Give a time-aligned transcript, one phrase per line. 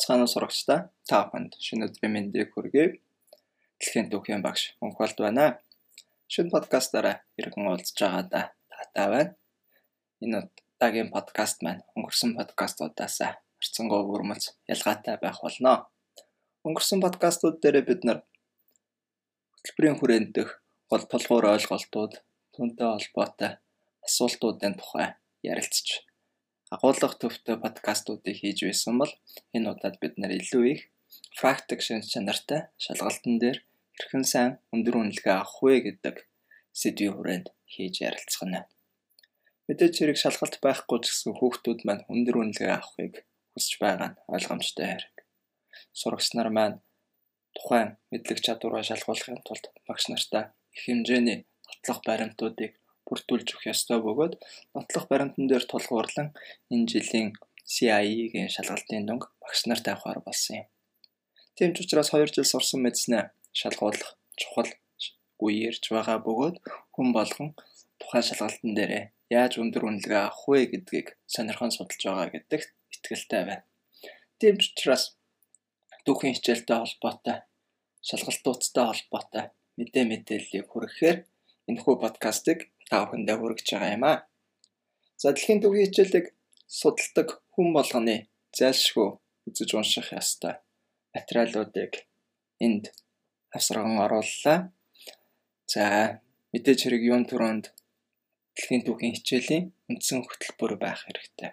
[0.00, 0.78] Цаана сурагчдаа
[1.08, 2.86] та бүхэнд шинэ өдрийн мэндийг хүргэе.
[3.78, 5.60] Дэлхийн түүхийн багш Мөнхбалд байна.
[6.32, 9.32] Шинэ подкастаараа иргэн уулзж байгаадаа таатай байна.
[10.24, 13.16] Энэ удаагийн подкаст маань өнгөрсөн подкастуудаас
[13.60, 15.72] харьцангуй өрмөц ялгаатай байх болно.
[16.64, 18.18] Өнгөрсөн подкастууд дээр бид нар
[19.52, 20.48] хөтөлбөрийн хүрээнд дэх
[20.90, 22.12] гол тулгуур ойлголтууд,
[22.56, 23.52] түүнтэй холбоотой
[24.06, 25.06] асуултуудын тухай
[25.44, 26.08] ярилцж
[26.74, 29.12] агуулгах төвтэй подкастуудыг хийж байсан бол
[29.56, 30.82] энэ удаад бид нар илүү их
[31.40, 33.58] практик шин чанартай шалгалтын дээр
[33.96, 36.16] хэрхэн сайн өндөр үнэлгээ авах вэ гэдэг
[36.80, 38.62] сэдвийн хүрээнд хийж ярилцах нь.
[39.66, 43.14] Мэдээж хэрэг шалгалт байхгүй ч гэсэн хүүхдүүд маань өндөр үнэлгээ авахыг
[43.52, 45.16] хүсэж байгаа нь ойлгомжтой хэрэг.
[46.00, 46.76] Сурагч нар маань
[47.54, 50.44] тухайн мэдлэг чадвараа шалгуулахын тулд багш нартай
[50.74, 52.72] их хэмжээний нотлох баримтуудыг
[53.06, 54.34] бүрдүүлж өгөх ёстой бөгөөд
[54.74, 56.28] нотлох баримтан дээр тулгуурлан
[56.72, 57.28] энэ жилийн
[57.72, 60.66] CIE-гийн шалгалтын дүнг багш нарт авахар болсон юм.
[61.56, 63.22] Тийм ч учраас 2 жил сурсан мэдснээ
[63.60, 64.70] шалгуулах чухал
[65.44, 66.56] үе ирж байгаа бөгөөд
[66.94, 67.48] хүн болгон
[68.00, 68.92] тухайн шалгалтын дээр
[69.36, 73.64] яаж өндөр үнэлгээ авах вэ гэдгийг сонирхон судалж байгаа гэдэгт итгэлтэй байна.
[74.40, 75.04] Тийм ч учраас
[76.04, 77.38] түүхийн хичээлтэй холбоотой
[78.08, 79.44] шалгалтуудтай холбоотой
[79.78, 81.18] мэдээ мэдээллийг хүргэхээр
[81.68, 82.58] энэхүү подкастыг
[82.90, 84.18] та бүхэндээ хүргэж байгаа юм аа.
[85.20, 86.26] За дэлхийн төвийн хичээлийг
[86.66, 88.16] судалдаг хүн болгоны
[88.58, 89.08] зайлшгүй
[89.46, 90.54] үзэж унших ёстой
[91.14, 91.92] материалуудыг
[92.66, 92.84] энд
[93.56, 94.58] авсраган орууллаа.
[95.72, 95.84] За
[96.52, 97.70] мэдээж хэрэг юун төрөнд
[98.54, 101.50] дэлхийн түүхийн хичээлийн үндсэн хөтөлбөр байх хэрэгтэй.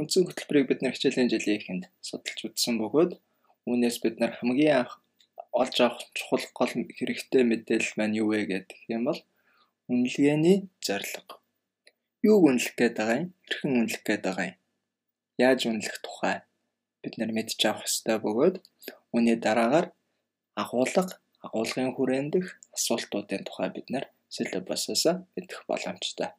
[0.00, 3.12] Үндсэн хөтөлбөрийг бид нар хичээлийн жилийн эхэнд судалж үзсэн бөгөөд
[3.68, 4.92] үүнээс бид нар хамгийн анх
[5.52, 9.20] олж авах чухал гол хэрэгтэй мэдээлэл маань юу вэ гэдэг юм бол
[9.90, 11.40] үнэлгээний зорилго.
[12.24, 13.28] Юуг үнэлэх гээд байгаа юм?
[13.44, 14.58] Хэрхэн үнэлэх гээд байгаа юм?
[15.36, 16.36] Яаж үнэлэх тухай
[17.04, 18.56] бид нар мэдж авах ёстой бөгөөд
[19.12, 19.92] үүний дараагаар
[20.56, 21.04] агуулга,
[21.44, 25.04] агуулгын хүрэндэх асуултуудын тухай бид нар силабусаас
[25.36, 26.32] мэдэх боломжтой.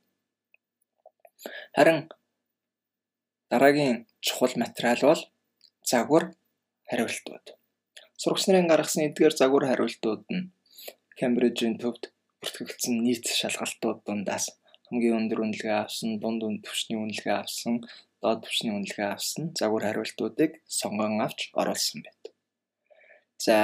[1.78, 2.10] Харин
[3.52, 5.22] дараагийн чухал материал бол
[5.86, 6.34] загвар
[6.90, 7.46] хариултууд.
[8.18, 10.50] Сурагч нарын гаргасан эдгээр загвар хариултууд нь
[11.20, 14.46] Кембрижийн төвд бүртгэгдсэн нийт шалгалтууд дундаас
[14.88, 17.82] хамгийн өндөр үнэлгээ авсан, дунд үн түвшний үнэлгээ авсан,
[18.22, 22.34] доод түвшний үнэлгээ авсан загвар хариултуудыг сонгон авч оруулсан байдаг.
[23.46, 23.56] За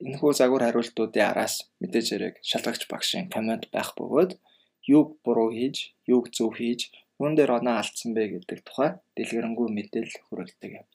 [0.00, 4.40] энэхүү загвар хариултуудын араас мэдээж хэрэг шалгагч багшийн коммент байх бөгөөд
[4.88, 10.24] юуг буруу хийж, юуг зөв хийж, юун дээр оноо алдсан бэ гэдэг тухай дэлгэрэнгүй мэдээлэл
[10.28, 10.86] хүргэдэг юм.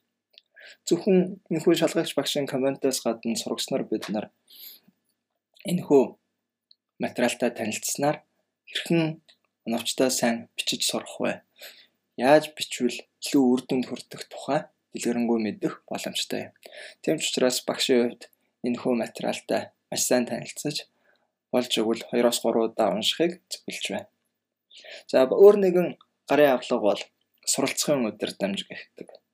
[0.86, 1.18] Зөвхөн
[1.50, 4.26] энэхүү шалгагч багшийн комментоос гадна сурагч нар бид нар
[5.64, 6.19] энэхүү
[7.02, 8.16] материалтай танилцсанаар
[8.68, 9.02] хэрхэн
[9.66, 11.32] оновчтой сайн бичиж сурах вэ?
[12.16, 14.60] Яаж бичвэл илүү үр дүнд хүрэх тухай
[14.92, 16.52] дэлгэрэнгүй мэдэх боломжтой юм.
[17.02, 18.22] Тийм ч учраас багшийн хувьд
[18.66, 20.86] энэ хүү материалтай маш сайн танилцаж
[21.52, 24.08] болж өгвөл 2-оос 3 удаа уншихыг зөвлөж байна.
[25.10, 25.88] За өөр нэгэн
[26.28, 27.02] гарын авлага бол
[27.46, 28.80] суралцахын удирдамж гэх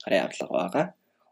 [0.04, 0.86] гарын авлага байгаа.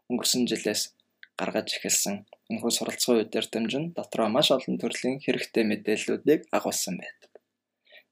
[0.09, 0.94] Өнгөрсөн жилээс
[1.39, 2.15] гаргаж эхэлсэн.
[2.49, 7.31] Энэхүү суралцсан удирдамж нь дотроо маш олон төрлийн хэрэгтэй мэдээллүүдийг агуулсан байдаг.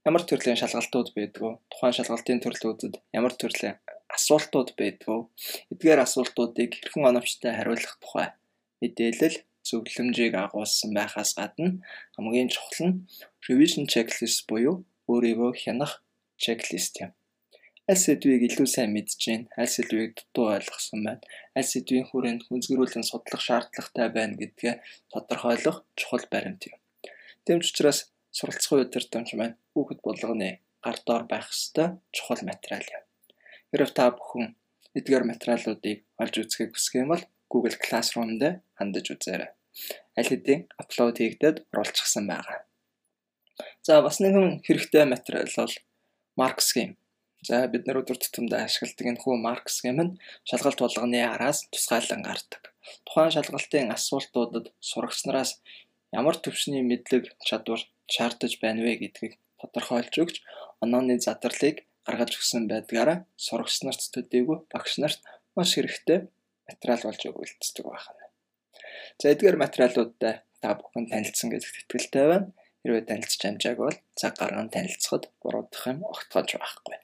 [0.08, 3.80] Ямар төрлийн шалгалтууд байдгүй, тухайн шалгалтын төрлүүдэд ямар төрлийн
[4.16, 5.20] асуултууд байдгүй,
[5.72, 8.28] эдгээр асуултуудыг хэрхэн оновчтой хариулах тухай
[8.84, 11.80] мэдээлэл зөвлөмжийг агуулсан байхаас гадна
[12.16, 12.96] хамгийн чухал нь
[13.48, 14.76] revision checklist буюу
[15.12, 15.94] өөрийгөө хянах
[16.44, 17.12] чеклист юм
[17.84, 21.24] аль сэдвийг илүү сайн мэдж байна, аль сэдвийг дутуу ойлгосон байна,
[21.58, 24.76] аль сэдвийн хүрээнд хүнзгэрүүлэн судлах шаардлагатай байна гэдгээ
[25.12, 26.80] тодорхойлох чухал баримт юм.
[27.44, 28.00] Тэм ч учраас
[28.32, 30.50] суралцсан удирдамж маань хүүхэд болгоны
[30.80, 33.04] гар доор байх ёстой чухал материал юм.
[33.76, 34.56] Хэрв та бүхэн
[34.96, 39.52] эдгээр материалуудыг олж үзэхийг хүсэх юм бол Google Classroom дээр хандаж үзээрэй.
[40.16, 42.64] Аль хэдийн апплод хийгдээд оруулчихсан байгаа.
[43.84, 45.74] За бас нэгэн хэрэгтэй материал бол
[46.64, 46.96] Scheme
[47.48, 50.18] За бид нар өдөр тутамдаа ашигладаг энэ хүү марк схем нь
[50.50, 52.72] шалгалт болгоны араас тусгайлан гардаг.
[53.06, 55.52] Тухайн шалгалтын асуултуудад сурагчнараас
[56.20, 57.82] ямар төвшний мэдлэг чадвар
[58.14, 60.36] шаардаж байна вэ гэдгийг тодорхойлж өгч
[60.84, 65.20] онооны задварлыг гаргаж өгсөн байдгаараа сурагч нарт төдийгүй багш нарт
[65.56, 66.20] маш хэрэгтэй
[66.68, 68.24] материал болж өгүүлдэг байна.
[69.20, 72.48] За эдгээр материалуудтай та бүхэн танилцсан гэдэгт итгэлтэй байна.
[72.82, 76.98] Хэрвээ танилцж амжаагүй бол цаг гарган танилцахад буруудах юм огтгож байхгүй.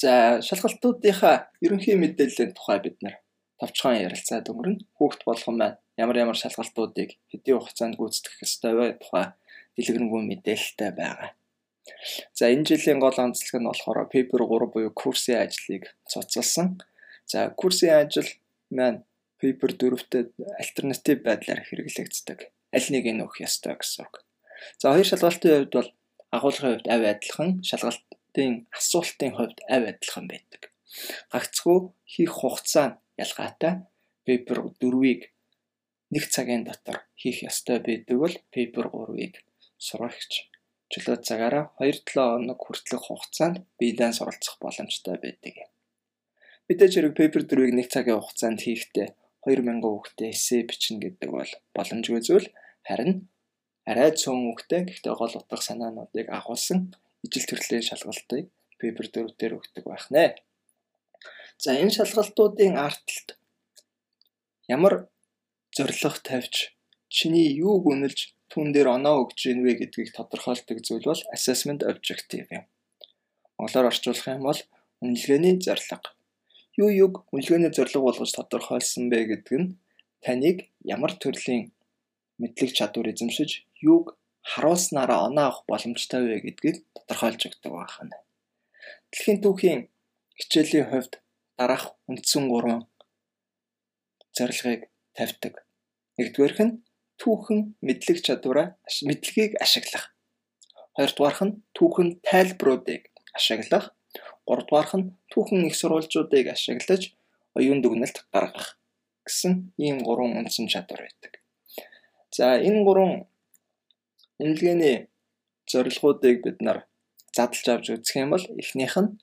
[0.00, 3.16] За шалгалтуудынхаа ерөнхий мэдээллийн тухай бид нар
[3.60, 4.82] товчхон ярилцаад өнгөрнө.
[4.96, 9.26] Хүүхд болгон маань ямар ямар шалгалтуудыг хэдийн хугацаанд гүйцэтгэх ёстой вэ тухай
[9.76, 11.30] дэлгэрэнгүй мэдээлэлтэй байгаа.
[12.38, 16.82] За энэ жилийн гол онцлог нь болохоор paper 3 буюу курсын ажлыг цуцлсан.
[17.30, 18.28] За курсын ажил
[18.70, 19.04] маань
[19.40, 20.12] paper 4-т
[20.62, 22.38] альтернатив байдлаар хэрэглэгддэг.
[22.76, 24.14] Аль нэг нь өгөх ёстой гэсэн үг.
[24.80, 25.90] За хоёр шалгалтын хувьд бол
[26.36, 27.50] агуулгын хувьд авь адилхан,
[28.32, 30.72] шалгалтын асуултын хувьд авь адилхан байдаг.
[31.32, 31.78] Гагцхүү
[32.12, 33.74] хийх хугацаа нь ялгаатай.
[34.26, 35.22] Paper 4-ийг
[36.12, 39.34] нэг цагийн дотор хийх ёстой байдаг бол paper 3-ыг
[39.76, 40.48] сурагч
[40.92, 45.56] чөлөө цагаараа 2-7 хоног хүртэлх хугацаанд биелэн суралцах боломжтой байдаг.
[46.68, 49.08] Мэдээж хэрэг paper 4-ийг нэг цагийн хугацаанд хийхдээ
[49.44, 52.48] 2000 хүүхдээ эссе бичнэ гэдэг бол боломжгүй зүйл
[52.86, 53.28] харин
[53.90, 56.94] арай цөөн хүүхдээ гэхдээ гол утга санаануудыг агуулсан
[57.24, 60.34] ижил төрлийн шалгалтыг paper 4 дээр өгдөг байх нэ.
[61.62, 63.38] За энэ шалгалтуудын арталт
[64.66, 65.06] ямар
[65.76, 66.74] зорилго тавьж
[67.08, 72.48] чиний юуг үнэлж түн дээр оноо өгж ийн вэ гэдгийг тодорхойлдог зүйл бол assessment objective
[72.50, 72.64] юм.
[73.56, 74.60] Монголоор орчуулах юм бол
[75.04, 76.10] үнэлгээний зорилго.
[76.76, 79.68] Юу юг үнэлгээний зорилго болгож тодорхойлсон бэ гэдэг нь
[80.24, 81.72] таныг ямар төрлийн
[82.40, 84.16] мэдлэг чадвар эзэмшиж юуг
[84.50, 88.16] харуулснараа оноо авах боломжтой вэ гэдгийг тодорхойлж өгдөг байна.
[89.10, 89.80] Дэлхийн түүхийн
[90.38, 91.12] хичээлийн хувьд
[91.58, 92.86] дараах үндсэн 3
[94.36, 94.82] зорилгыг
[95.16, 95.54] тавьдаг.
[96.18, 96.74] Нэгдүгээрх нь
[97.20, 98.68] түүхэн мэдлэг чадвараа
[99.08, 100.10] мэдлэгийг ашиглах.
[100.96, 103.02] Хоёрдугаарх нь түүхэн тайлбаруудыг
[103.38, 103.94] ашиглах.
[104.46, 107.02] Гуравдугаарх нь түүхэн их сурвалжуудыг ашиглаж
[107.54, 108.80] оюун дүгнэлт гаргах
[109.26, 111.32] гэсэн ийм гурван үндсэн чадвар байдаг.
[112.32, 113.12] За энэ гурван
[114.40, 114.96] үнэлгээний
[115.70, 116.78] зорилгоодыг бид нар
[117.36, 119.16] задлж авч үзэх юм бол эхнийх нь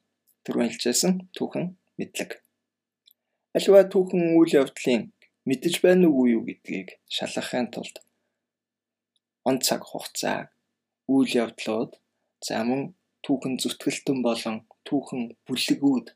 [0.43, 1.65] түрүүн хэлжсэн түүхэн
[1.97, 2.31] мэдлэг.
[3.57, 5.01] Аливаа түүхэн үйл явдлын
[5.47, 7.95] мэдэж байна уу юу гэдгийг шалгахын тулд
[9.49, 10.51] он цаг хугацаа,
[11.13, 11.91] үйл явдлууд,
[12.45, 12.81] за мөн
[13.25, 14.57] түүхэн зүтгэлтэн болон
[14.87, 16.07] түүхэн бүлэгүүд,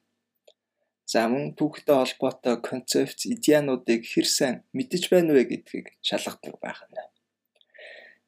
[1.12, 7.13] за мөн түүхтэй холбоотой концепц, идеануудыг хэр сайн мэдэж байна вэ гэдгийг шалгадаг байх нь.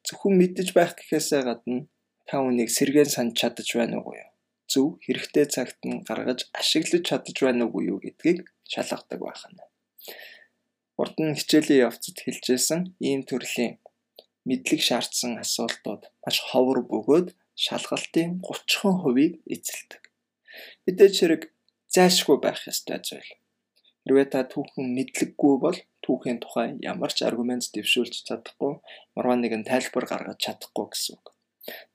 [0.06, 1.90] Зөвхөн мэдэж байх гэхээсээ гадна
[2.28, 4.30] та үнийг сэргээн санаж чадаж байна уу юу?
[4.70, 8.38] Зөв хэрэгтэй цагт нь гаргаж ашиглаж чадаж байна уу юу гэдгийг
[8.72, 9.58] шалгадаг байх нь.
[11.00, 13.74] Урд нь хичээлийн явцад хэлжсэн ийм төрлийн
[14.48, 17.28] мэдлэг шаардсан асуултууд маш ховор бөгөөд
[17.64, 20.02] шалгалтын 30%-ийг эзэлдэг.
[20.84, 21.42] Мэдээж хэрэг
[21.94, 23.30] зайлшгүй байх ёстой зүйл.
[24.06, 28.78] Хэрвээ та түүхэн мэдлэггүй бол түүхийн тухай ямар ч аргумент дэвшүүлж чадахгүй,
[29.18, 31.34] маргаан нэгэн тайлбар гаргаж чадахгүй гэсэн үг.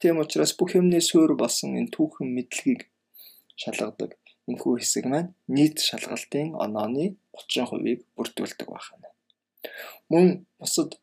[0.04, 2.92] Тийм учраас бүх юмны суурь болсон энэ түүхэн мэдлэгийг
[3.56, 4.20] шалгадаг
[4.52, 9.08] энэхүү хэсэг маань нийт шалгалтын онооны 30%-ийг бүрдүүлдэг байна.
[10.12, 10.28] Мөн
[10.60, 11.00] бусад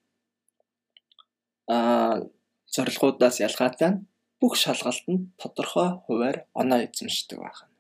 [1.72, 2.28] аа
[2.74, 4.04] зорилгоудаас ялгаатай
[4.40, 7.72] бүх шалгалтанд тодорхой хуваар оноо эзэмшдэг байна.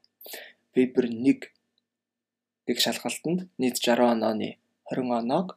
[0.72, 1.57] Paper 1
[2.68, 4.60] гэх шалгалтанд нийт 60 онооны
[4.92, 5.56] 20 оноог,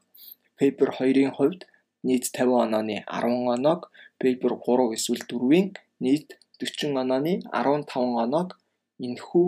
[0.60, 1.62] Paper 2-ын хувьд
[2.08, 3.92] нийт 50 онооны 10 оноог,
[4.22, 5.68] Paper 3 эсвэл 4-ийн
[6.00, 8.50] нийт 40 онооны 15 оноог
[9.06, 9.48] энэхүү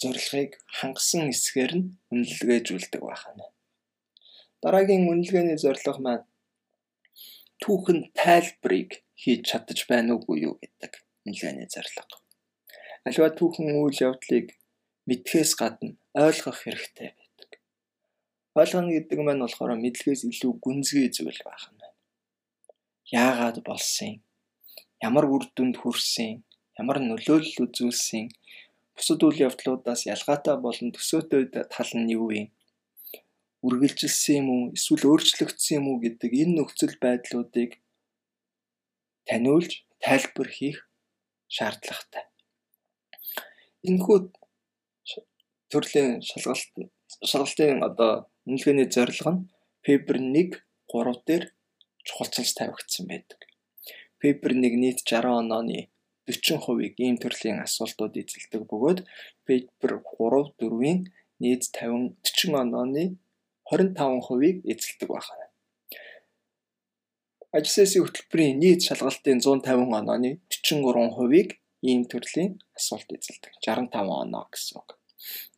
[0.00, 3.46] зорилгыг хангасан хэсгээр нь үнэлгээжүүлдэг байна.
[4.62, 6.26] Дараагийн үнэлгээний зорилго маань
[7.62, 10.92] түүхэн тайлбарыг хийж чадаж байна уугүй юу гэдэг
[11.26, 12.16] үнэлгээний зорилго.
[13.06, 14.46] Аливаа түүхэн үйл явдлыг
[15.08, 17.50] мэдхээс гадна ойлгох хэрэгтэй байдаг.
[18.60, 21.88] Ойлгоно гэдэг маань болохоор мэдлэгээс илүү гүнзгий зүйл байна.
[23.08, 24.20] Яагаад болсон?
[25.00, 26.44] Ямар үр дүнд хүрсэн?
[26.80, 28.28] Ямар нөлөөлөл үзүүлсэн?
[28.98, 32.50] бусад үйл явдлуудаас ялгаатай болон төсөөтэй тал нь юу вэ?
[33.62, 34.62] Үргэлжилсэн юм уу?
[34.74, 37.78] Эсвэл өөрчлөгдсөн юм уу гэдэг энэ нөхцөл байдлуудыг
[39.26, 40.78] таниулж тайлбар хийх
[41.46, 42.26] шаардлагатай.
[43.86, 44.18] Энэхүү
[45.72, 46.72] төрлийн шалгалт
[47.30, 48.12] шалгалтын одоо
[48.48, 49.42] үнэлгээний зорилго нь
[49.84, 50.56] paper 1
[50.92, 51.44] 3 дээр
[52.06, 53.40] чухалчилж тавигдсан байдаг.
[54.20, 55.78] Paper 1 нийт 60 онооны
[56.28, 58.98] 40%-ийг ийм төрлийн асуултууд эзэлдэг бөгөөд
[59.46, 60.98] paper 3 4-ийн
[61.42, 63.04] нийт 50 40 онооны
[63.70, 65.46] 25%-ийг эзэлдэг байна.
[67.56, 71.50] Ажлын хөтөлбөрийн нийт шалгалтын 150 онооны 43%-ийг
[71.88, 73.52] ийм төрлийн асуулт эзэлдэг.
[73.64, 74.97] 65 оноо гэсэн үг.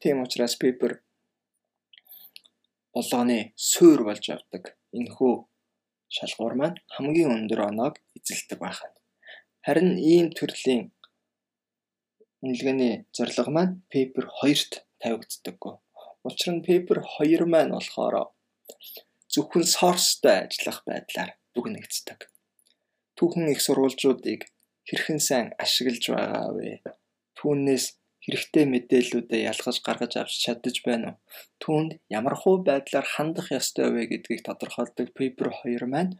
[0.00, 1.00] Тийм учраас paper
[2.94, 4.74] болгоны суурь болж явдаг.
[4.96, 5.34] Энэхүү
[6.16, 8.90] шалгуур маань хамгийн өндөр оноог эзэлдэг байна.
[9.64, 10.90] Харин ийм төрлийн
[12.42, 15.74] үнэлгээний зорилго маань paper 2-т тавигддаггүй.
[16.26, 18.32] Учир нь paper 2 маань болохоор
[19.32, 22.20] зөвхөн source-тай ажиллах байдлаар дүгнэгддэг.
[23.16, 24.48] Түүхэн их сурвалжуудыг
[24.88, 26.82] хэрхэн сайн ашиглаж байгаа вэ?
[27.38, 31.18] Түүнээс хэрэгтэй мэдээллүүдээ ялгаж гаргаж авч чадаж байна уу?
[31.62, 36.12] Түүнд ямар хуу байдлаар хандах ёстой вэ гэдгийг тодорхойлдог paper 2 маань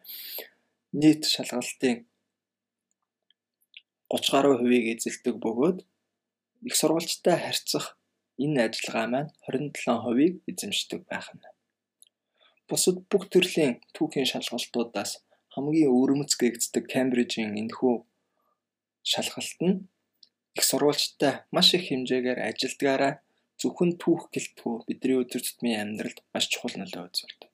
[1.01, 1.97] нийт шалгалтын
[4.11, 5.79] 30 гаруй хувийг эзэлдэг бөгөөд
[6.69, 7.87] их сурвалжтай харьцах
[8.45, 11.45] энэ ажиллагаа маань 27%-ийг эзэмшдэг байх нь.
[12.69, 15.13] Бусад бүх төрлийн түүхийн шалгалтуудаас
[15.55, 17.95] хамгийн өвөрмөц гээгддэг Кембрижийн энэхүү
[19.13, 19.77] шалгалт нь
[20.59, 23.13] их сурвалжтай маш их хэмжээгээр ажилдгаараа
[23.61, 27.51] зөвхөн түүх гэлтгүү бидний өдөр тутмын амьдралд маш чухал нөлөө үзүүлдэг.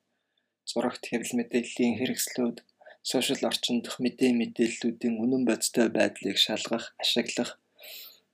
[0.70, 2.56] Зурагт хэвлэл мэдээллийн хэрэгслүүд,
[3.10, 7.58] сошиал орчин дэх мэдээ мэдээллүүдийн үнэн бодистой байдлыг шалгах, ашиглах,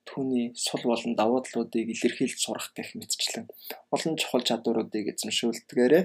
[0.09, 3.47] түүний сул болон давуу талуудыг илэрхийлж сурах гэх мэтчлэн
[3.95, 6.05] олон чухал чадваруудыг эзэмшүүлдгээрээ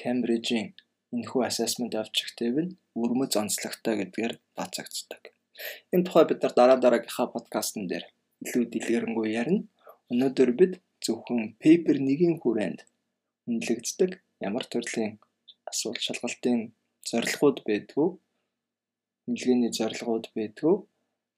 [0.00, 0.68] Кембрижийн
[1.14, 5.31] энэхүү assessment objective нь өрмөц онцлогтой гэдгээр бацагддаг.
[5.94, 8.04] Энэ тухай бид нар дараа дараагийнхаа подкастн дээр
[8.44, 9.66] илүү дэлгэрэнгүй ярина.
[10.12, 10.72] Өнөөдөр бид
[11.04, 12.80] зөвхөн paper 1-ийн хүрээнд
[13.48, 14.10] үнэлэгддэг
[14.48, 15.18] ямар төрлийн
[15.70, 16.60] асуулт шалгалтын
[17.10, 18.08] зорилгоуд байдгүй,
[19.26, 20.74] үнэлгээний зорилгоуд байдгүй,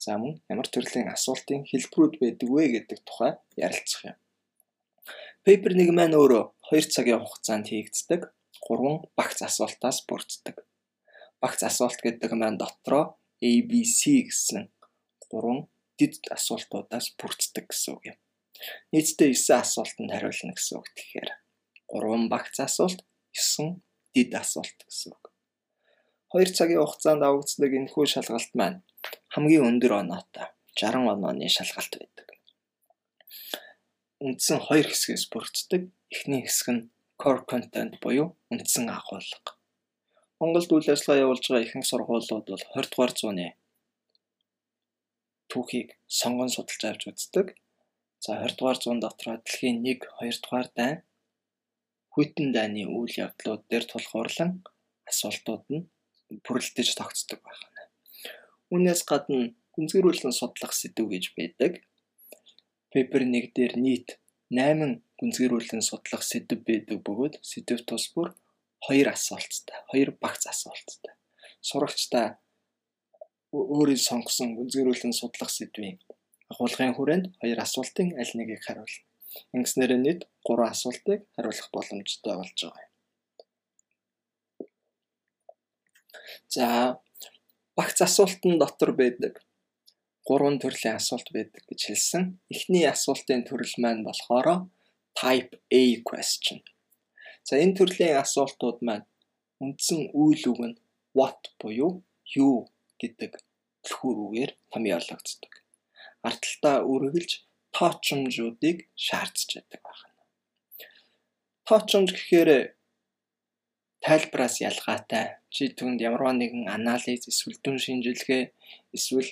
[0.05, 4.17] за мөн ямар төрлийн асуултын хэлбэрүүд байдаг вэ гэдэг тухай ярилцах юм.
[5.45, 8.23] Paper 1 маань өөрөө 2 цагийн хугацаанд хийгддэг
[8.69, 10.57] 3 багц асуултаас бүрддэг.
[11.43, 13.05] Багц асуулт гэдэг маань дотроо
[13.43, 14.71] ABC гэсэн
[15.31, 15.67] 3
[15.99, 18.19] дид асуултуудаас бүрддэг гэсэн үг юм.
[18.93, 21.31] Нийтдээ 9 асуултанд хариулна гэсэн үг тэгэхээр
[21.91, 23.01] 3 багц асуулт,
[23.35, 23.83] 9
[24.15, 25.25] дид асуулт гэсэн үг.
[26.35, 28.83] 2 цагийн хугацаанд авагддаг энэхүү шалгалт маань
[29.35, 32.29] хамгийн өндөр оноотой 60 онооны шалгалт байдаг.
[34.19, 35.83] Үндсэн хоёр хэсгээс бүрддэг.
[36.11, 36.83] Эхний хэсэг нь
[37.23, 39.54] core content буюу үндсэн агуулга.
[40.45, 43.47] Монголд үйл ажиллагаа явуулж байгаа ихэнх сургуулиуд бол 20 дугаар зууны
[45.49, 45.89] түүхийг
[46.21, 47.47] сонгон судалж авч үздэг.
[48.25, 50.97] За 20 дугаар зуун дотроо дэлхийн 1, 2 дугаар дайн
[52.13, 54.51] хүйтэн дайны үйл явдлууд дээр тулгуурлан
[55.11, 55.89] асуултууд нь
[56.45, 57.89] бүрэлдэж тогтцдог байна.
[58.69, 61.73] Үүнээс гадна гүнзгийрүүлэн судлах сэдв гэж байдаг.
[62.93, 64.21] Пепер 1 дээр нийт
[64.53, 68.37] 8 гүнзгийрүүлэн судлах сэдв байдаг бөгөөд сэдв тус бүр
[68.87, 71.15] хоёр асуулттай, хоёр багц асуулттай.
[71.69, 72.27] Сурагчдаа
[73.53, 75.99] өөрийн сонгосон гүнзгийрүүлэн судлах сэдвийн
[76.53, 79.07] агуулгын хүрээнд хоёр асуултын аль нэгийг хариулна.
[79.57, 82.93] Ингэснээр нийт 3 асуултыг хариулах боломжтой болж байгаа юм.
[86.55, 86.67] За
[87.79, 89.35] багц асуултын дотор байдаг
[90.29, 92.23] гурван төрлийн асуулт байдаг гэж хэлсэн.
[92.55, 94.69] Эхний асуултын төрөл маань болохоор
[95.19, 96.59] type A question.
[97.47, 99.07] За энэ төрлийн асуултууд маань
[99.63, 100.81] үндсэн үйл үг нь
[101.19, 101.93] what буюу
[102.45, 102.57] юу
[103.01, 103.33] гэдэг
[103.85, 105.53] түлхүүр үгээр томьёологддог.
[106.27, 107.33] Ардталтаа үргэлж
[107.77, 110.09] тоочмжуудыг шаардж байдаг байна.
[111.69, 112.51] Тоочмж гэхээр
[114.05, 118.43] тайлбараас ялгаатай чи түнд ямарваа нэгэн анализ эсвэл дүн шинжилгээ
[118.97, 119.31] эсвэл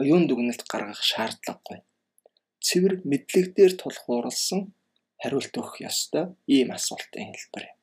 [0.00, 1.78] оюун дүгнэлт гаргах шаардлагагүй.
[2.66, 4.60] Цэвэр мэдлэг дээр тулгуурласан
[5.22, 6.24] хариулт өгөх ёстой
[6.54, 7.78] ийм асуултын хэлбэр юм.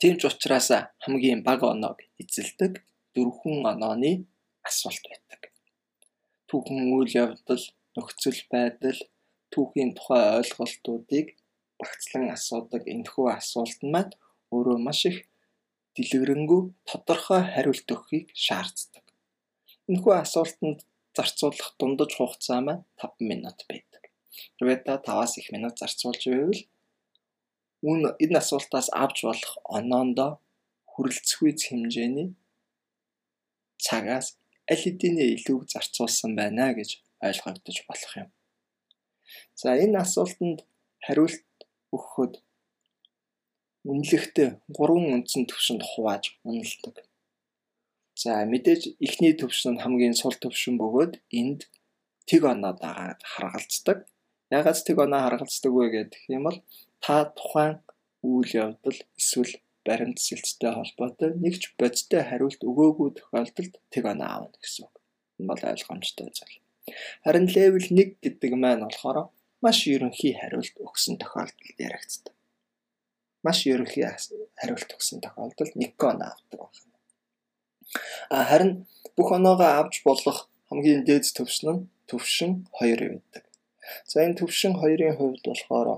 [0.00, 0.68] Тийм ч учраас
[1.04, 2.72] хамгийн бага оноог эзэлдэг
[3.14, 4.12] дөрвөн онооны
[4.68, 5.40] асуулт байдаг.
[6.48, 7.64] Түүхэн үйл явдал,
[7.96, 9.00] нөхцөл байдал,
[9.52, 11.26] түүхийн тухай ойлголтуудыг
[11.80, 14.14] багцлан асуудаг энэхүү асуулт нь маань
[14.54, 15.18] өөрөө маш их
[15.94, 19.04] дэлгэрэнгүй тодорхой хариулт өгөхийг шаарддаг.
[19.88, 20.78] Энэхүү асуултанд
[21.16, 23.89] зарцуулах дундаж хугацаа маань 5 минут байдаг.
[24.56, 26.60] Хэрвээ та 5-аас их минут зарцуулж байвал
[27.90, 30.30] үн энэ асуултаас авч болох оноондоо
[30.92, 32.28] хүрэлцэхүйц хэмжээний
[33.84, 34.26] цагаас
[34.70, 36.90] аль хэдийнэ илүү зарцуулсан байна гэж
[37.26, 38.28] ойлгогдож болох юм.
[39.60, 40.58] За энэ асуултанд
[41.04, 41.46] хариулт
[41.94, 42.34] өгөхөд
[43.90, 46.96] үнэлэхдээ гурван үндсэн төвшөнд хувааж үнэлдэг.
[48.22, 51.60] За мэдээж эхний төвшин нь хамгийн сул төвшин бөгөөд энд
[52.28, 53.98] тэг оноо дагаад харгалздаг.
[54.50, 56.58] Ягаад тэг оноо харгалздаг вэ гэх юм бол
[57.04, 57.78] та тухайн
[58.26, 59.54] үйл явдал эсвэл
[59.86, 64.94] баримт сэлцтэй холбоотой нэгч бодиттой хариулт өгөөгүй тохиолдолд тэг оноо аавна гэсэн үг.
[65.38, 66.56] Энэ бол ойлгомжтой зүйл.
[67.24, 69.18] Харин level 1 гэдэг маань болохоор
[69.64, 72.34] маш ерөнхий хариулт өгсөн тохиолдолд яригддаг.
[73.46, 74.04] Маш ерөнхий
[74.60, 76.98] хариулт өгсөн тохиолдолд 1 оноо авдаг байна.
[78.30, 80.38] А харин бүх оноогоо авч болох
[80.68, 83.44] хамгийн дээд төвшин нь төвшин 2 байдаг.
[84.10, 85.88] За энэ төвшин 2-ын хувьд болохоор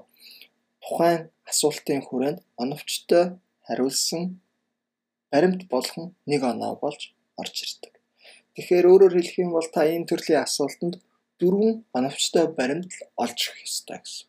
[0.82, 1.20] тухайн
[1.50, 3.24] асуултын хүрээнд оновчтой
[3.66, 4.22] хариулсан
[5.32, 7.00] баримт болгон нэг оноо болж
[7.40, 7.94] орж ирдэг.
[8.54, 10.94] Тэгэхээр өөрөөр хэлэх юм бол та энэ төрлийн асуултанд
[11.40, 14.28] дөрвөн оновчтой баримтал олж өгөх ёстой гэсэн.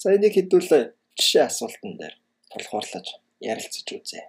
[0.00, 0.82] За энийг хэдүүлээ
[1.18, 2.14] жишээ асуултан дээр
[2.50, 3.06] тулгуурлаж
[3.40, 4.28] ярилцаж үзье.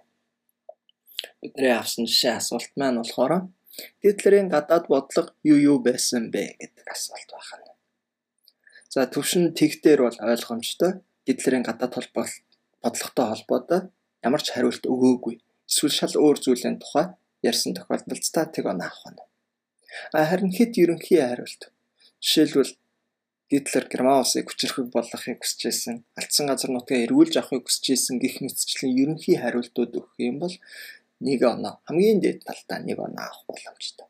[1.42, 3.32] Бидний авсан жишээ асуулт маань болохоор
[4.02, 7.72] Гитлерийн гадаад бодлого юу юу байсан бэ гэдэг асуулт байна.
[8.88, 10.92] За төвшин тэгтэр бол ойлгомжтой.
[11.26, 12.26] Гитлерийн гадаад холбоо
[12.82, 13.80] бодлоготой холбоотой
[14.26, 15.34] ямар ч хариулт өгөөгүй.
[15.68, 17.06] Эсвэл шал өөр зүйлийн тухай
[17.42, 19.20] ярьсан тохиолдолд статик оноо авах нь.
[20.16, 21.62] А харин хэд ерөнхий хариулт.
[22.24, 22.72] Жишээлбэл
[23.50, 28.44] Гитлер Герман улсыг хүчрхэг болгохыг хүсэж байсан, алдсан газар нутгаа эргүүлж авахыг хүсэж байсан гих
[28.44, 30.52] мэтчлэн ерөнхий хариултууд өгөх юм бол
[31.26, 34.06] нэг оноо хамгийн дээд талдаа нэг оноо авах боломжтой.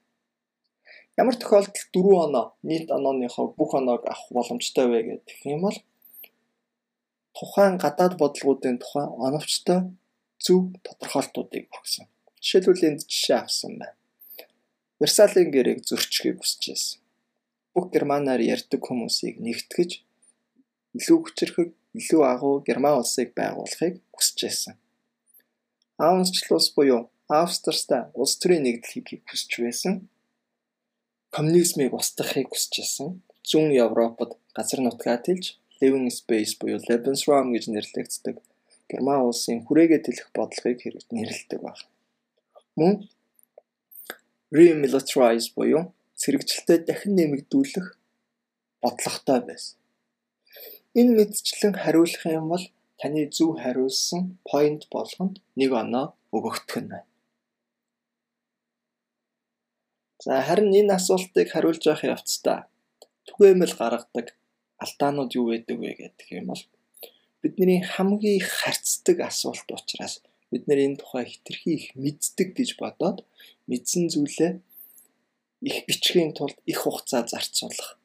[1.21, 5.79] Ямар тохиолдолд дөрвөн оноо нийт онооныхоо бүх оноог авах боломжтой вэ гэх юм бол
[7.37, 9.81] тухайн гадаад бодлогуудын тухай оновчтой
[10.45, 12.07] зөв тодорхойлтуудыг өгсөн.
[12.43, 13.97] Жишээлбэл энд жишээ авсан байна.
[15.01, 17.01] Версалийн гэрээг зөрчихийг хүсэж байсан.
[17.75, 19.91] Бүх германаар ярьдаг хүмүүсийг нэгтгэж
[20.99, 24.75] илүү хүчрэхэг, илүү агуу герман улсыг байгуулахыг хүсэж байсан.
[25.99, 29.95] Аунчлус буюу Австрастай улс төрийн нэгдлийг хүсэж байсан.
[31.35, 33.09] Коммунизмыг устгахыг хүсэж байсан.
[33.49, 38.37] Зүүн Европод газар нутгаа тэлж Living Space буюу Lebensraum гэж нэрлэгддэг
[38.89, 41.87] герман улсын хүрээгээ тэлэх бодлогыг нэрлэдэг байна.
[42.79, 42.95] Мөн
[44.55, 47.87] remilitarize буюу сэрэгжилтэд дахин нэмэгдүүлэх
[48.83, 49.77] бодлоготой байсан.
[50.99, 52.65] Энэ мэдчлэн хариулах юм бол
[53.01, 57.09] таны зөв хариулсан point болгонд нэг оноо өгөгдөх нь байна.
[60.25, 62.59] За харин энэ асуултыг хариулж явах явцдаа
[63.29, 64.27] түгээмэл гаргадаг
[64.83, 66.63] алдаанууд юу байдаг вэ гэдэг юм бол
[67.43, 70.15] бидний хамгийн харьцдаг асуулт учраас
[70.51, 73.19] бид нэр энэ тухай хитрхи их мэддэг гэж бодоод
[73.71, 74.53] мэдсэн зүйлээ
[75.69, 77.99] их бичгийн тулд их хугацаа зарцуулах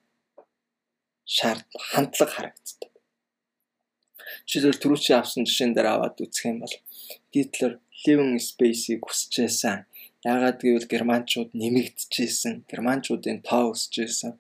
[1.26, 2.93] шаардлага хандлага харагддаг.
[4.50, 6.76] Жишээлбэл түрүүчийн авсан жишээн дээр аваад үзэх юм бол
[7.34, 7.74] Гитлер
[8.04, 9.88] Living Space-ийг хүсэжсэн.
[10.24, 14.39] Яагаад гэвэл германчууд нэмэгдэжсэн, германчуудын тоо өсөжсэн.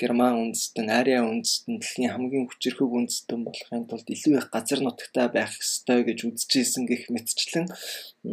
[0.00, 5.52] Герман үндэстэн, Ариа үндэстэн дэлхийн хамгийн хүчирхэг үндэстэн болохын тулд илүү их газар нутагтай байх
[5.62, 7.66] ёстой гэж үзэжсэн гэх мэтчлэн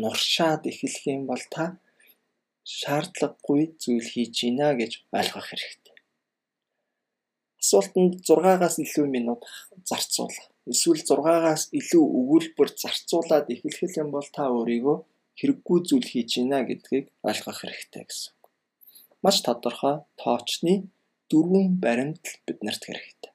[0.02, 1.78] нуршаад эхлэх юм бол та
[2.64, 5.98] шаардлагагүй зүйл хийж гинэ гэж ойлгох хэрэгтэй.
[7.62, 9.42] Асуултанд 6-аас илүү минут
[9.90, 10.48] зарцуулах.
[10.70, 14.98] Эсвэл 6-аас илүү өгүүлбэр зарцуулаад эхлэх юм бол та өөрийгөө
[15.40, 18.34] хэрэггүй зүйл хийж гинэ гэдгийг ойлгох хэрэгтэй гэсэн.
[19.24, 20.74] Маш тодорхой тоочны
[21.30, 23.34] дөрвөн баримтал биднэрт хэрэгтэй.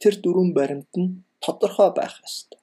[0.00, 2.60] Тэр дөрвөн баримт нь тодорхой байх ёстой.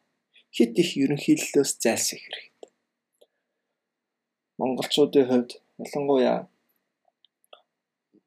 [0.55, 2.71] Хит их ерөнхийллөөс зайлсхийх хэрэгтэй.
[4.59, 5.51] Монголчуудын хувьд
[5.83, 6.39] ялангуяа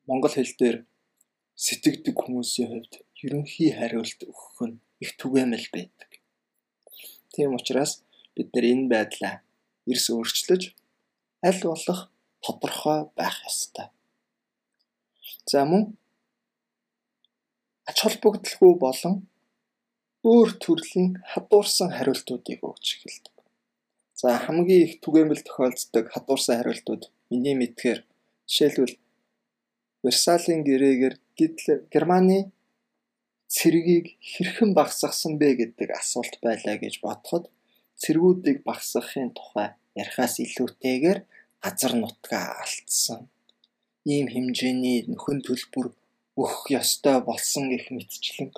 [0.08, 0.76] монгол хэл дээр
[1.64, 2.92] сэтгэдэг хүмүүсийн хувьд
[3.24, 6.10] ерөнхий хариулт өгөх нь их түгээмэл байдаг.
[7.32, 7.92] Тийм учраас
[8.34, 9.34] бид нэр энэ байдлаа
[9.90, 10.62] эрс өөрчлөж
[11.48, 12.00] аль болох
[12.44, 13.88] тодорхой байх ёстой.
[15.50, 15.82] За мөн
[17.88, 19.14] ач холбогдолгүй болон
[20.30, 23.34] өөр төрлийн хадуурсан хариултуудыг өгч эхэлдэг.
[24.20, 28.00] За хамгийн их түгээмэл тохиолддог хадуурсан хариултууд миний мэдхээр
[28.46, 28.94] жишээлбэл
[30.04, 31.14] Версалийн гэрээгээр
[31.92, 32.38] Германы
[33.56, 37.44] цэргийг хэрхэн багасгасан бэ гэдэг асуулт байлаа гэж бодоход
[38.00, 39.68] цэргүүдийг багасгахын тухай
[40.00, 41.18] ярихаас илүүтэйгээр
[41.64, 43.20] газар нутгаа алдсан
[44.12, 45.86] ийм хэмжээний нөхөн төлбөр
[46.42, 48.50] өгөх ёстой болсон гэх мэтчлэн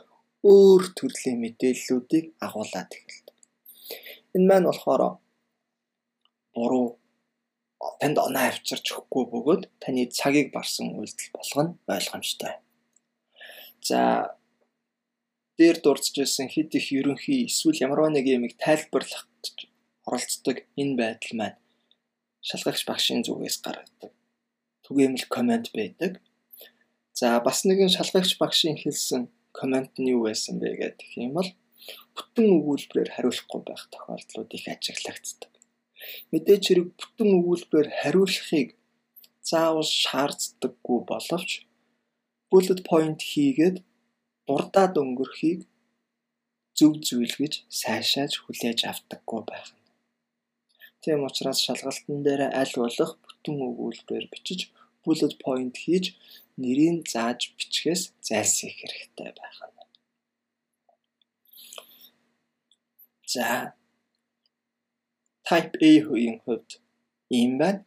[0.52, 3.36] өөр төрлийн мэдээллүүдийг агуулад эхэлдэг.
[4.36, 5.02] Энэ маань болохоор
[6.54, 6.86] буруу
[8.00, 12.54] танд оноо авчирч өгөхгүй бөгөөд таны цагийг барсан үйлдэл болгоно ойлгомжтой.
[13.88, 14.00] За
[15.58, 19.28] дээр дурдж ирсэн хэд их ерөнхий эсвэл ямар нэг юмыг тайлбарлах
[20.06, 21.58] оролцдог энэ байдал маань
[22.48, 24.12] шалгагч багшийн зүгээс гаргадаг.
[24.84, 26.20] Түгээмэл комент байдаг.
[27.18, 29.22] За бас нэгэн шалгагч багшийн хэлсэн
[29.58, 31.50] комент нь юу байсан бэ гэх юм бол
[32.16, 35.52] бүтэн өгүүлбэрээр хариулахгүй байх тохиолдлууд их ажиглагддаг.
[36.30, 38.68] Мэдээж хэрэг бүтэн өгүүлбэрээр хариулахыг
[39.50, 41.50] заавал шаарддаггүй боловч
[42.50, 43.76] bullet point хийгээд
[44.46, 45.60] дурдаад өнгөрөхийг
[46.78, 49.82] зөв зүйл гэж сайшааж хүлээж авдаггүй байх нь.
[51.02, 54.60] Тийм учраас шалгалтын дээр аль болох бүтэн өгүүлбэрээр бичиж
[55.04, 56.04] bullet point хийж
[56.62, 59.74] нэрийг зааж бичгээс зайлсхийх хэрэгтэй байх нь.
[63.34, 63.46] За
[65.46, 66.70] type A хувийн хувьд
[67.38, 67.84] ийм байна.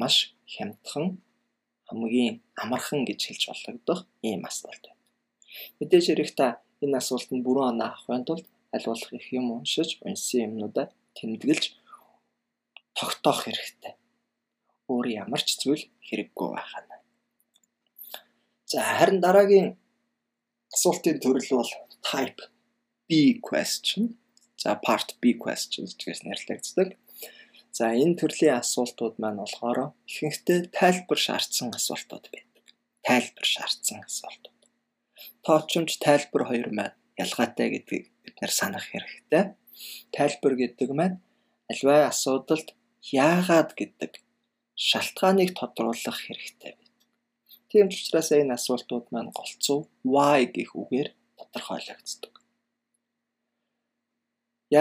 [0.00, 0.16] Маш
[0.52, 1.06] хямдхан
[1.88, 4.97] хамгийн амархан гэж хэлж болгох ийм асуулт байна.
[5.78, 6.46] Мэдээж хэрэг та
[6.84, 11.62] энэ асуултанд бүрэн оноо авахын тулд болох их юм уншиж, уншсан юмнуудаа тэмдэглэж
[12.98, 13.94] тогтоох хэрэгтэй.
[14.90, 16.96] Өөр ямар ч зүйл хэрэггүй байхана.
[18.70, 19.68] За харин дараагийн
[20.74, 21.72] асуултын төрөл бол
[22.04, 22.42] type
[23.08, 24.18] B question.
[24.62, 26.88] За part B questions гэж нэрлэгддэг.
[27.78, 32.64] За энэ төрлийн асуултууд маань болохоор ихэнхдээ тайлбар шаардсан асуултууд байдаг.
[33.06, 34.57] Тайлбар шаардсан асуултууд.
[35.48, 39.44] Тоочмж тайлбар хоёр маань ялгаатай гэдгийг бид нар санах хэрэгтэй.
[40.12, 41.16] Тайлбар гэдэг маань
[41.72, 42.68] альваа асуудалд
[43.16, 44.12] яагаад гэдэг
[44.88, 47.00] шалтгааныг тодруулах хэрэгтэй байдаг.
[47.72, 51.08] Тийм ч учраас энэ асуултууд маань голцов why гэх үгээр
[51.38, 52.34] тодорхойлогддог.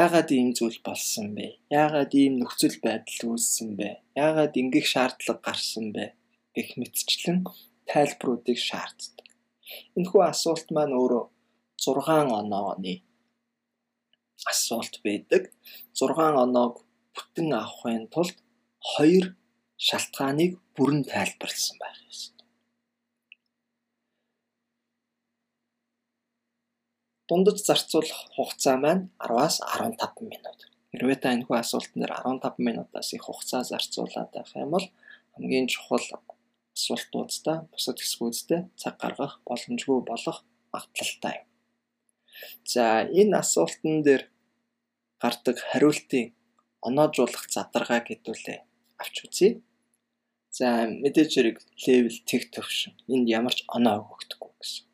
[0.01, 1.47] Яагаад ийм зүйл болсон бэ?
[1.71, 3.89] Яагаад ийм нөхцөл байдал үүссэн бэ?
[4.19, 6.06] Яагаад ингэх шаардлага гарсан бэ?
[6.58, 7.45] гэх мэтчлэн
[7.86, 9.27] тайлбаруудыг шаарддаг.
[9.97, 11.23] Энэхүү асуулт маань өөрөө
[11.84, 12.93] 6 онооны
[14.51, 15.43] асуулт байдаг.
[15.93, 16.75] 6 оноог
[17.15, 18.38] бүтэн авахын тулд
[18.93, 19.25] хоёр
[19.88, 22.38] шалтгааныг бүрэн тайлбарлсан байх ёстой.
[27.27, 30.60] дундаж зарцуулах хугацаа маань 10-аас 15 минут.
[30.91, 34.88] Хэрвээ та энэхүү асуултан дээр 15 минутаас их хугацаа зарцуулаад байх юм бол
[35.36, 36.03] хамгийн чухал
[36.78, 40.38] асуултуудтай бусад хэсгүүдтэй цаг гаргах боломжгүй болох
[40.74, 41.48] магадлалтай юм.
[42.74, 42.84] За
[43.20, 44.24] энэ асуултан дээр
[45.22, 46.26] гардаг хариултын
[46.88, 48.60] оноожуулах задаргаа гэдүүлээ
[49.02, 49.50] авч үзье.
[50.58, 50.68] За
[51.02, 54.86] мэдээж хэрэг левел тэг төвшин энд ямар ч оноо өгөхдөггүй гэсэн.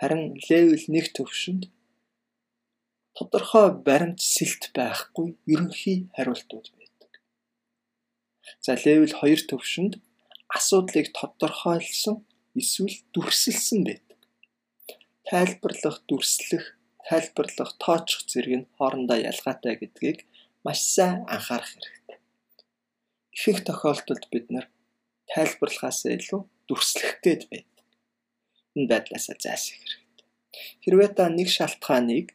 [0.00, 1.62] Харин левел 1 төвшөнд
[3.16, 7.12] тодорхой баримтсэлт байхгүй ерөнхий хариултууд байдаг.
[8.64, 9.94] За левел 2 төвшөнд
[10.56, 12.16] асуудлыг тодорхойлсон
[12.60, 14.20] эсвэл дүрсэлсэн байдаг.
[15.28, 16.64] Тайлбарлах, дүрслэх,
[17.08, 20.18] тайлбарлах, тооцох зэрэг нь хоорондоо ялгаатай гэдгийг
[20.64, 22.18] маш сайн анхаарах хэрэгтэй.
[23.34, 24.66] Ихэнх тохиолдолд бид нар
[25.32, 27.74] тайлбарлахаас илүү дүрслэх гээд байдаг
[28.76, 30.26] энэ байдлаасаа зайлсхийх хэрэгтэй.
[30.82, 32.26] Хэрвээ та нэг шалтгааныг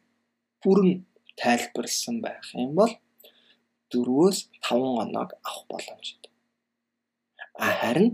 [0.62, 0.92] бүрэн
[1.40, 2.92] тайлбарлсан байх юм бол
[3.92, 6.19] 4-өөс 5 оноог авах боломжтой.
[7.60, 8.08] Харин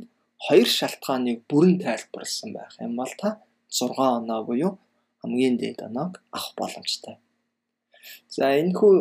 [0.46, 3.28] хоёр шалтгааныг бүрэн тайлбарлсан байх юм бол та
[3.70, 4.72] 6 оноо буюу
[5.20, 7.16] хамгийн дээд оноог авах боломжтой.
[8.34, 8.94] За энэ хүү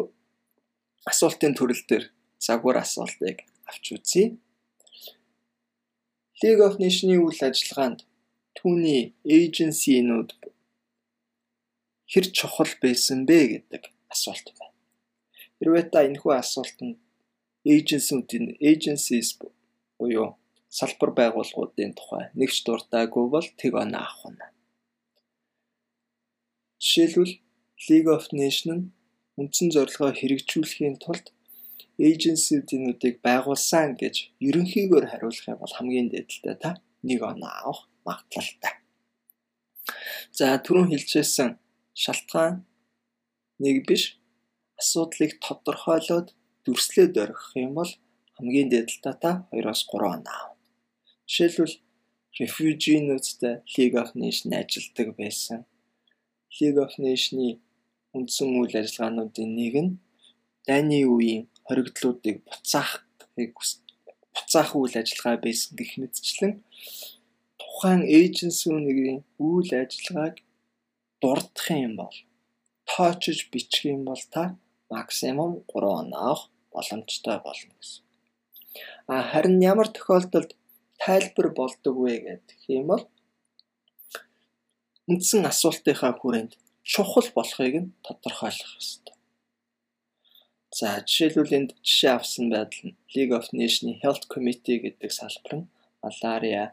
[1.12, 2.06] асуултын төрөл дээр
[2.46, 3.38] загвар асуултыг
[3.70, 4.38] авч үзье.
[6.42, 8.00] League of Nations-ийн үйл ажиллагаанд
[8.58, 9.02] түүний
[9.36, 10.30] эйженсинууд
[12.12, 14.78] хэр чухал байсан бэ гэдэг асуулт байна.
[15.58, 16.98] Хэрвээ та энэхүү асуултанд
[17.66, 19.30] эйженсүүдийн agencies
[20.00, 20.28] буюу
[20.78, 24.44] салбар байгууллагуудын тухай нэгч дуртаагүй бол тэг оноо авах нь.
[26.84, 27.36] Жишээлбэл
[27.88, 28.92] League of Nations
[29.40, 31.26] үндсэн зорилгоо хэрэгжүүлэхийн тулд
[32.00, 34.16] эйженсүүдийг байгуулсан гэж
[34.48, 36.72] ерөнхийдөө хариулах юм бол хамгийн дээдэлтэй та
[37.08, 38.74] нэг оноо авах магадлалтай.
[40.38, 41.50] За түрүүн хэлжсэн
[42.04, 42.56] шалтгаан
[43.64, 44.04] нэг биш
[44.80, 46.28] асуудлыг тодорхойлоод
[46.66, 47.92] дүрслээд орхих юм бол
[48.36, 50.60] хамгийн дээдэлтэй та 2-оос 3 оноо авна.
[51.28, 51.76] Жишээлбэл
[52.40, 55.60] refugee нүүдтэй League of Nations ажилладаг байсан.
[56.58, 57.50] League of Nations-ны
[58.16, 59.92] үндсэн үйл ажиллагаануудын нэг нь
[60.68, 63.56] дайны үеийн хоригдлуудыг буцаахыг
[64.36, 66.54] буцаах үйл ажиллагаа байсан гэх мэтчлэн
[67.60, 70.36] тухайн эйженсүүнийгийн үйл ажиллагааг
[71.22, 72.18] дурдах юм бол
[72.90, 74.44] тоочж бичих юм бол та
[74.94, 76.42] максимум 3 оноо авах
[76.74, 78.05] боломжтой болно гэсэн.
[79.08, 80.52] А харин ямар тохиолдолд
[81.04, 83.04] тайлбар болдог вэ гэх юм бол
[85.12, 86.54] үндсэн асуултынхаа хүрээнд
[86.92, 89.16] чухал болохыг нь тодорхойлох ёстой.
[90.78, 95.70] За жишээлбэл энд жишээ авсан байдал нь League of Nations Health Committee гэдэг салбар нь
[96.04, 96.66] малария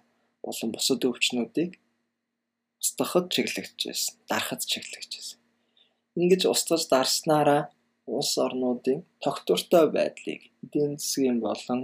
[0.44, 1.72] болон бусад өвчнүүдийг
[2.82, 4.14] устгахад чиглэгдэж байсан.
[4.28, 5.38] Дарахад чиглэгдэж байсан.
[6.20, 7.62] Ингэж устгаж дарснараа
[8.06, 11.80] улс орнуудын тогтвортой байдлыг эдийн засгийн болон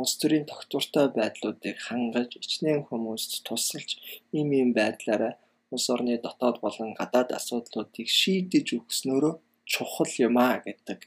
[0.00, 3.90] улс төрийн тогтвортой байдлуудыг хангаж ичнээн хүмүүст тусалж
[4.38, 5.34] ийм ийм байдлаараа
[5.74, 9.34] улс орны дотоод болон гадаад асуудлуудыг шийдэж өгснөөрөө
[9.72, 11.00] чухал юм а гэдэг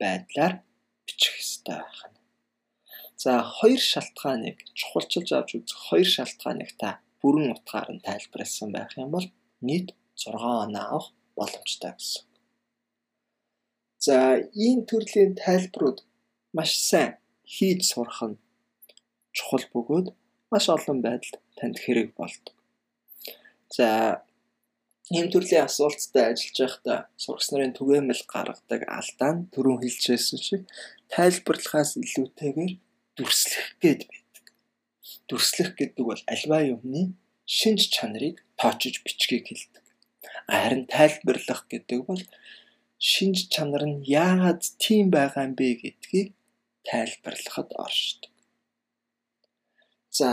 [0.00, 0.54] байдлаар
[1.06, 2.18] бичих ёстой байна.
[3.22, 6.88] За хоёр шалтгааныг чухалчилж авч үзэх хоёр шалтгааныг та
[7.20, 9.26] бүрэн утгаар нь тайлбарласан байх юм бол
[9.66, 11.06] нийт 6 оноо авах
[11.38, 12.24] боломжтой гэсэн.
[14.04, 14.16] За
[14.66, 15.98] ийм төрлийн тайлбарууд
[16.56, 17.12] маш сайн
[17.54, 18.36] хийж сурах нь
[19.36, 20.06] чухал бөгөөд
[20.52, 22.54] маш олон байдалд танд хэрэг болдог.
[23.76, 23.88] За
[25.16, 30.62] ийм төрлийн асуулттай ажиллаж байхдаа сурагч нарын түгээмэл гаргадаг алдаа нь түрүүн хэлжсэн шиг
[31.14, 32.72] тайлбарлахаас илүүтэйгээр
[33.16, 34.44] дүрслэх гээд байдаг.
[35.28, 37.02] Дүрслэх гэдэг бол альва юмны
[37.58, 39.84] шинж чанарыг тоочж бичгийг хэлдэг.
[40.48, 42.22] Харин тайлбарлах гэдэг бол
[42.98, 46.28] шинж чанар нь яагаад тийм байгаа юм бэ гэдгийг
[46.88, 48.32] тайлбарлахад оршдог.
[50.18, 50.30] За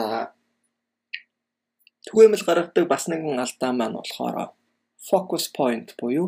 [2.06, 4.54] түгээмэл гаргадаг бас нэгэн алдаа маань болохоор
[5.10, 6.28] focus point буюу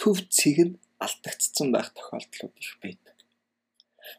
[0.00, 3.16] төв цэг нь алдагдсан байх тохиолдлууд их байдаг.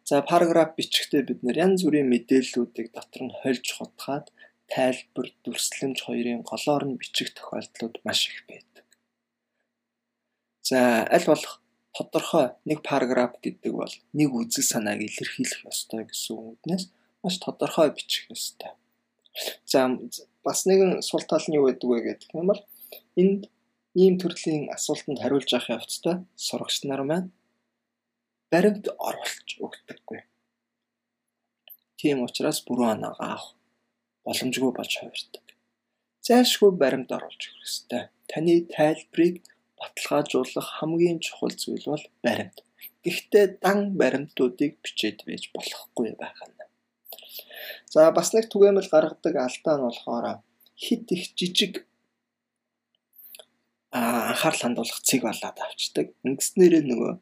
[0.10, 4.26] За параграф бичихтэй бид нэр янз бүрийн мэдээллүүдийг дотор нь хольж хутгаад
[4.74, 8.77] тайлбар, дүрслэмж хоёрын голоор нь бичих тохиолдлууд маш их байдаг.
[10.68, 10.80] За
[11.16, 11.62] аль болох
[11.96, 16.84] тодорхой нэг параграф гэдэг бол нэг үзэл санааг илэрхийлэх ёстой гэсэн үгнээс
[17.24, 18.76] маш тодорхой бичих ёстой.
[19.64, 19.88] За
[20.44, 22.62] бас нэгэн сул тал нь юу гэдэг вэ гэдэг юм бол
[23.16, 23.48] энд
[23.96, 27.32] ийм төрлийн асуултанд хариулж авах явцдаа сурагч нар маань
[28.52, 30.20] баримт оруулж өгдөггүй.
[31.96, 33.56] Тийм учраас бүрэн оноогоо авах
[34.28, 35.46] боломжгүй болж хувирдаг.
[36.28, 38.04] Зайлшгүй баримт оруулж өгөх ёстой.
[38.30, 39.42] Таны тайлбарыг
[39.80, 42.58] баталгаажуулах хамгийн чухал зүйл бол баримт.
[43.04, 46.58] Гэхдээ дан баримтуудыг бичээд байж болохгүй байх нь.
[47.94, 50.26] За бас нэг түгээмэл гаргадаг алдаа нь болохоор
[50.76, 51.74] хит их жижиг
[53.92, 56.08] анхаарал хандуулах цэг болоод авчдаг.
[56.28, 57.13] Ингэснээр нөгөө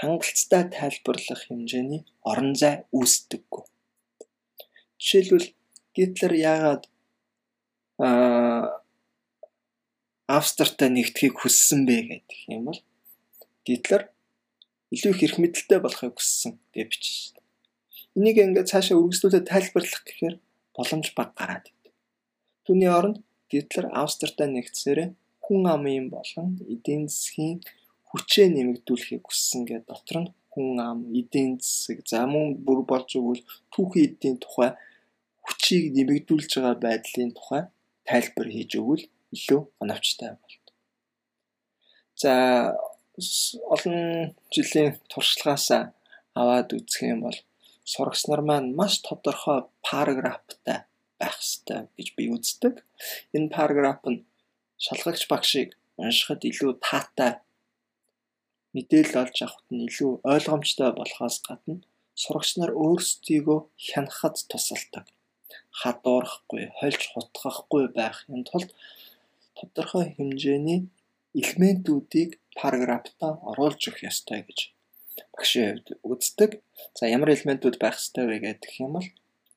[0.00, 3.62] хангалттай тайлбарлах хэмжээний орон зай үүсдэггүй.
[4.98, 5.48] Жишээлбэл
[5.94, 6.84] Гитлер яагаад
[8.02, 8.83] аа
[10.26, 12.80] Австртай нэгдэхийг хүссэн бэ гэдэг юм бол
[13.68, 14.08] Гитлер
[14.88, 17.42] илүү их эрх мэдэлтэй болохыг хүссэн гэж бичсэн.
[18.16, 20.36] Энийг ингээд цаашаа үргэлжлүүлээд тайлбарлах гэхээр
[20.72, 21.92] боломж баг гараад идэв.
[22.64, 23.20] Түүний оронд
[23.52, 25.08] Гитлер Австртай нэгдсээрээ
[25.44, 27.60] хүн амын болон эдийн засгийн
[28.08, 33.42] хүчээ нэмэгдүүлэхийг хүссэн гэдэг дотор нь хүн ам, эдийн засаг, за мөн бүр болж өгвөл
[33.74, 34.70] түүхийн эдийн тухай
[35.44, 37.62] хүчийг нэмэгдүүлж байгаа байдлын тухай
[38.08, 39.04] тайлбар хийж өгвөл
[39.36, 40.74] илүү оновчтой болдог.
[42.22, 42.32] За
[43.74, 43.98] олон
[44.54, 45.66] жилийн туршлагаас
[46.40, 47.38] аваад үзэх юм бол
[47.92, 50.78] сурагч нар маань маш тодорхой параграфтай
[51.18, 52.74] байх ёстой гэж би үздэг.
[53.36, 54.24] Энэ параграф нь
[54.84, 55.70] шалгагч багшийг
[56.00, 57.32] уншихад илүү таатай
[58.74, 61.76] мэдээлэл олж авахд нь илүү ойлгомжтой болохоос гадна
[62.22, 65.06] сурагч нар өөрсдийгөө хянахад тусалдаг.
[65.80, 68.70] Хадуурахгүй, хольж хутгахгүй байх юм тулд
[69.58, 70.80] тодорхой хэмжээний
[71.40, 74.58] элементүүдийг параграфтаа оруулж өгөх ёстой гэж
[75.34, 76.50] багшийн хувьд үздэг.
[76.98, 79.08] За ямар элементүүд байх ёстой вэ гэдэг юм бол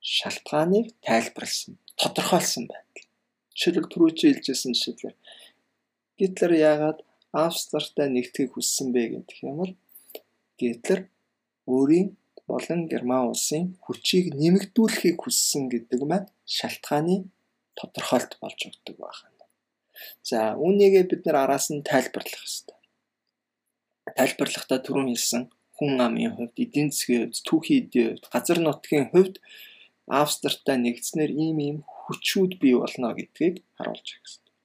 [0.01, 3.05] шалтгааныг тайлбарлсан, тодорхойлсон байдал.
[3.57, 5.17] Жишээлбэл түрүү чи хэлжсэн жишээлбэл
[6.17, 6.99] Гитлер яагаад
[7.33, 9.73] Австртай нэгдэхийг хүссэн бэ гэдэг юм бол
[10.57, 10.99] Гитлер
[11.69, 12.17] өөрийн
[12.49, 17.15] болон Герман улсын хүчийг нэмэгдүүлэхийг хүссэн гэдэг маань шалтгааны
[17.77, 19.36] тодорхойлт болж өгдөг байна.
[20.23, 22.77] За үүнийгээ бид нар араас нь тайлбарлах хэрэгтэй.
[24.17, 25.43] Тайлбарлахдаа түрүүн хэлсэн
[25.77, 29.35] хүн амын хувьд, эдийн засгийн хувьд, түүхийн эдийн хувьд, газар нутгийн хувьд
[30.07, 34.55] Австртай нэгдснээр ийм ийм хүчүүд бий болно гэдгийг харуулж байгаа хэрэгтэй.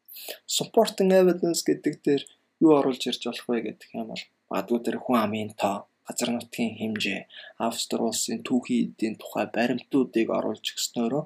[0.56, 2.22] Supporting evidence гэдэг дээр
[2.62, 6.78] юу оруулж ирж болох вэ гэдэг юм бол бадгүй дээр хүн амын тоо, газар нутгийн
[6.78, 7.20] хэмжээ,
[7.66, 11.24] Австри улсын түүхийн эдийн тухай баримтуудыг оруулж өгснөөрөө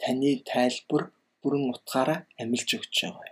[0.00, 1.02] таны тайлбар
[1.42, 3.31] бүрэн утгаараа амилж өгч байгаа юм.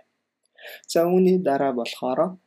[0.87, 2.37] За үүний дараа болохоор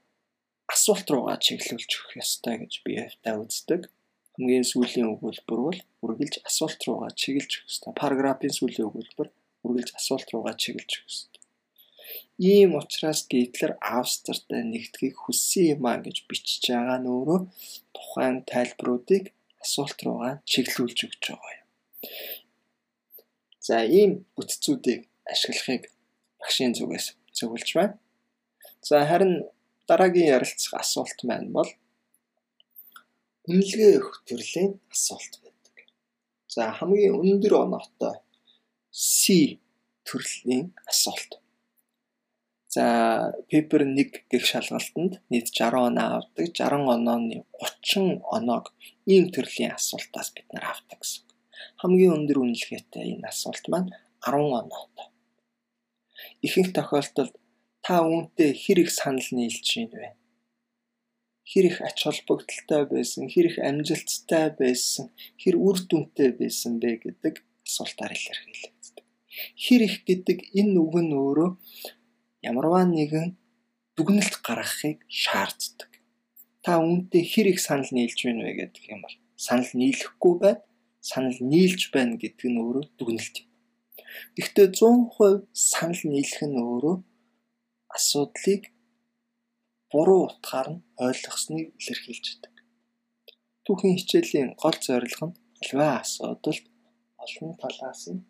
[0.70, 3.90] асуулт руугаа чиглүүлж өгөх ёстой гэж би явтаа үздэг.
[4.34, 7.92] Хамгийн сүүлийн өгүүлбэр бол үргэлж асуулт руугаа чиглэж өгөх ёстой.
[8.00, 9.28] Параграфын сүүлийн өгүүлбэр
[9.64, 11.42] үргэлж асуулт руугаа чиглэж өгөх ёстой.
[12.38, 17.40] Ийм учраас Гитлер Австртай нэгдхийг хүссэн юм а гэж бичиж байгаа нь өөрөө
[17.94, 19.24] тухайн тайлбаруудыг
[19.62, 21.66] асуулт руугаа чиглүүлж өгч байгаа юм.
[23.66, 25.82] За ийм бүтцүүдийг ашиглахыг
[26.40, 27.06] багшийн зүгээс
[27.38, 27.94] зөвлөж байна.
[28.88, 29.34] За харин
[29.88, 31.70] дараагийн ярилцах асуулт маань бол
[33.48, 35.76] үнэлгээ өгөх төрлийн асуулт байдаг.
[36.54, 38.16] За хамгийн өндөр оноотой
[38.92, 39.56] C
[40.04, 41.40] төрлийн асуулт.
[42.74, 42.84] За
[43.48, 46.44] paper 1 гэх шалгалтанд нийт 60 оноо авдаг.
[46.52, 48.66] 60 онооны 30 оноог
[49.08, 51.24] ийм төрлийн асуултаас бид нар авдаг гэсэн.
[51.80, 55.08] Хамгийн өндөр үнэлгээтэй энэ асуулт маань 10 оноотой.
[56.44, 57.34] Ихэнх тохиолдолд
[57.84, 60.08] та үүнтэй хэр их санал нийлж байна вэ?
[61.44, 67.44] Хэр их ач холбогдолтой байсан, хэр их амжилттай байсан, хэр үр дүнтэй байсан бэ гэдэг
[67.68, 69.04] асуултаар илэрхийлэгддэг.
[69.60, 71.50] Хэр их гэдэг энэ үг нь өөрөө
[72.48, 73.36] ямарваа нэгэн
[74.00, 75.90] дүгнэлт гаргахыг шаарддаг.
[76.64, 80.64] Та үүнтэй хэр их санал нийлж байна вэ гэдэг юм бол санал нийлэхгүй байна,
[81.04, 83.48] санал нийлж байна гэдэг нь өөрөө дүгнэлт юм.
[84.40, 86.96] Гэхдээ 100% санал нийлэх нь өөрөө
[87.96, 88.62] асуудлыг
[89.90, 92.54] буруу утгаар нь ойлгосныг илэрхийлж байдаг.
[93.64, 96.66] Түүхийн хичээлийн гол зорилго нь альва асуудалд
[97.24, 98.26] олон талаас нь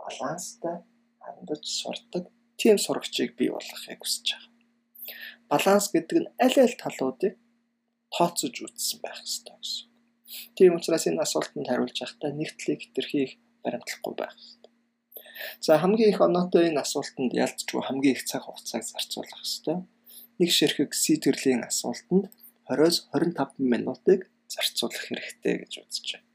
[0.00, 0.76] баланстай
[1.24, 2.24] хандаж сурдаг
[2.60, 4.52] тийм сурагчийг бий болгохыг хүсэж байгаа.
[5.50, 7.34] Баланс гэдэг нь аль аль талуудыг
[8.14, 9.86] тооцож үзсэн байх ёстой гэсэн.
[10.56, 13.26] Тийм учраас энэ асуултанд хариулж байхдаа нэг талыг хэтэрхий
[13.62, 14.65] баримтлахгүй байх ёстой.
[15.60, 19.76] За хамгийн их оноотой энэ асуултанд ялцчгүй хамгийн их цаг хугацааг зарцуулах ёстой.
[20.38, 22.32] Нэг ширхэг C төрлийн асуултанд
[22.68, 26.26] 20-с 25 минутыг зарцуулах хэрэгтэй гэж үзэж байна.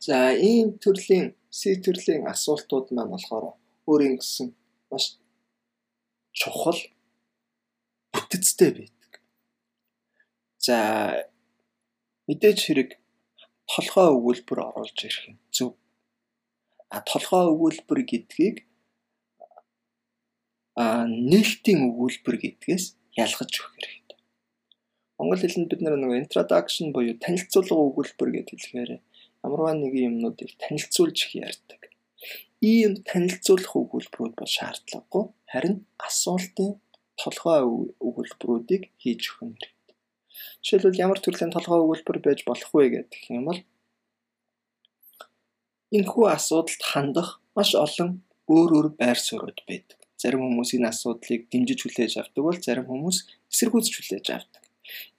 [0.00, 3.56] За ийм төрлийн C төрлийн асуултууд маань болохоор
[3.90, 4.48] өөрийн гэсэн
[4.90, 5.20] маш
[6.32, 6.80] чухал
[8.12, 9.10] бүтэцтэй байдаг.
[10.66, 10.76] За
[12.26, 12.90] мэдээж хэрэг
[13.70, 15.79] толгой өгүүлбэр оруулж ирэх нь зөв.
[16.90, 18.56] Толгой өгүүлбэр гэдгийг
[20.74, 24.18] а нээлтийн өгүүлбэр гэдгээс ялгаж өгөх хэрэгтэй.
[25.18, 28.90] Монгол хэлэнд бид нэг introduction буюу танилцуулга өгүүлбэр гэж хэлэхээр
[29.46, 31.80] ямарваа нэгэн юмнуудыг танилцуулж их ярьдаг.
[32.60, 35.76] Ийм танилцуулах өгүүлбэрүүд бол шаардлагагүй харин
[36.08, 36.70] асуултын
[37.22, 37.60] толгой
[38.06, 39.96] өгүүлбэрүүдийг хийж өгөх нь хэрэгтэй.
[40.64, 43.60] Жишээлбэл ямар төрлийн толгой өгүүлбэр байж болох вэ гэдэг юм бол
[45.96, 48.10] энэхүү асуудалд хандах маш олон
[48.50, 49.98] өөр өөр байр суурьуд байдаг.
[50.20, 53.18] Зарим хүмүүс энэ асуудлыг дэмжиж хүлээж авдаг бол зарим хүмүүс
[53.52, 54.62] эсэргүүцэж хүлээж авдаг.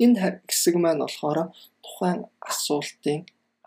[0.03, 1.39] Энэ хэсэг маань болохоор
[1.83, 2.19] тухайн
[2.51, 3.19] асуултын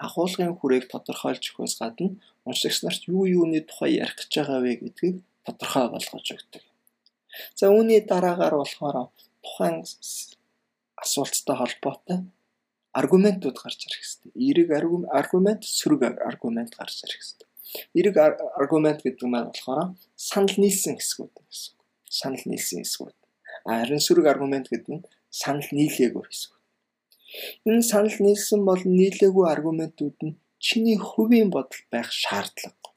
[0.05, 2.09] агуулгын хүрээг тодорхойлж өгөхөөс гадна
[2.47, 6.65] уншигч нарт юу юуны тухай ярих гэж байгаа вэ гэдгийг тодорхой болгож өгдөг.
[7.59, 8.97] За үүний дараагаар болохоор
[9.45, 9.77] тухайн
[11.03, 12.19] асуулттай холбоотой
[13.01, 14.33] аргументууд гарч ирэх хэрэгтэй.
[14.49, 14.69] Эрэг
[15.21, 17.49] аргумент, сөрөг аргумент гарч ирэх хэрэгтэй.
[17.99, 18.17] Эрэг
[18.63, 21.75] аргумент гэдэг маань болохоор санал нийлсэн хэсгүүд гэсэн.
[22.07, 23.19] Санал нийлсэн хэсгүүд.
[23.67, 26.63] Харин сөрөг аргумент гэдэг нь санал нийлээгүй хэсгүүд.
[27.67, 32.95] Энэ санал нийлсэн бол нийлээгүй аргументууд нь чиний хувийн бодол байх шаардлагагүй.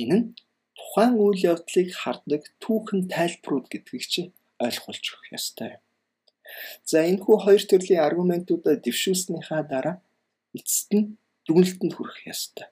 [0.00, 0.26] Энэ нь
[0.78, 4.34] тухайн үйл явдлыг хардаг түүхэн тайлбарууд гэдгийг чинь
[4.64, 5.82] ойлгуулж өгөх ёстой юм.
[6.90, 9.96] За энэхүү хоёр төрлийн аргументуудаа дэвшүүлснийхаа дараа
[10.58, 11.06] эцэст нь
[11.46, 12.68] дүгнэлтэнд хүрэх ёстой.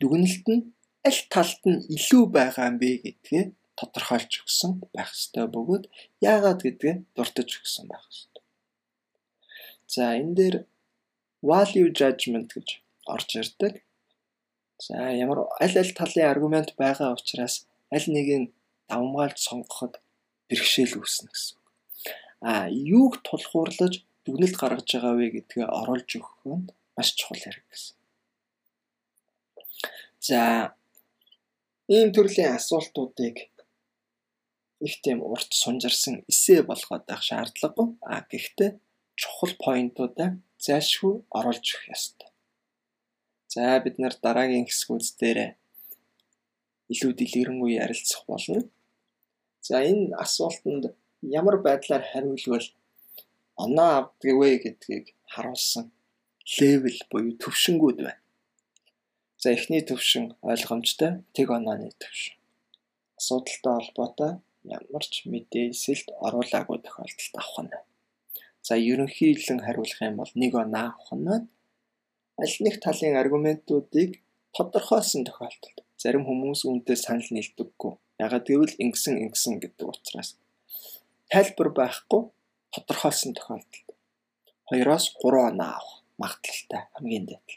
[0.00, 0.62] Дүгнэлт нь
[1.08, 3.44] аль талд нь илүү байгаа юм бэ гэдгээ
[3.78, 5.84] тодорхойлж өгсөн байх ёстой бөгөөд
[6.30, 8.42] яагаад гэдгээ дуртаж өгсөн байх ёстой.
[9.94, 10.56] За энэ дээр
[11.50, 12.68] value judgment гэж
[13.14, 13.74] орж ирдэг.
[14.86, 17.54] За ямар аль аль талын аргумент байгаа учраас
[17.94, 18.52] аль нэгийг
[18.88, 19.92] давмгаалж сонгоход
[20.48, 21.63] бэрхшээл үүснэ гэсэн.
[22.44, 27.96] Юуг тулгуурлаж дүгнэлт гаргаж байгаа вэ гэдгээ оруулж өгөх нь маш чухал хэрэг гэсэн.
[30.28, 30.40] За
[31.88, 33.36] ийм төрлийн асуултуудыг
[34.86, 37.88] их тийм урт сунжирсан эсэ болгоод байх шаардлагагүй.
[38.12, 38.70] А гэхдээ
[39.20, 40.30] чухал поинтуудаа
[40.64, 42.30] зайлшгүй оруулж өгөх ёстой.
[43.52, 45.38] За бид нар дараагийн хэсгүүд дээр
[46.92, 48.60] илүү дэлгэрэнгүй ярилцах болно.
[49.66, 50.84] За энэ асуултанд
[51.30, 52.66] ямар байдлаар хариулвал
[53.56, 55.92] оноо авдаг вэ гэдгийг харуулсан
[56.58, 58.22] левел буюу төвшингүүд байна.
[59.42, 62.36] За эхний төвшин ойлгомжтой тэг онооны төвшин.
[63.18, 64.32] Асуудалтай холбоотой
[64.64, 67.72] ямар ч мэдээлэлд оруулаагүй тохиолдолд авах нь.
[68.66, 71.28] За ерөнхийлөн хариулах юм бол нэг оноо авах нь
[72.42, 74.10] аль нэг талын аргументуудыг
[74.56, 77.92] тодорхойлсон тохиолдолд зарим хүмүүс үүнтэй санал нийлдэггүй.
[78.24, 80.36] Ягаад гэвэл ингэсэн ингэсэн гэдэг учраас
[81.34, 82.22] тайлбар байхгүй
[82.74, 83.88] тодорхойлсон тохиолдолд
[84.70, 87.48] 2-оос 3 оноо авах магадлалтай хамгийн дээд.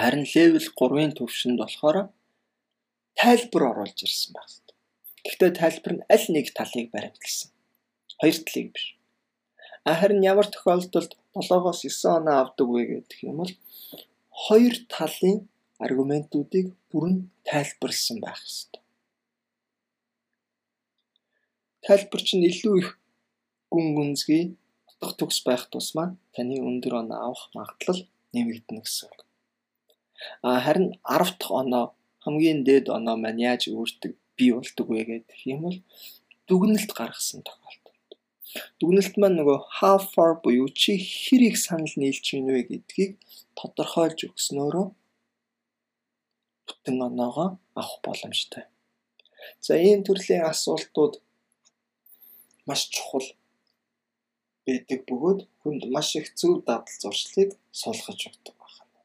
[0.00, 1.96] Харин левел 3-ын төвшөнд болохоор
[3.20, 4.68] тайлбар оруулж ирсэн байна.
[5.24, 7.48] Гэхдээ тайлбар нь аль нэг талыг баримтлсан.
[8.20, 8.86] Хоёр талыг биш.
[10.00, 13.52] Харин ямар тохиолдолд 7-оос 9 оноо авдаг вэ гэх юм бол
[14.44, 15.38] хоёр талын
[15.84, 17.16] аргументуудыг бүрэн
[17.48, 18.83] тайлбарлсан байх ёстой.
[21.84, 22.88] Тайлбар чинь илүү их
[23.72, 24.44] гүн гүнзгий
[24.88, 28.00] утга төгс байх тусмаа таны өндөр оноо авах магадлал
[28.32, 29.20] нэмэгдэнэ гэсэн үг.
[30.40, 31.84] А харин 10 дахь оноо
[32.24, 35.78] хамгийн дээд оноо маань яаж өөртөг бий болдог вэ гэдэг юм бол
[36.48, 38.10] дүгнэлт гаргасан тохиолдолд.
[38.80, 43.12] Дүгнэлт маань нөгөө how far буюу чи хэр их санал нийлж байна вэ гэдгийг
[43.58, 44.86] тодорхойлж өгснөөрөө
[46.66, 48.64] бүтэн оноогоо авах боломжтой.
[49.60, 51.20] За ийм төрлийн асуултууд
[52.68, 53.28] маш чухал
[54.66, 57.50] байдаг бөгөөд хүнд маш их зөв дадал зуршлыг
[57.80, 59.00] суулгаж өгдөг байна.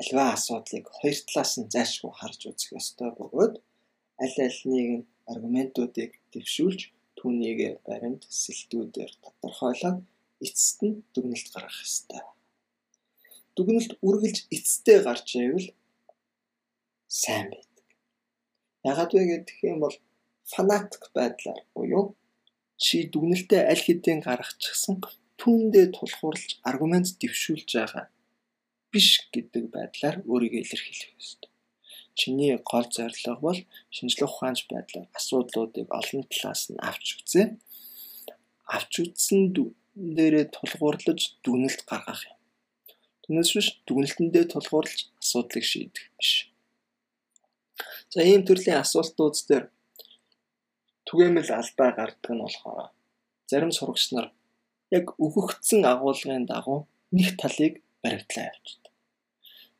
[0.00, 3.54] Альва асуудлыг хоёр талаас нь зайлшгүй харж үзэх ёстой бөгөөд
[4.24, 6.80] аль альнийг нь аргументуудыг дэвшүүлж
[7.18, 9.98] түүнийг баримт сэлтүүдээр тодорхойлоод
[10.46, 12.22] эцэст нь дүгнэлт гаргах ёстой.
[13.56, 15.68] Дүгнэлт үргэлж эцэстээ гарч ивэл
[17.22, 17.86] сайн байдаг.
[18.90, 19.96] Ягаад вэ гэх юм бол
[20.52, 22.04] фанатик байдлаар буюу
[22.82, 24.96] чи дүгнэлтээ аль хэдийн гаргачихсан
[25.40, 28.04] түүндээ тулхуурлаж аргумент дэвшүүлж байгаа
[28.92, 31.50] биш гэдэг байдлаар өөрийгөө илэрхийлэх ёстой.
[32.18, 33.60] Чиний гол зорилго бол
[33.94, 37.46] шинжлэх ухаанч байдлаар асуудлуудыг олон талаас нь авч үзээ.
[38.76, 39.40] Авч үзсэн
[40.16, 42.38] дээрээ тулгуурлаж дүгнэлт гаргах юм.
[43.22, 46.30] Түүнээс биш дүгнэлтэндээ тулгуурлаж асуудлыг шийдэх биш.
[48.12, 49.64] За ийм төрлийн асуултууд дээр
[51.10, 52.88] түгээмэл алдаа гардаг нь болохоор
[53.50, 54.26] зарим сурагч нар
[54.94, 56.86] яг өгөгдсөн агуулгын дагуу
[57.16, 58.92] нэг талыг баригдлаа явуулдаг.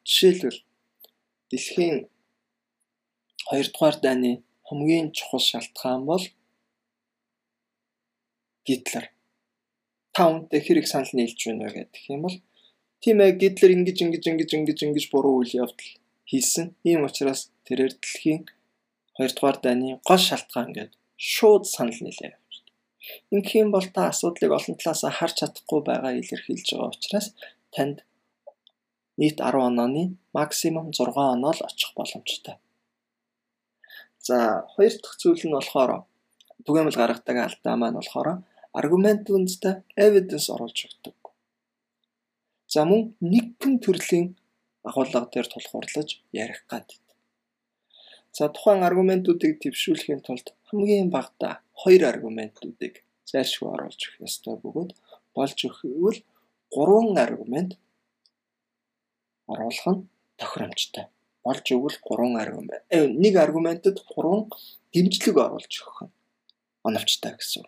[0.08, 0.58] Жишээлбэл
[1.50, 1.96] дэлхийн
[3.46, 4.32] 2 дугаар дайны
[4.66, 6.24] хамгийн чухал шалтгаан бол
[8.66, 9.06] Гитлер.
[10.14, 12.36] Та үнтэй хэрэг санал нийлж байна вэ гэх юм бол
[13.02, 15.90] тийм ээ Гитлер ингэж ингэж ингэж ингэж ингэж буруу үйл явдал
[16.30, 16.74] хийсэн.
[16.82, 18.42] Ийм учраас тэрээр дэлхийн
[19.14, 22.32] 2 дугаар дайны гол шалтгаан гэдэг шууд санал нийлээ.
[23.34, 27.26] Ингэх юм бол та асуудлыг олон талаас харж чадахгүй байгаа илэрхийлж байгаа учраас
[27.74, 27.96] танд
[29.20, 30.04] нийт 10 онооны
[30.38, 32.56] максимум 6 оноо л очих боломжтой.
[34.26, 35.90] За хоёр дахь зүйл нь болохоор
[36.64, 38.28] түгээмэл гаргадаг алдаа маань болохоор
[38.80, 39.74] аргумент үндэстэй
[40.06, 41.16] evidence оруулж өгдөг.
[42.72, 43.00] За мөн
[43.32, 44.26] нэгэн төрлийн
[44.88, 46.88] агуулга дээр тулгуурлаж ярих гад.
[48.36, 52.94] За тухайн аргументуудыг төвшүүлэхийн тулд хамгийн багадаа хоёр аргументуудыг
[53.30, 54.90] зайлшгүй оруулж өгөх ёстой бөгөөд
[55.36, 56.18] болж өгөхөөл
[56.74, 57.72] гурван аргумент
[59.50, 60.06] оруулах нь
[60.38, 61.06] тохиромжтой.
[61.44, 62.84] Болж өгвөл гурван аргумент.
[62.88, 64.50] Э, нэг аргументод гурван
[64.92, 66.14] дэмжлэг оруулж өгөх нь
[66.86, 67.66] оновчтой гэсэн.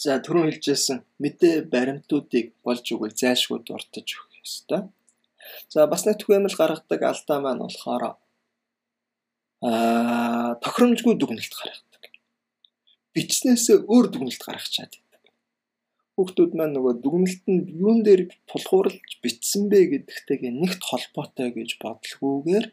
[0.00, 4.82] За түрүүн хэлжсэн мэдээ баримтуудыг болж өгвөл зайлшгүй дуртаж өгөх ёстой.
[5.68, 8.16] За бас нэг түгээмэл гаргадаг алдаа маань болохоор
[9.60, 12.02] аа тохиромжгүй дүгнэлт гаргадаг.
[13.12, 15.34] Бичснээсээ өөр дүгнэлт гаргачаад байдаг.
[16.16, 22.66] Хүүхдүүд маань нөгөө дүгнэлт нь юун дээр тулгуурлаж бичсэн бэ гэдэгтэйгээ нэгт холбоотой гэж бодлогоогоор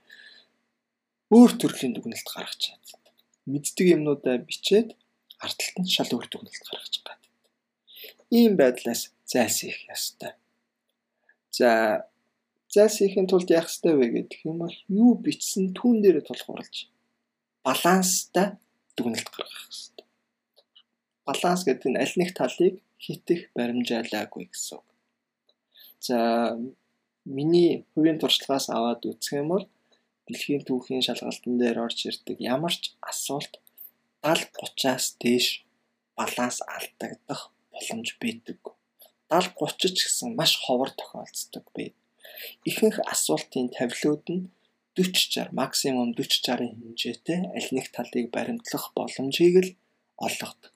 [1.35, 3.15] өөр төрлийн дүгнэлт гаргачаад байдаг.
[3.51, 4.95] Мэддэг юмнуудаа бичээд
[5.43, 7.31] ард талд нь шал өөр дүгнэлт гаргаж байгаа.
[8.31, 10.33] Ийм байдлаас зайлсхийх ёстой.
[11.51, 12.07] За
[12.73, 16.91] зайлсхийхийн тулд яах ёстой вэ гэдэг юм бол юу бичсэн түүн дээр тулгуурлаж
[17.67, 18.47] баланстай
[18.95, 20.05] дүгнэлт гаргах ёстой.
[21.27, 24.87] Баланс гэдэг нь аль нэг талыг хитэх баримжаалаагүй гэсэн үг.
[26.07, 26.17] За
[27.23, 29.65] миний хувийн туршлагаас аваад үзэх юм бол
[30.27, 33.53] дэлхийн түүхийн шалгалтын дээр орж ирдэг ямар ч асуулт
[34.23, 35.47] 70 30-аас дээш
[36.19, 38.59] баланс алдагдах боломж байдаг.
[39.31, 41.91] 70 30 ч гэсэн маш ховор тохиолддог бай
[42.69, 44.43] ихэнх асуултын тавилууд нь
[44.97, 49.69] 40 60 максимум 40 60-ын хэмжээтэй аль нэг талыг баримтлах боломжийг л
[50.17, 50.73] олгодог.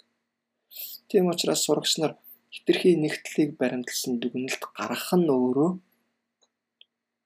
[1.10, 2.14] Тийм учраас сурагч нар
[2.54, 5.72] хитрхи нэгтлийг баримтлсан дүгнэлт гаргах нь өөрөө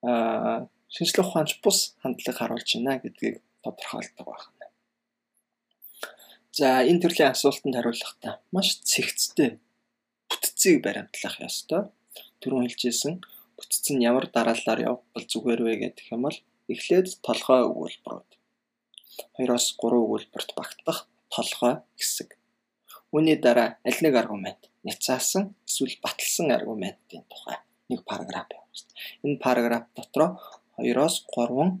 [0.08, 4.66] аа шинжлэх ухаанч бус хандлага харуулж байна гэдгийг тодорхойлдог байна.
[6.58, 9.50] За энэ төрлийн асуултанд хариулахдаа маш цэгцтэй
[10.30, 11.82] бүтцийг баримтлах ёстой.
[12.40, 13.14] Түрүүн хэлжсэн
[13.56, 16.38] бүтц нь ямар дараалалаар явбал зүгээр вэ гэх юм бол
[16.72, 18.30] эхлээд толгой өгүүлбэрүүд.
[19.40, 20.98] 2-оос 3 өгүүлбэрт багтах
[21.34, 22.30] толгой хэсэг.
[23.14, 27.56] Үүний дараа аль нэг аргумент няцаасан эсвэл баталсан аргументын тухай
[27.88, 28.90] нэг параграф явуулсан.
[29.24, 30.30] Энэ параграф дотроо
[30.76, 31.80] 2-оос 3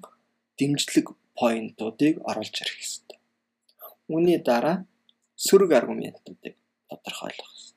[0.58, 1.06] дэмжлэг
[1.38, 3.18] поинтуудыг оруулж ирэх ёстой.
[4.08, 4.76] Үүний дараа
[5.36, 6.54] сөрөг аргументуудыг
[6.88, 7.75] тодорхойлох ёстой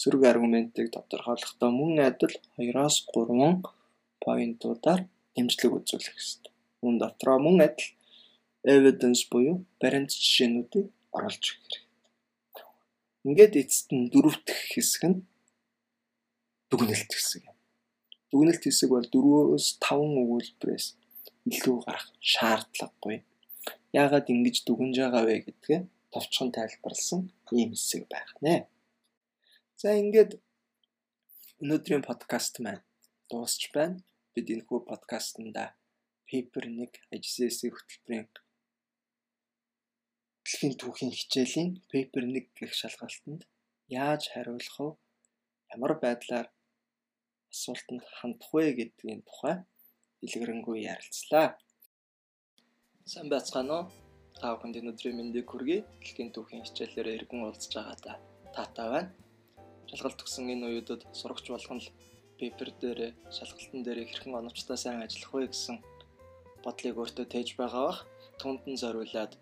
[0.00, 3.62] сөрөг аргументыг тодорхойлохдоо мөн адил 2-оос 3
[4.22, 5.00] поинтуудаар
[5.34, 6.52] дэмжлэг үзүүлэх ёстой.
[6.84, 7.90] Үүн дотроо мөн адил
[8.74, 10.86] evidence буюу баримт жишээнүүдийг
[11.16, 11.82] оруулж өгөх хэрэгтэй.
[13.26, 15.18] Ингээд эцэст нь дөрөв дэх хэсэг нь
[16.70, 17.56] дүгнэлт хэсэг юм.
[18.30, 20.86] Дүгнэлт хэсэг бол 4-өөс 5 өгүүлбэрээс
[21.48, 23.16] илүү гарах шаардлагагүй.
[23.96, 25.80] Яагаад ингэж дүгнж байгаа вэ гэдгээ
[26.12, 27.20] товчхон тайлбарлсан
[27.56, 28.68] ийм хэсэг байх нэ.
[29.78, 30.32] За ингээд
[31.62, 32.82] өнөөдрийн подкаст маань
[33.30, 34.02] дуусч байна.
[34.34, 35.64] Бид энэхүү подкастнда
[36.26, 38.26] paper 1 HCS-ийн хөтөлбөрийн
[40.42, 43.46] дэлхийн түүхийн хичээлийн paper 1 гэх шалгалтанд
[43.86, 44.88] яаж хариулах вэ?
[45.74, 46.50] Ямар байдлаар
[47.54, 49.62] асуултанд хандах вэ гэдгийн тухай
[50.18, 51.54] дэлгэрэнгүй ярилцлаа.
[53.06, 53.86] Сайн байцгаана уу?
[54.42, 55.86] Та бүхэнд өнөөдрийн мэндийг хүргэе.
[56.02, 58.16] Дэлхийн түүхийн хичээлээр иргэн уулзж байгаадаа
[58.58, 59.27] таатай байна.
[59.88, 61.88] Шалгалт өгсөн энэ уюудад сурагч болгон л
[62.38, 63.00] пейпер дээр
[63.32, 65.76] шалгалтын дээр хэрхэн оновчтой сайн ажиллах вэ гэсэн
[66.64, 68.00] бодлыг өөртөө тээж байгаа бах.
[68.40, 69.32] Түүнд нь зориулаад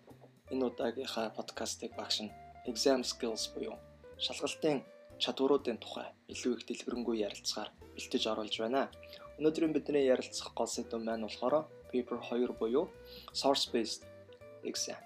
[0.51, 2.31] энэ удаагийнхаа подкастыг багш нь
[2.71, 3.75] exam skills буюу
[4.25, 4.79] шалгалтын
[5.23, 8.87] чадваруудын тухай илүү их дэлгэрэнгүй ярилцахаар бэлтэж оруулж байна.
[9.37, 12.85] Өнөөдрийн бидний ярилцах гол сэдэв маань болохоор paper 2 буюу
[13.35, 14.01] source based
[14.63, 15.01] exam.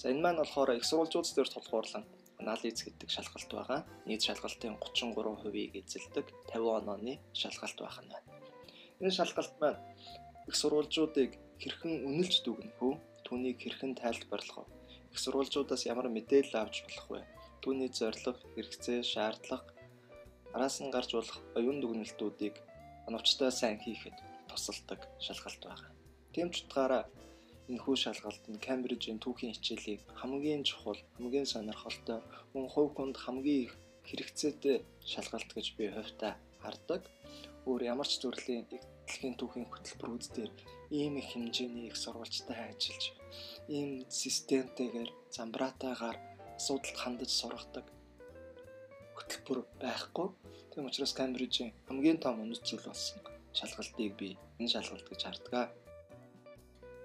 [0.00, 2.04] За энэ маань болохоор их сурвалжууд дээр тулгуурлан
[2.42, 3.80] анализ гэдэг шалгалт байгаа.
[4.06, 8.28] Нийт шалгалтын 33%-ийг эзэлдэг 50 онооны шалгалт байх нь байна.
[9.00, 9.80] Энэ шалгалт маань
[10.50, 11.30] их сурвалжуудыг
[11.62, 12.98] хэрхэн үнэлж дүгнэх вэ?
[13.26, 14.72] Түүнийг хэрхэн тайлбарлах вэ?
[15.14, 17.20] Их сурвалжуудаас ямар мэдээлэл авч болох вэ?
[17.62, 19.72] Түүний зорилго, хэрэгцээ, шаардлага
[20.54, 22.56] араас нь гарч болох оюун дүгнэлтүүдийг
[23.08, 24.16] оновчтой сайн хийхэд
[24.48, 25.88] тусалдаг шалгалт байна.
[26.32, 27.08] Тийм ч утгаараа
[27.70, 32.20] энэхүү шалгалт нь Кембрижийн түүхийн хичээлийг хамгийн чухал, хамгийн сонирхолтой,
[32.54, 33.74] мөн хувь хүнд хамгийн их
[34.08, 34.76] хэрэгцээтэй
[35.12, 37.02] шалгалт гэж би хувьдаа хардаг.
[37.68, 40.50] Өөр ямар ч төрлийн дэлхийн түүхийн хөтөлбөрүүд дээр
[40.90, 43.04] ийм их хэмжээний их сурвалжтай ажиллаж,
[43.70, 46.18] ийм системтэйгээр замбраатайгаар
[46.58, 47.86] асуудалд хандаж сургадаг
[49.16, 50.28] хөтөлбөр байхгүй.
[50.70, 53.20] Тийм учраас Кембрижийн хамгийн том үнэт зүйл болсон
[53.58, 55.68] шалгалтыг би энэ шалгалт гэж харддаг.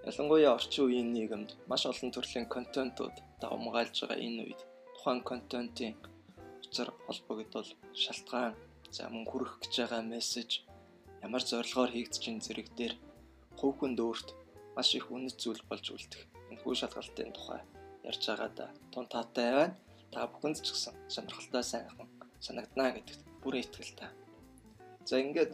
[0.08, 4.62] Ялангуяа орчин үеийн нийгэмд маш олон төрлийн контентууд давмгаалж байгаа энэ үед
[4.96, 5.94] тухайн контентын
[6.64, 7.70] учир холбогдол
[8.04, 8.54] шалтгаан
[8.96, 10.50] за мөн хүрэх гэж байгаа мессеж
[11.26, 12.94] ямар зорилгоор байгаа зэрэг дээр
[13.60, 14.28] хувь хүнд өөрт
[14.76, 17.62] маш их үнэт зүйл болж үлдэх энэхүү шалгалтын тухай
[18.10, 19.76] ярьж байгаа да тун таатай байна.
[20.14, 22.08] Та бүхэнд ч гэсэн сонирхолтой сайхан
[22.46, 24.12] санагдана гэдэгт бүрэн итгэлтэй.
[25.10, 25.52] За ингээд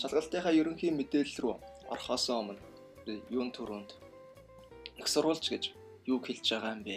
[0.00, 1.54] шалгалтынхаа ерөнхий мэдээлэл рүү
[1.94, 2.67] орохоос өмнө
[3.30, 3.90] юун төрөнд
[5.00, 5.64] их сурвалж гэж
[6.10, 6.96] юу хэлж байгаа юм бэ?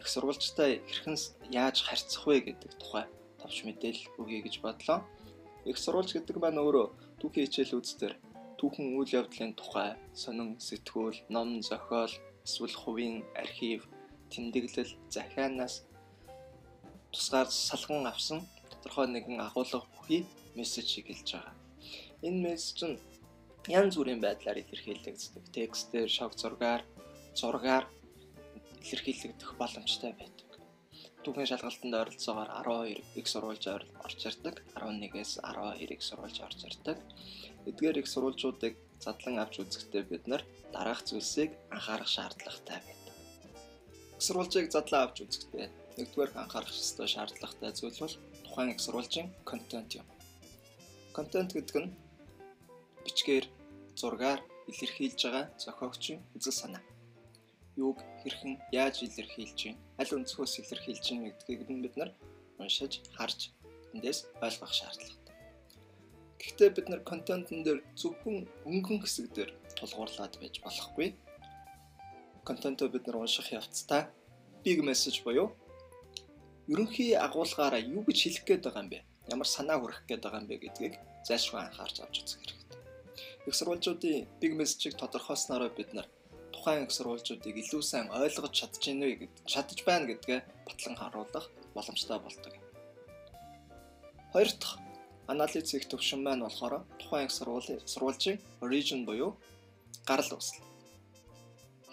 [0.00, 1.16] Их сурвалжтай хэрхэн
[1.50, 3.04] яаж харьцах вэ гэдэг тухай
[3.40, 5.00] товч мэдээлэл өгье гэж бодлоо.
[5.66, 6.86] Их сурвалж гэдэг маань өөрөө
[7.20, 8.14] түүхийн хичээлүүдээр
[8.60, 12.12] түүхэн үйл явдлын тухай сонин сэтгүүл, ном, зохиол,
[12.44, 13.88] эсвэл хувийн архив
[14.32, 15.84] тэмдэглэл захианаас
[17.12, 18.40] тусгаар салган авсан
[18.70, 20.22] тодорхой нэгэн агуулга бүхий
[20.56, 21.54] мессежийг хэлж байгаа.
[22.22, 22.96] Энэ мессеж нь
[23.68, 25.44] янз бүрийн байдлаар илэрхийлэгддэг.
[25.52, 26.82] Текстээр, шог зургаар,
[27.34, 27.84] зургаар
[28.84, 30.48] илэрхийлэгдэх боломжтой байдаг.
[31.24, 33.64] Түүхэн шалгалтанд ойролцоогоор 12 их сурвалж
[34.06, 34.56] орж ирдэг.
[34.78, 36.98] 11-ээс 12 их сурвалж орж ирдэг.
[37.68, 40.42] Эдгээр их сурвалжуудыг задлан авч үзэхдээ бид нар
[40.72, 43.00] дараах зүйлсийг анхаарах шаардлагатай байна
[44.20, 49.90] их сурвалжийг задлаа авч үзэхдээ нэгдүгээр анхаарах ёстой шаардлагатай зүйл бол тухайн их сурвалжийн контент
[49.96, 50.04] юм.
[51.16, 51.88] Контент гэдэг нь
[53.04, 53.46] бичгээр,
[54.00, 54.40] зургаар
[54.70, 56.82] илэрхийлж байгаа зохиогчийн үзэл санаа.
[57.76, 62.10] Юуг хэрхэн яаж илэрхийлж байна, аль өнцгөөс илэрхийлж байна гэдгийг бид нар
[62.60, 63.50] уншиж, харж
[63.94, 65.36] эндээс ойлгох шаардлагатай.
[66.40, 71.08] Гэхдээ бид нар контентын дээр зөвхөн өнгөн хэсэг дээр тулгуурлаад байж болохгүй
[72.44, 74.10] контентоо бид нар унших явцдаа
[74.64, 75.48] big message буюу
[76.72, 78.98] ерөнхий агуулгаараа юу гэж хэлэх гээд байгаа юм бэ?
[79.34, 80.94] Ямар санаа хүргэх гээд байгаа юм бэ гэдгийг
[81.26, 82.59] зайлшгүй анхаарч авч үзэх хэрэгтэй.
[83.48, 86.06] Их сурвалжуудын big message-ийг тодорхойлсноор бид нар
[86.52, 91.46] тухайн их сурвалжуудыг илүү сайн ойлгож чадж байна вэ гэд чадж байна гэдгээ батлан харуулах
[91.74, 92.54] боломжтой болдог.
[94.32, 94.76] Хоёр дахь
[95.32, 99.30] анализ хийх төвшин маань болохоор тухайн их сурвалжийн сурвалжийн origin буюу
[100.08, 100.60] гарал үүсэл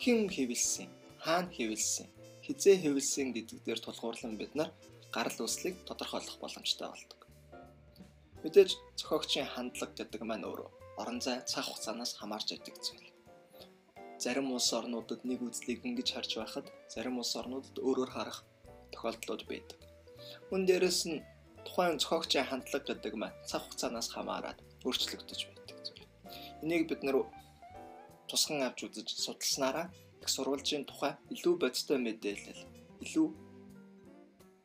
[0.01, 0.89] хэн хэвлсэн,
[1.23, 2.07] хаана хэвлсэн,
[2.45, 4.69] хизээ хэвлсэн гэдэг дээр тулгуурлан бид нар
[5.15, 7.19] гарал үүслийг тодорхойлох боломжтой болдог.
[8.43, 10.69] Мэдээж зохиогчийн хандлага гэдэг маань өөрөө
[11.01, 13.07] орон зай цаг хугацаанаас хамаарч байдаг зүйл.
[14.23, 18.39] Зарим улс орнуудад нэг үзлийг ингэж харж байхад зарим улс орнуудад өөрөөр харах
[18.91, 19.79] тохиолдлууд байдаг.
[20.49, 21.21] Мөн дээрэс нь
[21.65, 26.05] тухайн зохиогчийн хандлага гэдэг маань цаг хугацаанаас хамаарат өөрчлөгдөж байдаг зүйл.
[26.63, 27.17] Энийг бид нар
[28.29, 29.87] тусган авч үзэж судалснараа
[30.21, 32.61] их сурвалжийн тухай илүү бодиттой мэдээлэл,
[33.05, 33.27] илүү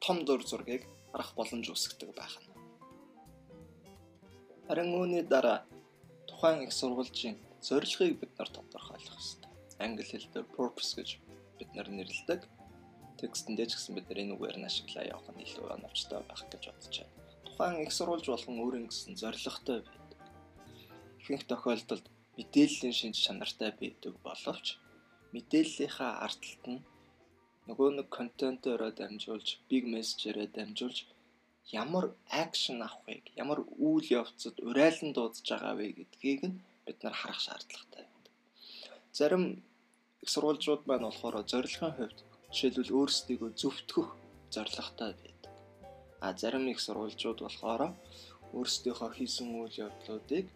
[0.05, 2.51] том дур зургийг харах боломж үүсгдэг байх нь.
[4.67, 5.59] Харин үүний дараа
[6.43, 9.51] тухайн их сурвалжийн зорилгыг бид нар тодорхойлох ёстой.
[9.79, 11.11] Англи хэлээр purpose гэж
[11.59, 12.41] бид нар нэрлэдэг.
[13.07, 16.95] контекстэндээ ч гэсэн бид энэ үгээр нь ашиглаа явах нь илүү оновчтой байх гэж бодож
[16.99, 17.15] байна.
[17.47, 20.21] Тухайн их сурвалж болгон өөрийн гэсэн зорилготой байдаг.
[21.23, 24.67] Ихэнх тохиолдолд мэдээллийн шинж чанартай байдаг боловч
[25.31, 26.83] мэдээллийнхаа арталт нь
[27.71, 31.07] нөгөө нэг контентоороо дамжуулж, big message-ээрээ дамжуулж
[31.71, 37.41] ямар акшн авахыг, ямар үйл явцад урайлан дуудаж байгаа вэ гэдгийг нь бид нар харах
[37.41, 38.33] шаардлагатай байдаг.
[39.13, 39.45] Зарим
[40.23, 42.19] их сурвалжууд маань болохоор зорилгын хувьд
[42.53, 44.09] жишээлбэл өөрсдийгөө зөвтгөх
[44.55, 45.53] зорилготой байдаг.
[46.25, 47.83] А зарим их сурвалжууд болохоор
[48.57, 50.47] өөрсдийнхөө хийсэн үйл явдлуудыг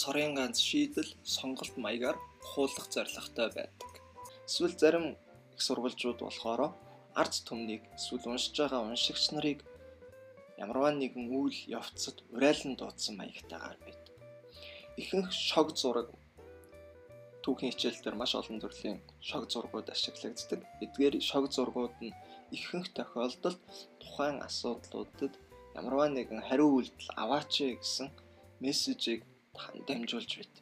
[0.00, 2.18] цорын ганц шийдэл сонголт маягаар
[2.48, 3.92] хуулах зорилготой байдаг.
[4.48, 5.06] Эсвэл зарим
[5.54, 6.60] их сурвалжууд болохоор
[7.20, 9.60] ард түмнийг эсвэл уншиж байгаа уншигч нарыг
[10.62, 14.14] ямарваа нэгэн үйл явцад урайлан дуудсан маягтайгаар байдаг.
[15.00, 16.08] Ихэнх шог зураг
[17.44, 18.98] түүхийн хичээл дээр маш олон төрлийн
[19.28, 20.60] шог зургууд ашиглагддаг.
[20.84, 22.16] Эдгээр шог зургууд нь
[22.56, 23.60] ихэнх тохиолдолд
[24.00, 25.34] тухайн асуудлуудад
[25.78, 28.08] ямарваа нэгэн хариу үйлдэл аваач гэсэн
[28.64, 29.20] мессежийг
[29.88, 30.56] дамжуулж байт.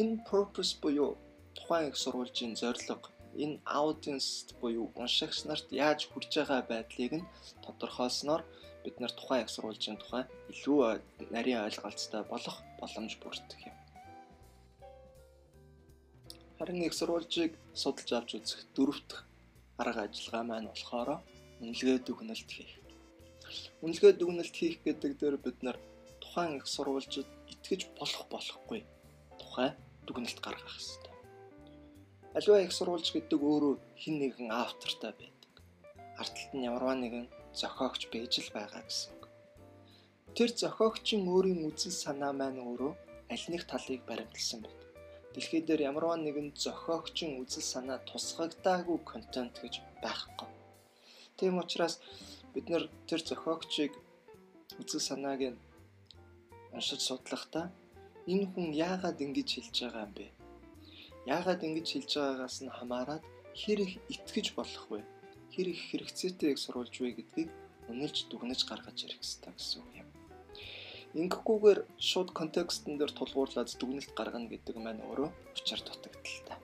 [0.00, 1.10] Энэ purpose буюу
[1.56, 3.08] тухайн их сурвалжийн зорилго
[3.42, 4.28] энэ audience
[4.60, 7.30] буюу уншигч нарт яаж хүрч байгаа байдлыг нь
[7.64, 8.42] тодорхойлсноор
[8.84, 11.00] бид нар тухайн их сурвалжийн тухай илүү
[11.34, 13.76] нарийн ойлголцтой болох боломж бүрддэг юм.
[16.58, 17.52] Харин их сурвалжийг
[17.82, 19.10] судалж авч үзэх дөрөвт
[19.82, 21.10] арга ажиллагаа маань болохоор
[21.62, 22.74] үнэлгээ дүгнэлт хийх.
[23.84, 25.78] Үнэлгээ дүгнэлт хийх гэдэг дээр бид нар
[26.22, 28.80] тухайн их сурвалжид итгэж болох болохгүй
[29.40, 29.70] тухай
[30.06, 31.14] дүгнэлт гаргах хэрэгтэй.
[32.36, 35.52] Аливаа их сурвалж гэдэг өөрөө хин нэгэн автортай байдаг.
[36.20, 37.26] Арталт нь ямарваа нэгэн
[37.60, 39.12] зохиогч байж л байгаа гэсэн.
[40.36, 42.92] Тэр зохиогчийн өөрийн үзэл санаа маань өөрөө
[43.32, 44.88] аль нэг талыг баримтлсан байдаг.
[45.32, 49.74] Дэлхий дээр ямарваа нэгэн зохиогчийн үзэл санаа тусгагдаагүй контент гэж
[50.04, 50.48] байхгүй.
[51.36, 52.00] Тийм учраас
[52.54, 53.92] бид нар тэр зохиогчийг
[54.80, 55.60] үзэл санааг нь
[56.72, 57.66] уншиж судлахдаа
[58.32, 60.26] энэ хүн яагаад ингэж хэлж байгаа юм бэ?
[61.34, 63.24] Яагаад ингэж хэлж байгаагаас нь хамаарат
[63.60, 65.00] хэр их итгэж болох вэ?
[65.52, 67.50] Хэр их хэрэгцээтэйг сурулж вэ гэдгийг
[67.92, 70.08] үнэлж дүгнэж гаргаж ирэх хэрэгтэй гэсэн үг юм.
[71.12, 76.58] Ингэхгүйгээр шууд контекстн дээр тулгуурлаад дүгнэлт гаргана гэдэг маань өөрөө учир дутагдaltaй.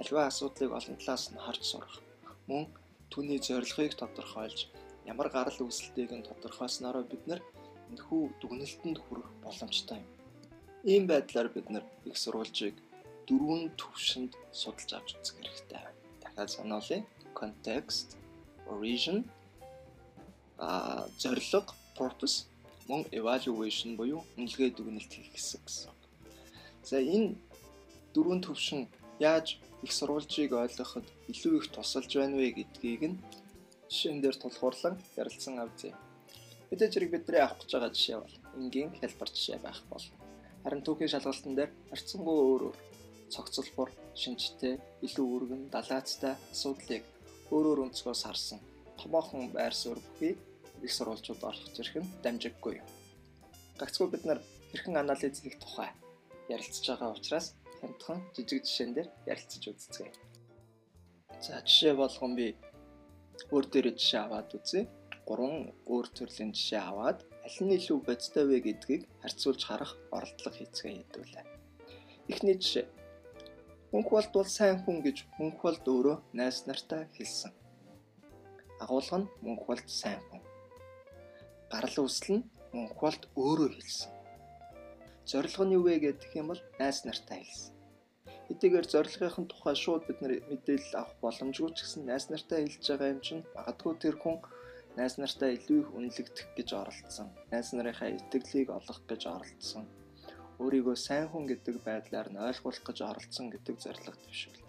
[0.00, 1.96] Аливаа асуудлыг олон талаас нь харж сурах.
[2.44, 2.68] Мөн
[3.08, 4.68] түүний зорилгыг тодорхойлж
[5.08, 7.40] ямар гарал үүсэлтийг нь тодорхойлснороо бид нар
[7.88, 10.08] энэхүү дүгнэлтэнд хүрэх боломжтой юм.
[10.92, 12.76] Ийм байдлаар бид нар их сурвалжийг
[13.26, 15.80] дөрвөн төвшөнд судалж авч үзэх хэрэгтэй.
[16.22, 17.00] Дахиад сануулъя.
[17.34, 18.16] Context,
[18.66, 19.24] origin,
[20.58, 22.46] а зорилго, purpose,
[22.88, 25.92] мөн evaluation буюу үнэлгээ дүгнэлт хийх гэсэн гэсэн.
[26.82, 27.38] За энэ
[28.14, 33.20] дөрвөн төвшин яаж их сурвалжийг ойлгоход илүү их тусалж байна вэ гэдгийг нь
[33.90, 35.94] жишээн дээр тулгуурлан ярилцсан авзээ.
[36.70, 40.14] Мэдээж хэрэг бидний авах гэж байгаа жишээ бол энгийн хэлбэр жишээ байх болно.
[40.62, 42.76] Харин түүхийн шалгалтын дээр харьцангуй өөр өөр
[43.30, 44.74] цогцлбор, шинжтэй,
[45.06, 47.04] илүү өргөн, далаацтай асуудлыг
[47.54, 48.60] өөрөөр өнцгөөс харсан
[49.00, 50.34] томоохон байр суурь бүхий
[50.84, 52.76] их сурвалжууд орох зэрэг нь дамжиггүй.
[53.80, 54.40] Гагцгүй бид нар
[54.70, 55.90] хэрхэн анализ хийх тухай
[56.54, 57.46] ярилцж байгаа учраас
[57.80, 60.12] хямдхан жижиг жишээн дээр ярилцаж үзцгээе.
[61.44, 62.46] За жишээ болгон би
[63.54, 64.82] өөр дээрээ жишээ аваад үзье
[65.28, 70.92] гурван өөр төрлийн жишээ аваад аль нь илүү бодтой вэ гэдгийг харьцуулж харах оролдлого хийцгээ
[70.96, 71.44] хэдүүлээ.
[72.32, 72.86] Эхний жишээ.
[73.92, 77.50] Мөнх болд бол сайн хүн гэж мөнх болд өөрөө найз нартай хэлсэн.
[78.82, 80.42] Агуулга нь мөнх болд сайн хүн.
[81.72, 84.10] Гарал үүсэл нь мөнх болд өөрөө хэлсэн.
[85.30, 87.74] Зорилго нь юу вэ гэдэг юм бол найз нартай хэлсэн.
[88.46, 93.20] Хэдийгээр зорилгын тухай шууд бид мэдээлэл авах боломжгүй ч гэсэн найз нартай хэлж байгаа юм
[93.26, 94.38] чинь магадгүй тэр хүн
[94.98, 97.28] найз нартай илүү их үнэлэгдэх гэж оролдсон.
[97.50, 99.86] Найз нарынхаа итгэлийг олох гэж оролдсон.
[100.62, 104.60] Өөрийгөө сайн хүн гэдэг байдлаар нь ойлгуулах гэж оролдсон гэдэг зорилго төвшүүл.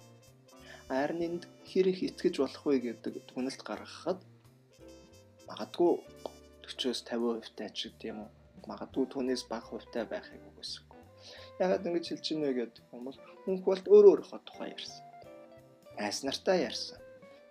[0.88, 4.20] Харин энд хэр их итгэж болох вэ гэдэг дүгнэлт гаргахад
[5.48, 5.92] магадгүй
[6.64, 8.32] 40-оос 50% таа ч гэдэг юм уу.
[8.72, 11.02] Магадгүй түүнээс бага хувьтай байхыг үгүйсэхгүй.
[11.64, 15.04] Ягаад ингэж хэлж ийнэ гэдэг юм бол хүн болт өөрөө өөрийнхөө тухай ярьсан.
[16.00, 17.00] Найз нартай ярьсан.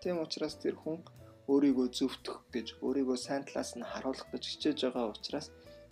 [0.01, 1.05] Тийм учраас тэр хүн
[1.53, 5.47] өөрийгөө зөвтгөх гэж өөрийгөө сайн талаас нь харуулах гэж хичээж байгаа учраас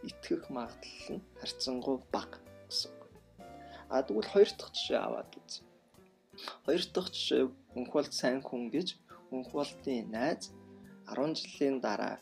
[0.07, 2.39] итгэх магадлал нь харьцангуй бага
[2.69, 3.13] гэсэн үг.
[3.89, 5.63] А тэгвэл хоёр дахь жишээ аваад үз.
[6.67, 7.43] Хоёр дахь жишээ
[7.75, 8.89] Мөнхболд сайн хүн гэж
[9.31, 10.51] Мөнхболдын найз
[11.07, 12.17] 10 жилийн дараа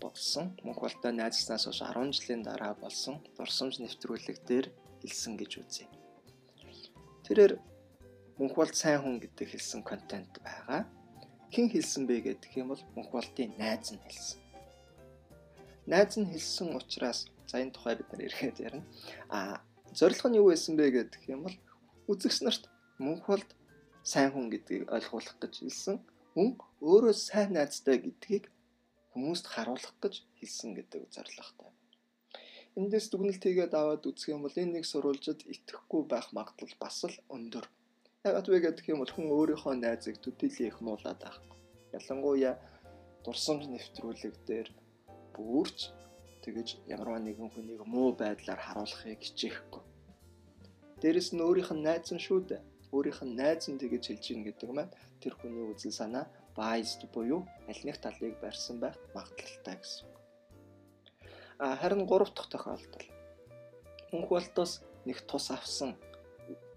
[0.00, 4.66] болсон Мөнхболтой найзснаас хойш 10 жилийн дараа болсон дурсамж нэвтрүүлэг дээр
[5.00, 5.86] хэлсэн гэж үзье.
[7.24, 7.52] Тэрээр
[8.38, 10.82] Мөнхболд сайн хүн гэдэг хэлсэн контент байгаа
[11.52, 14.41] хэн хэлсэн бэ гэдэг юм бол мөнх болтын найз нь хэлсэн.
[15.86, 18.86] Найз нь хэлсэн учраас за энэ тухай бид нар ирэхэд ярина.
[19.28, 19.58] А
[19.98, 21.56] зорилго нь юу байсан бэ гэдэг юм бол
[22.10, 22.64] үзэгч нарт
[23.02, 23.50] мөнх болд
[24.06, 25.96] сайн хүн гэдгийг ойлгуулах гэж хэлсэн.
[26.38, 26.48] Мөн
[26.86, 28.46] өөрөө сайн найзтай гэдгийг
[29.12, 31.70] хүмүүст харуулах гэж хэлсэн гэдэг зорилготой.
[32.78, 37.16] Эндээс дүгнэлт хийгээд аваад үзэх юм бол энэ нэг сурвалжид итгэхгүй байх магадлал бас л
[37.28, 37.66] өндөр.
[38.24, 41.38] Ягаад вэ гэдэг юм бол хүн өөрийнхөө найзыг төдийлөн их нуулаад байх.
[41.92, 42.54] Ялангуяа
[43.26, 44.68] дурсамж нэвтрүүлэг дээр
[45.36, 45.78] бүрч
[46.44, 49.82] тэгэж ямар нэгэн хүнийг муу байдлаар харуулахыг хичээхгүй.
[51.00, 52.62] Дээрэс нь өөрийнх нь найз нь шүү дээ.
[52.94, 56.26] Өөрийнх нь найз нь тэгэж хэлж ийн гэдэг маань тэр хүний үзэл санаа
[56.56, 60.06] biased буюу аль нэг талыг барьсан байх магадлалтай гэсэн.
[61.58, 63.06] А харин гурав дахь тохиолдол.
[64.12, 65.96] Мөнх болтоос нэг тус авсан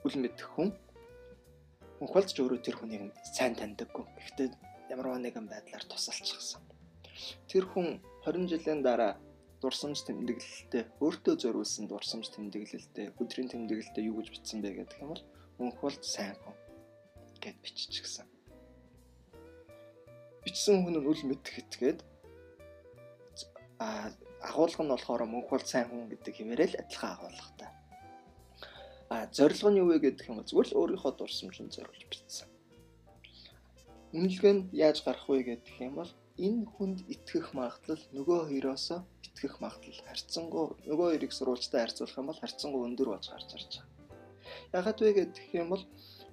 [0.06, 0.70] үл мэдэх хүн
[2.00, 4.06] мөнх болч өөрөө тэр хүнийг сайн таньдаггүй.
[4.06, 4.50] Гэхдээ
[4.94, 6.62] ямар нэгэн байдлаар тусалчихсан.
[7.50, 9.14] Тэр хүн 20 жилийн дараа
[9.62, 15.24] дурсамж тэмдэглэлтэй өөртөө зориулсан дурсамж тэмдэглэлтэй өдрийн тэмдэглэлтэй юу гэж бичсэн бэ гэдэг юм бол
[15.62, 16.58] мөнх болч сайн хүн
[17.40, 18.28] гэд биччихсэн
[20.46, 22.00] бичсэн хүн нь үл мэдэх этгээд
[23.82, 24.14] а
[24.46, 27.70] агуулга нь болохоор мөнх бол сайн хүн гэдэг хэмээрээ л адилхан агуулгатай.
[29.10, 32.50] А зорилго нь юу вэ гэдэг юм бол зүгээр л өөрийнхөө дурсамжинд зориулж бичсэн.
[34.14, 38.88] Үнэлгээ нь яаж гарах вэ гэдэг юм бол энэ хүнд итгэх магадлал нөгөө хоёроос
[39.24, 43.88] итгэх магадлал харьцангуй нөгөө хоёрыг сурвалжтай харьцуулах юм бол харьцангуй өндөр болж гарч ирж байгаа.
[44.78, 45.84] Ягаад вэ гэдэг юм бол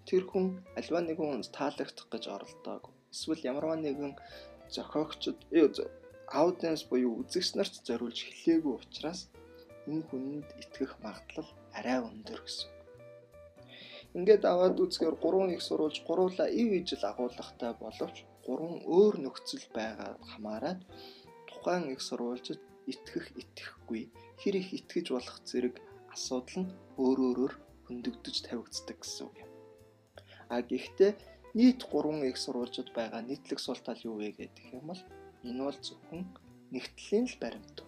[0.08, 0.46] тэр хүн
[0.78, 4.12] альва нэгэн хүнд таалагдах гэж оролдоогүй эсвэл ямарваа нэгэн
[4.74, 5.38] зохиогчд
[6.32, 9.20] аудиенс буюу үзэгч нарт зориулж хэлээгүй учраас
[9.86, 12.70] энэ хүнд итгэх магадлал арай өндөр гэсэн.
[14.16, 18.16] Ингээд аваад үзэхээр гурван их сурвалж гуруула ив ижил агуулгатай боловч
[18.46, 20.80] гурван өөр нөхцөл байгаад хамаарат
[21.48, 22.60] тухайн их сурвалжид
[22.92, 24.02] итгэх итгэхгүй
[24.40, 25.74] хэр их итгэж болох зэрэг
[26.14, 26.72] асуудал нь
[27.04, 27.54] өөр өөрөөр
[27.86, 29.50] хөндөгдөж тавигддаг гэсэн үг юм.
[30.52, 31.12] А гэхдээ
[31.54, 35.02] нийт 3 их сурвалжууд байгаа нийтлэг сул тал юу вэ гэдэг юм бол
[35.48, 36.22] энэ бол зөвхөн
[36.74, 37.78] нэгтлийн л баримт.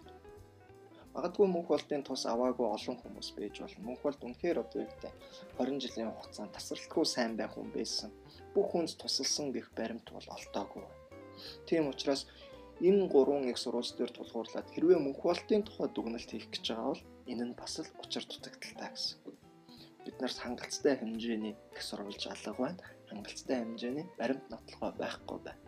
[1.14, 3.86] Магадгүй мөнх болтын тус аваагүй олон хүмүүс байж болно.
[3.86, 5.12] Мөнх болт үнэхээр одоо юу гэдэг
[5.58, 8.10] 20 жилийн хугацаанд тасралтгүй сайн байх хүн байсан.
[8.54, 10.86] Бүх хүнд тусалсан гэх баримт бол олдоогүй.
[11.66, 12.26] Тийм учраас
[12.80, 17.02] энэ гурван их сурвалж дээр тулгуурлаад хэрвээ мөнх болтын тухай дүгнэлт хийх гэж байгаа бол
[17.30, 19.18] энэ нь бас л учир дутагдaltaй гэсэн.
[20.04, 22.82] Бид нарт хангалттай хэмжээний их сурвалж алга байна
[23.14, 25.62] хангалттай хэмжээний баримт нотлохоо байхгүй байна.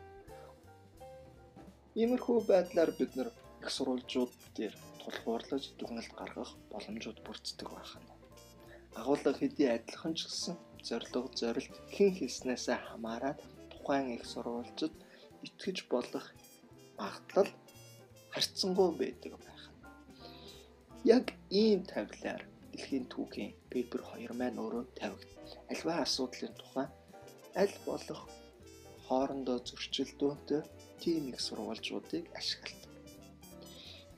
[2.01, 3.30] Иймэрхүү байдлаар бид нар
[3.62, 8.12] их сурвалжууд дээр тулгуурлаж дүгнэлт гаргах боломжууд бүрддэг байна.
[8.99, 10.55] Агуулга хэдий адилхан ч гэсэн
[10.89, 13.39] зорилго зорилт хэн хийснээс хамаарат
[13.70, 14.95] тухайн их сурвалжид
[15.47, 16.26] итгэж болох
[16.99, 17.51] магадлал
[18.32, 19.64] харьцангуй байдаг байх.
[21.16, 21.26] Яг
[21.62, 25.30] ийм тавилаар дэлхийн түүхийн пейпер 2 маань өөрөө тавигд.
[25.72, 26.89] Альва асуудлын тухай
[27.62, 28.22] аль болох
[29.07, 30.62] хоорондоо зөрчилдөөнтэй
[31.03, 32.93] тийм их сурвалжуудыг ашигладаг.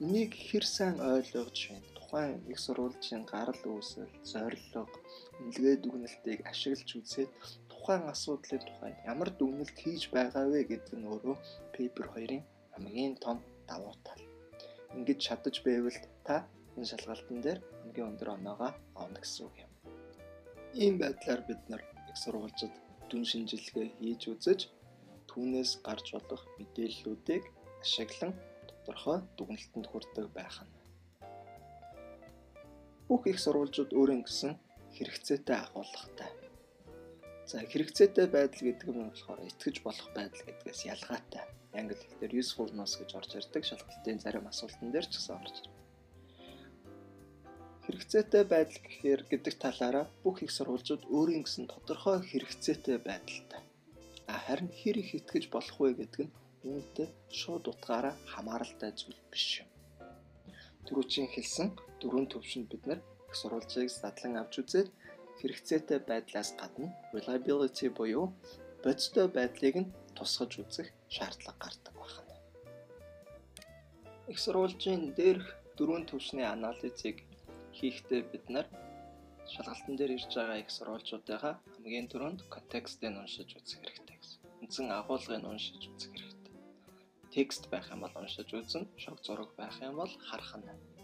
[0.03, 1.89] Энийг хэр сайн ойлгож байна?
[1.97, 4.83] Тухайн их сурвалжийн гарал үүсэл, зорилго,
[5.45, 7.31] нэлгээ дүгнэлтийг ашиглаж үзээд
[7.71, 11.37] тухайн асуудлын тухай ямар дүгнэлт хийж байгаа вэ гэдэг нь өөрөө
[11.75, 13.39] paper 2-ын хамгийн том
[13.71, 14.23] давуу тал.
[14.97, 16.37] Ингэж шатаж байвал та
[16.77, 19.73] энэ шалгалтын дээр хамгийн өндөр оноогоо авна гэсэн үг юм.
[20.83, 22.75] Ийм байдлаар бид нар их сурвалжид
[23.09, 24.61] дүн шинжилгээ хийж үзэж
[25.31, 27.45] түүнээс гарч болох мэдээллүүдийг
[27.85, 28.33] ашиглан
[28.69, 30.73] тодорхой дүгнэлтэнд хүрдэг байх нь.
[33.09, 34.53] Бүх их сурвалжууд өөрийн гэсэн
[34.97, 36.31] хэрэгцээтэй агуулгатай.
[37.49, 41.45] За хэрэгцээтэй байдал гэдэг нь болохоор итгэж болох байдал гэдгээс ялгаатай.
[41.73, 45.75] Англи хэлээр usefulness гэж орж ирдэг шалгалтын зарим асуултан дээр ч гэсэн орж ирдэг.
[47.85, 53.63] Хэрэгцээтэй байдал гэхээр гэдэг талаараа бүх их сурвалжууд өөрийн гэсэн тодорхой хэрэгцээтэй байдалтай.
[54.29, 56.35] А харин хэр их итгэж болох вэ гэдэг нь
[56.69, 59.69] үүнтэй шууд утгаараа хамааралтай зүйл биш юм.
[60.85, 61.69] Түрүүчийн хэлсэн
[62.01, 64.89] дөрвөн төвшөнд бид нар их сурвалжийг задлан авч үзээд
[65.39, 68.27] хэрэгцээтэй байдлаас гадна reliability буюу
[68.85, 72.35] бодиттой байдлыг нь тусгаж үзэх шаардлага гардаг байна.
[74.33, 77.17] Их сурвалжийн дээрх дөрвөн төвшний анализыг
[77.79, 78.67] хийхдээ бид нар
[79.53, 84.41] шалгалтын дээр ирж байгаа их сурвалжуудынхаа хамгийн түрүүнд контекстыг уншиж үзэх хэрэгтэй гэсэн.
[84.63, 86.55] Үндсэн агуулгыг уншиж үзэх хэрэгтэй.
[87.35, 90.98] Текст байх юм бол уншиж үзнэ, шог зураг байх юм бол харах нь.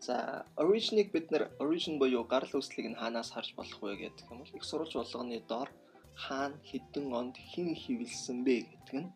[0.00, 4.38] За, origin-ыг бид нар origin буюу гарал үүслийг нь хаанаас харж болох вэ гэдэг юм
[4.44, 5.70] бол их сурвалж болгоны доор
[6.14, 9.08] хаана хэдэн онд хэн хивэлсэн бэ гэдэг нь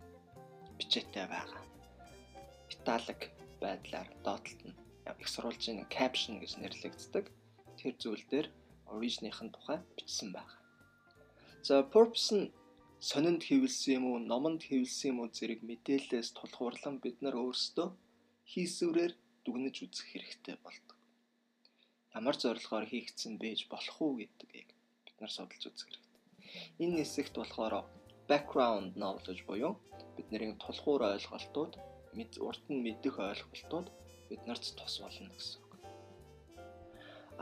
[0.78, 1.62] бичээтэй байгаа.
[2.74, 3.20] Италик
[3.62, 4.78] байдлаар доотлолт нь
[5.22, 7.26] их сурвалжийн caption гэж нэрлэгддэг.
[7.78, 8.48] Тэр зүйл дээр
[8.94, 10.56] origin-ийн тухай бичсэн байна.
[11.62, 12.52] За purpose нь
[13.00, 17.88] сонинд хэвлсэн юм уу, номонд хэвлсэн юм уу зэрэг мэдээлэлээс тулгуурлан бид нар өөрсдөө
[18.50, 19.12] хийсвэрээр
[19.44, 20.98] дүгнэж үзэх хэрэгтэй болдог.
[22.18, 24.68] Ямар зорилгоор хийгдсэн байж болох уу гэдгийг
[25.04, 26.20] бид нар судалж үзэх хэрэгтэй.
[26.82, 27.74] Энэ хэсэгт болохоор
[28.30, 29.74] background knowledge буюу
[30.16, 31.74] бидний тулгуур ойлголтууд,
[32.46, 33.88] урд нь мэдэх ойлголтууд
[34.28, 35.72] биднэрт тус болно гэсэн үг.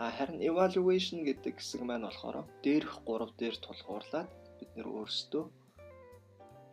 [0.00, 5.44] А харин evaluation гэдэг хэсэг маань болохоор дээрх 3 дээр тулгуурлаад бид нэр өөрсдөө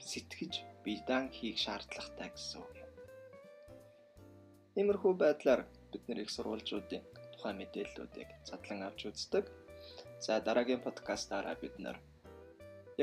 [0.10, 0.54] сэтгэж
[0.84, 2.85] биедан хийх шаардлагатай гэсэн үг.
[4.80, 5.62] Иймэрхүү байдлаар
[5.92, 9.46] бид нэр их сурвалжуудын тухайн мэдээллүүдийг задлан авч үздэг.
[10.26, 11.98] За дараагийн подкастаараа бид нэр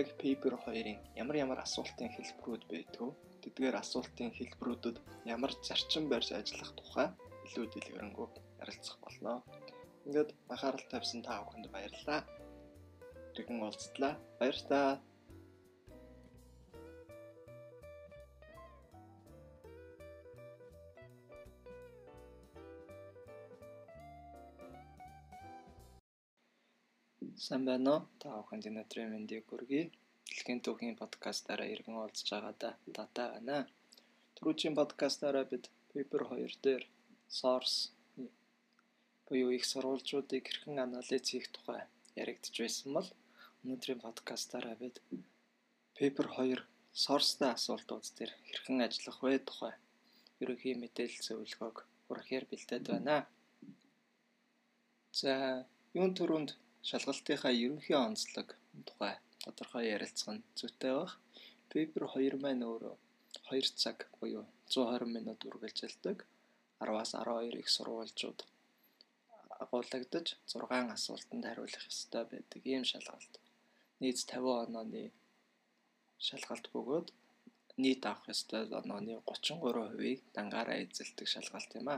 [0.01, 3.11] яг paper 2-ын ямар ямар асуултын хэлбэрүүд байдгүй
[3.43, 4.97] тэдгээр асуултын хэлбэрүүдэд
[5.35, 7.09] ямар зарчим барьж ажиллах тухай
[7.47, 8.29] илүү дэлгэрэнгүй
[8.63, 9.33] ярилцах болно.
[10.07, 12.21] Ингээд анхаарал тавьсан та бүхэнд баярлалаа.
[13.35, 14.15] Тэгэн уулзтлаа.
[14.39, 14.89] Баярлалаа.
[27.53, 28.03] Сайн байна уу?
[28.21, 29.93] Та бүхэнд өнөөдрийн мэндийг хүргэе.
[30.25, 33.59] Дэлхийн түүхийн подкастаараа иргэн уулзж байгаадаа татаа байна.
[34.37, 36.83] Түрүүчийн подкастаараа бид paper 2 дээр
[37.29, 37.93] source
[39.29, 41.85] буюу их сурвалжуудыг хэрхэн анализ хийх тухай
[42.23, 43.09] яригдж байсан бол
[43.63, 44.97] өнөөдрийн подкастаараа бид
[45.99, 46.57] paper 2
[47.05, 49.75] source-тай асуултууд дээр хэрхэн ажиллах вэ тухай
[50.41, 51.77] ерөнхий мэдээлэл зөвлөгөөг
[52.09, 53.17] хүргэхээр бэлдээд байна.
[55.21, 55.33] За,
[55.93, 56.57] юун төрөнд
[56.89, 58.49] шалгалтынхаа ерөнхий онцлог
[58.89, 61.11] тухай тодорхой ярилцах нь зүйтэй баг.
[61.71, 62.97] Paper 2 маань өөрөө
[63.51, 66.19] 2 цаг буюу 120 минут үргэлжилдэг.
[66.83, 68.39] 10-аас 12 их сурвалжууд
[69.63, 73.33] агуулгадаж 6 асуултанд хариулах ёстой байдаг ийм шалгалт.
[74.01, 75.05] Нийт 50 онооны
[76.27, 77.09] шалгалт бөгөөд
[77.83, 81.97] нийт авах ёстой онооны 33%-ийг дангаараа эзэлдэг шалгалт юм а.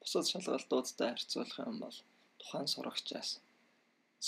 [0.00, 1.96] Бусад шалгалтуудтай харьцуулах юм бол
[2.40, 3.30] тухайн сурагчаас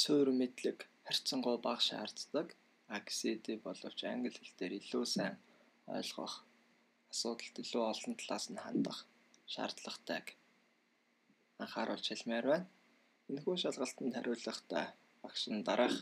[0.01, 2.49] суур мэдлэг харьцангуй бага шаарддаг.
[2.97, 5.35] ACD боловч англи хэл дээр илүү сайн
[5.97, 6.35] ойлгох
[7.13, 8.99] асуудалд илүү олон талаас нь хандах
[9.53, 10.27] шаардлагатайг
[11.63, 12.69] анхааруулж хэлмээр байна.
[13.31, 14.87] Энэхүү шалгалтанд хариулахдаа
[15.23, 15.97] багш нь дараах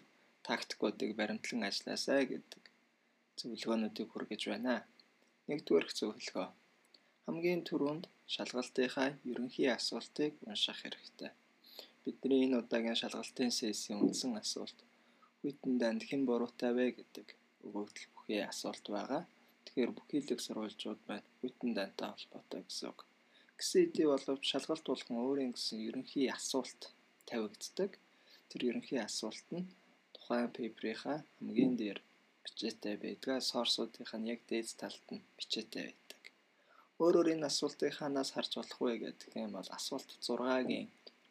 [0.46, 2.62] тактикуудыг баримтлан ажилласаа гэдэг
[3.38, 4.74] зөвлөгөөнүүдийг хүргэж байна.
[5.48, 6.48] Нэгдүгээр зөвлөгөө.
[7.24, 11.30] Хамгийн түрүүнд шалгалтынхаа ерөнхий асуултыг унших хэрэгтэй.
[12.04, 14.78] Бидний энэ удаагийн шалгалтын сессийн үндсэн асуулт
[15.40, 17.26] хүйтэн данд хэн буруутай вэ гэдэг
[17.66, 19.22] өгөгдөл бүхий асуулт байгаа.
[19.64, 21.28] Тэгэхээр бүхий л сурвалжууд байна.
[21.40, 23.00] Хүйтэн дантай холбоотой гэсэн үг.
[23.60, 26.80] XCD боловч шалгалт болгон өөрийн гэсэн ерөнхий асуулт
[27.28, 27.90] тавигддаг.
[28.48, 29.70] Тэр ерөнхий асуулт нь
[30.14, 31.98] тухайн пейперийнхаа хамгийн дээр
[32.44, 36.22] бичээтэй байдгаа сорсуудынх нь яг дээд талд нь бичээтэй байдаг.
[37.02, 40.88] Өөрөөр энэ асуултыг ханаас харж болох вэ гэдэг юм бол асуулт 6-гийн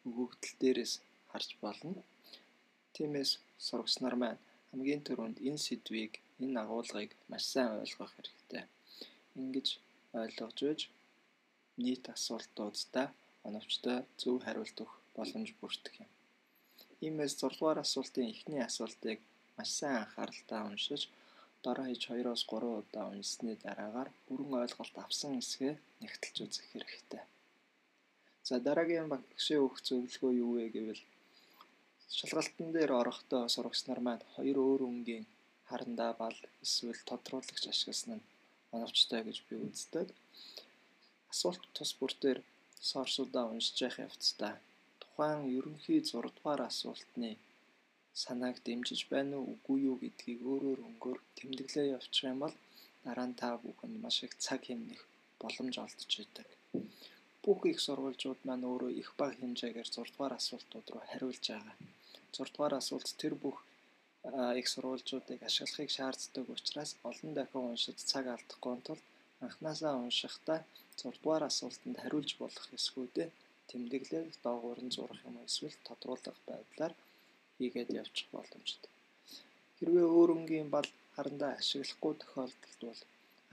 [0.08, 0.92] өгөгдөл дээрээс
[1.30, 2.00] харж болно.
[2.94, 3.30] Тиймээс
[3.66, 6.12] сурагч нар маань хамгийн түрүүнд энэ сэдвийг,
[6.44, 8.64] энэ агуулгыг маш сайн ойлгох хэрэгтэй.
[9.40, 9.68] Ингэж
[10.20, 10.80] ойлгож байж
[11.82, 13.08] нийт асуултуудаа
[13.46, 16.10] оновчтой зөв хариулт өгөх боломж бүрдэх юм.
[17.06, 19.18] Иймээс 6 дугаар асуултын эхний асуултыг
[19.56, 21.02] маш сайн анхааралтай уншиж
[21.64, 27.22] дараа хич 2-оос 3 удаа уншсны дараагаар бүрэн ойлголт авсан хэсгээ нэгтэлж үзэх хэрэгтэй.
[28.50, 31.02] За дараагийн багшийн өгөх зөвлөгөө юу вэ гэвэл
[32.16, 35.24] шалгалтын дээр орохдоо сурагч нар маань хоёр өөр өнгийн
[35.68, 38.26] харандаа бал эсвэл тодруулагч ашигласан нь
[38.74, 40.06] оновчтой гэж би үздэг.
[41.32, 42.38] Асуулт тус бүр дээр
[42.90, 44.54] сорсуудаа уншиж явах явцдаа
[45.02, 47.30] тухайн ерөнхий 6 дугаар асуултны
[48.22, 52.54] санааг дэмжиж байна уу үгүй юу гэдгийг өөрөөр өнгөөр тэмдэглээ явуучих юм бол
[53.04, 55.00] дараа нь та бүхэнд маш их цаг хэмнэх
[55.40, 56.48] боломж олдож идэг.
[57.44, 61.76] Бүх их сурвалжууд маань өөрөө их бага хэмжээгээр 6 дугаар асуултууд руу хариулж байгаа.
[62.36, 63.58] 6 дугаар асуулт тэр бүх
[64.60, 69.04] их сурвалжуудыг ашиглахыг шаарддаг учраас олон дахин уншиж цаг алдахгүй тулд
[69.44, 70.60] анханасаа уншихдаа
[71.00, 73.28] 6 дугаар асуултанд хариулж болох эсгүүдээ
[73.70, 76.92] тэмдэглээд доогуур нь зурах юм эсвэл тодруулах байдлаар
[77.56, 78.92] хийгээд явчих боломжтой.
[79.76, 83.00] Хэрвээ өөр өнгийн бал харандаа ашиглахгүй тохиолдолд бол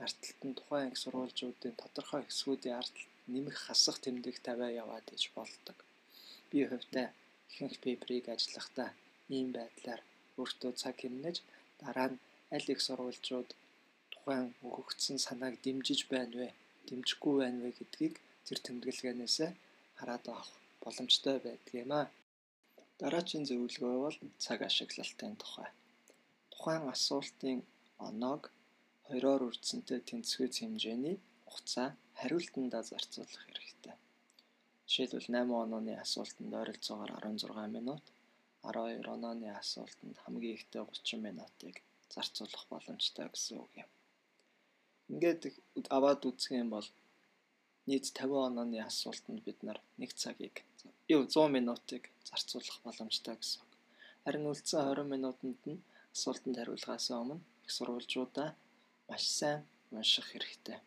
[0.04, 5.76] арталт нь тухайн их сурвалжуудын тодорхой хэсгүүдийн арталт нэмэх хасах тэмдэг тавиа яваад иж болдог.
[6.50, 7.08] Би хувьдаа
[7.50, 8.90] ихэнх пейперийг ажиллахдаа
[9.36, 10.00] ийм байдлаар
[10.40, 11.36] өөртөө цаг хэмнэж
[11.80, 12.22] Дараа нь
[12.54, 13.48] аль их сурвалжууд
[14.12, 16.48] тухайн өгөгдсөн санааг дэмжиж байна вэ?
[16.88, 18.14] Дэмжихгүй байна вэ гэдгийг
[18.46, 19.36] тэр тэмдэглэгээнээс
[19.98, 20.50] хараад авах
[20.82, 22.06] боломжтой байдаг юм аа.
[23.00, 25.70] Дараагийн зөвлөгөө бол цаг ашиглалтын тухай.
[26.52, 27.58] Тухайн асуултын
[28.08, 28.42] оноог
[29.06, 31.16] хоёроор үрдсэнтэй тэнцвэц хэмжээний
[31.50, 31.88] хугацаа
[32.20, 33.94] хариултандаа зарцуулах хэрэгтэй.
[34.88, 38.04] Жишээлбэл 8 онооны асуултанд ойролцоогоор 16 минут,
[38.62, 41.74] 12 онооны асуултанд хамгийн ихдээ 30 минутыг
[42.14, 43.90] зарцуулах боломжтой гэсэн үг юм.
[45.12, 45.42] Ингээд
[45.96, 46.88] аваад үзэх юм бол
[47.88, 50.56] нийт 50 онооны асуултанд бид нар 1 цагийг
[51.14, 53.72] юу 100 минутыг зарцуулах боломжтой гэсэн үг.
[54.24, 55.84] Харин үлдсэн 20 минутанд нь
[56.16, 58.48] асуултанд хариулахаас өмнө их сурвалжуудаа
[59.08, 59.60] маш сайн
[59.90, 60.78] унших хэрэгтэй.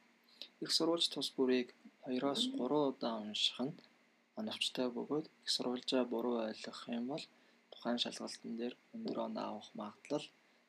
[0.64, 1.68] Их сурвалж тус бүрийг
[2.06, 3.80] 2-оос 3 удаа унших нь
[4.40, 7.24] оновчтой бөгөөд их сурвалжаа буруу ойлгох юм бол
[7.72, 10.26] тухайн шалгалтын дээр өндөр оноо авах магадлал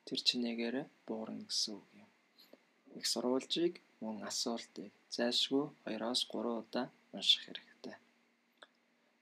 [0.06, 0.76] тэр чинээгээр
[1.06, 2.10] буурна гэсэн үг юм.
[2.98, 6.86] Их сурвалжийг мөн асуултыг зайлшгүй 2-оос 3 удаа
[7.16, 7.96] унших хэрэгтэй.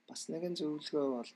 [0.09, 1.31] Бас нэгэн зөвлөгөө бол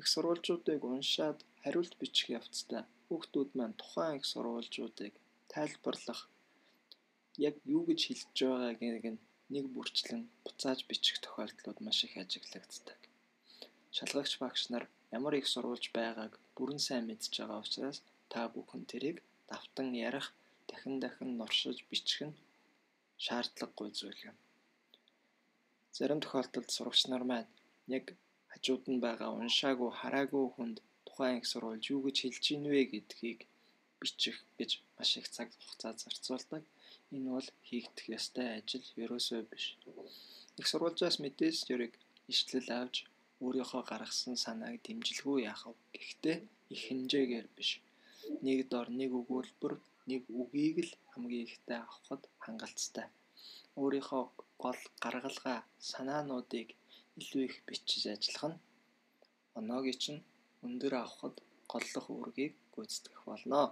[0.00, 5.12] их сурвалжуудыг уншаад хариулт бичих явцдаа хүүхдүүд маань тухайн их сурвалжуудыг
[5.52, 6.20] тайлбарлах
[7.38, 8.80] яг юу гэж хэлж байгааг
[9.12, 9.22] нь
[9.54, 13.00] нэг бүрчлэн буцааж бичих тохиолдлууд маш их ажиглагддаг.
[13.96, 14.84] Шалгагч багш нар
[15.18, 17.98] ямар их сурвалж байгааг бүрэн сайн мэдж байгаа учраас
[18.32, 19.18] та бүхэн тэрийг
[19.48, 20.26] давтан ярих,
[20.68, 22.38] дахин дахин нуршиж бичих нь
[23.24, 24.36] шаардлагагүй зүйл юм.
[25.96, 27.50] Зарим тохиолдолд сурагч нар маань
[27.98, 28.06] яг
[28.52, 30.76] хажууд нь байгаа уншаагүй хараагүй хүнд
[31.06, 33.40] тухайн их сурвалж юу гэж хэлж ийн вэ гэдгийг
[34.00, 36.62] бичих гэж маш их цаг хугацаа зарцуулдаг.
[37.14, 39.64] Энэ бол хийгдэх ёстой ажил ерөөсөө биш.
[40.60, 41.92] Их сурвалжаас мэдээж зэрэг
[42.32, 42.96] ишлэл авч
[43.44, 45.52] өөрийнхөө гаргасан санааг дэмжлгүй вэ?
[45.94, 46.36] Гэхдээ
[46.74, 47.70] их хэмжээгээр биш.
[48.46, 49.74] Нэг дор нэг өгүүлбэр,
[50.10, 53.06] нэг үгийг л хамгийн ихтэй авахд хангалттай.
[53.80, 54.22] Өөрийнхөө
[54.62, 55.58] гол гаргалгаа,
[55.90, 56.68] санаануудыг
[57.20, 58.62] илүү их бичиж ажиллах нь
[59.58, 60.20] оноогийн чинь
[60.66, 61.36] өндөр авахд
[61.72, 63.62] голлох үүргийг гүйцэтгэх болно.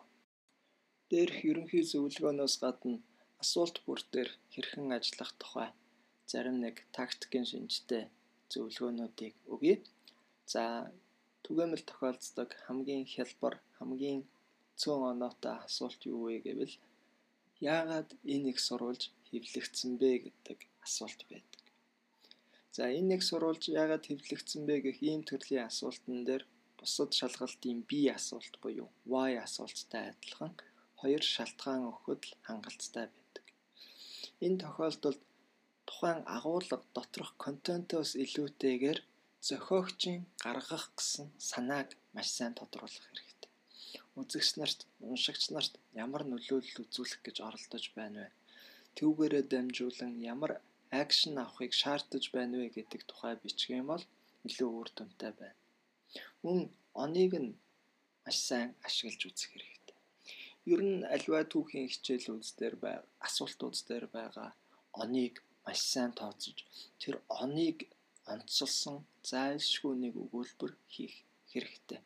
[1.08, 3.00] Дээрх ерөнхий зөвлөгөөнөөс гадна
[3.42, 5.70] асуулт бүр дээр хэрхэн ажиллах тухай
[6.30, 8.04] зарим нэг тактикийн шинжтэй
[8.52, 9.76] зөвлөгөөнүүдийг өгье.
[10.52, 10.62] За
[11.44, 14.20] түгээмэл тохиолддог хамгийн хялбар, хамгийн
[14.80, 16.76] цөөн оноотой асуулт юу вэ гэвэл
[17.72, 21.62] яагаад энэ их сурвалж хэвлэгдсэн бэ гэдэг асуулт байдаг.
[22.76, 26.42] За энэ нэг сурвалж яагаад хэвлэгдсэн бэ гэх ийм төрлийн асуултан дээр
[26.78, 30.52] бусад шалгалтын B асуулт буюу Y асуулттай адилхан
[31.00, 33.19] хоёр шалтгаан өгөхөд хангалттай байдаг.
[34.46, 35.20] Энэ тохиолдолд
[35.88, 38.98] тухайн агуулга доторх контентоос илүүтэйгээр
[39.48, 43.50] зохиогчийн гаргах гэсэн санааг маш сайн тодруулах хэрэгтэй.
[44.20, 44.80] Үзэгч нарт,
[45.10, 45.74] уншигч нарт
[46.04, 48.30] ямар нөлөөлөл үзүүлэх гэж оролдож байна вэ?
[48.96, 50.52] Түүгээрээ дамжуулан ямар
[51.02, 54.04] акшн авахыг шаардаж байна вэ гэдэг тухай бичих юм бол
[54.48, 55.60] илүү үр дүнтэй байна.
[56.42, 56.58] Мөн
[57.04, 57.50] оныг нь
[58.24, 59.79] маш сайн ашиглаж үзэх хэрэгтэй.
[60.68, 62.96] Ер нь альва түүхийн хичээлүүд дээр бай,
[63.26, 64.50] асуултууд дээр байгаа
[65.02, 65.34] оныг
[65.64, 66.58] маш сайн тооцож
[67.02, 67.78] тэр оныг
[68.32, 68.96] онцлсон
[69.30, 71.16] зайлшгүй нэг өгүүлбэр хийх
[71.52, 72.00] хэрэгтэй.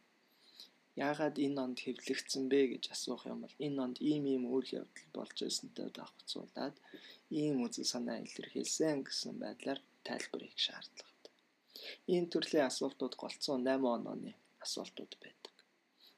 [1.06, 5.08] Яагаад энэ онд хэвлэгдсэн бэ гэж асуух юм бол энэ онд ийм ийм үйл явдал
[5.16, 6.76] болж байсантай давхцуулаад
[7.40, 11.34] ийм үзэл санаа илэрхийлсэн гэсэн байдлаар тайлбар хийх шаардлагатай.
[12.12, 14.32] Ийм төрлийн асуултууд голцоо 8 онооны
[14.64, 15.54] асуултууд байдаг.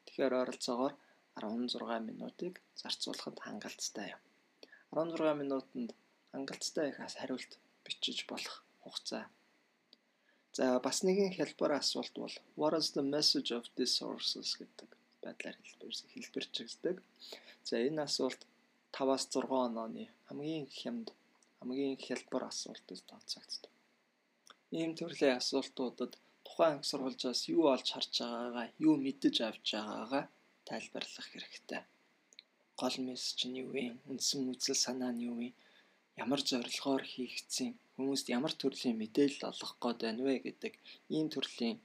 [0.05, 0.95] Тэгэхээр ойролцоогоор
[1.37, 4.22] 16 минутыг зарцуулахад хангалттай юм.
[4.91, 5.91] 16 минутанд
[6.32, 7.53] хангалттай их хариулт
[7.84, 9.24] бичиж болох хугацаа.
[10.57, 14.91] За бас нэгэн хялбар асуулт бол what is the message of this sources гэдэг
[15.22, 15.57] байдлаар
[16.12, 16.97] хэлбэрчилдэг.
[17.68, 18.41] За энэ асуулт
[18.97, 21.09] 5-аас 6 онооны хамгийн хямд
[21.59, 23.72] хамгийн хялбар асуултад тооцогддог.
[24.78, 26.12] Ийм төрлийн асуултуудад
[26.47, 30.24] тухайн сурвалжаас юу олж харж байгаагаа, юу мэдэж авч байгаагаа
[30.68, 31.82] тайлбарлах хэрэгтэй.
[32.80, 33.84] Гол мессеж нь юу вэ?
[34.10, 35.48] Үндсэн үзэл санаа нь юу вэ?
[36.22, 40.74] ямар зорилгоор хийгдсэн хүмүүст ямар төрлийн мэдээлэл олгох гээд байна вэ гэдэг
[41.16, 41.78] ийм төрлийн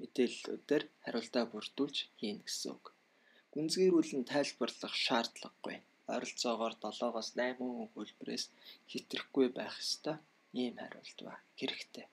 [0.00, 2.84] мэдээллүүдээр хариултаа бүрдүүлж хийнэ гэсэн үг.
[3.54, 5.76] Гүнзгийрүүлэн тайлбарлах шаардлагагүй.
[6.14, 8.44] Ойролцоогоор 7-оос 8 өгүүлбэрээс
[8.90, 10.16] хэтрэхгүй байх ёстой
[10.60, 12.06] ийм хариулт ба хэрэгтэй.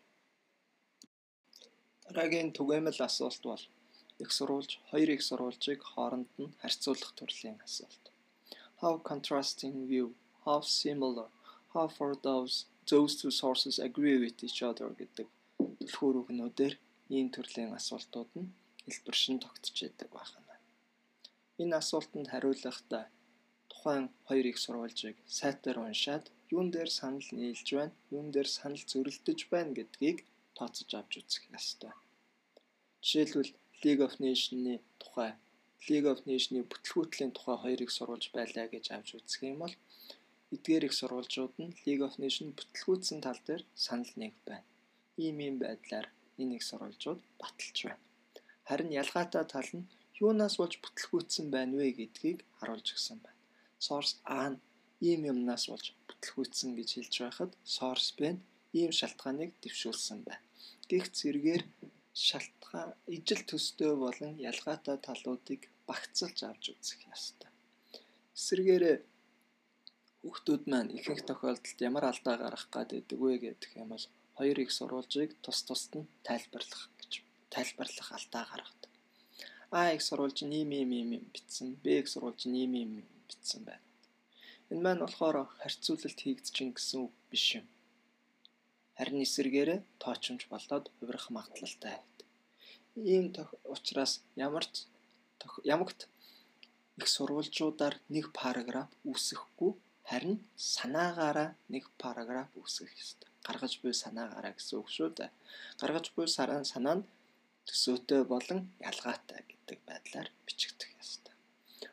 [2.05, 3.63] Дараагийн түгээмэл асуулт бол
[4.23, 8.03] их сурвалж, хоёр их сурвалжийг хооронд нь харьцуулах төрлийн асуулт.
[8.81, 10.07] How contrasting view,
[10.45, 11.27] how similar
[11.75, 15.27] how far those those two sources agree with each other гэдэг
[15.79, 16.73] түлхүүр үгнүүдээр
[17.15, 18.53] ийм төрлийн асуултууд нь
[18.85, 20.55] хэлбэршин тогтч яддаг байна.
[21.61, 23.03] Энэ асуултанд хариулахдаа
[23.71, 29.39] тухайн хоёр их сурвалжийг сайтар уншаад юун дээр санал нийлж байна, юун дээр санал зөрөлдөж
[29.53, 30.17] байна гэдгийг
[30.57, 31.93] тооцож авч үзэх ёстой.
[33.03, 33.51] Жишээлбэл
[33.83, 35.31] League of Nations-ны тухай
[35.89, 39.75] League of Nations-ны бүтлгүүтлийн тухай хоёр их сурвалж байлаа гэж авч үзэх юм бол
[40.53, 44.65] эдгээр их сурвалжууд нь League of Nations бүтлгүүтсэн тал дээр санал нэг байна.
[45.23, 46.07] Ийм ийм байдлаар
[46.41, 48.03] энэ их сурвалжууд баталж байна.
[48.67, 49.89] Харин ялгаатай тал нь
[50.23, 53.39] юунаас болж бүтлгүүтсэн байна вэ гэдгийг харуулж өгсөн байна.
[53.85, 54.61] Source A нь
[55.09, 58.43] ийм юмнаас болж бүтлгүүтсэн гэж хэлж байхад source B нь
[58.79, 60.43] ийм шалтгааныг дэвшүүлсэн байна.
[60.89, 61.63] Гэх зэргээр
[62.15, 67.51] шалтгаан ижил төстэй болон ялгаатай талуудыг багцлж авч үзэх ёстой.
[68.37, 68.83] Эсвэргээр
[70.23, 74.05] хүүхдүүд маань ихэнх тохиолдолд ямар алдаа гарах гаддаг вэ гэдэг юм бол
[74.37, 77.11] хоёр их сурвалжийг тус тусад нь тайлбарлах гэж
[77.53, 78.91] тайлбарлах алдаа гаргадаг.
[79.75, 82.91] А их сурвалж нь ийм ийм ийм бичсэн, Б их сурвалж нь ийм ийм
[83.27, 83.85] бичсэн байна.
[84.71, 87.65] Энэ маань болохоор харьцуулалт хийгдэж гин гэсэн үг биш юм.
[88.97, 92.27] Харин эсэргээрээ тоочмж болоод хувирах магадлалтай байдаг.
[93.13, 93.25] Ийм
[93.73, 94.13] учраас
[94.47, 94.75] ямар ч
[95.75, 95.99] ямагт
[96.99, 99.71] их сурвалжуудаар нэг параграф үүсэхгүй
[100.09, 100.35] харин
[100.73, 103.29] санаагаараа нэг параграф үүсгэх ёстой.
[103.47, 105.31] Гаргаж буй санаагаараа гэсэн үг шүү дээ.
[105.81, 107.07] Гаргаж буй санаа нь
[107.67, 111.35] төсөөтэй болон ялгаатай гэдэг байдлаар бичигдэх ёстой.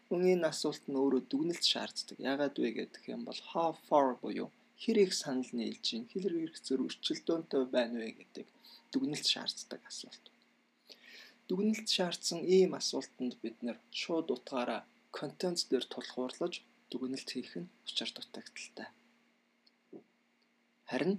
[0.09, 2.17] Мөн энэ асуулт нь өөрөө дүгнэлт шаарддаг.
[2.31, 4.49] Яагаад вэ гэдэг юм бол how far буюу
[4.83, 8.47] хэр их санал нийлж ийн хэр их зөр өрчлөлтөөнтэй байна вэ гэдэг
[8.93, 10.25] дүгнэлт шаарддаг асуулт.
[11.49, 14.83] Дүгнэлт шаардсан ийм асуултанд бид нэр шууд утгаараа
[15.19, 16.55] контент дээр тулгуурлаж
[16.91, 18.89] дүгнэлт хийх нь учир дутагдaltaй.
[20.91, 21.15] Харин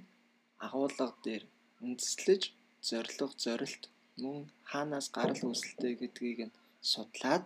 [0.65, 1.43] агуулга дээр
[1.85, 2.43] үндэслэж
[2.89, 3.83] зориг зорилт
[4.23, 4.37] мөн
[4.71, 6.57] хаанаас гарал үүсэлтэй гэдгийг нь
[6.91, 7.45] судлаад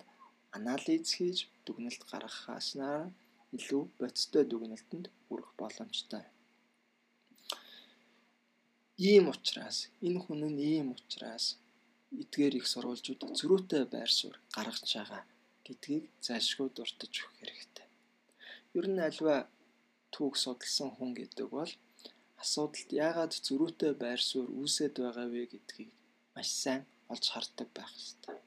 [0.57, 3.07] анализ хийж дүгнэлт гаргахааснаар
[3.55, 6.25] илүү бодиттой дүгнэлтэнд хүрэх боломжтой.
[8.97, 11.45] Ийм учраас энэ хүн нь ийм учраас
[12.21, 15.23] эдгээр их сурвалжууд зөрүүтэй байр суурь гаргаж байгаа
[15.65, 17.87] гэдгийг зайлшгүй дуртаж өгөх хэрэгтэй.
[18.77, 19.35] Ер нь альва
[20.13, 21.71] түүх судалсан хүн гэдэг бол
[22.41, 25.91] асуудалд яагаад зөрүүтэй байр суурь үүсэт байгаа вэ гэдгийг
[26.33, 28.37] маш сайн олж хардаг байх ёстой.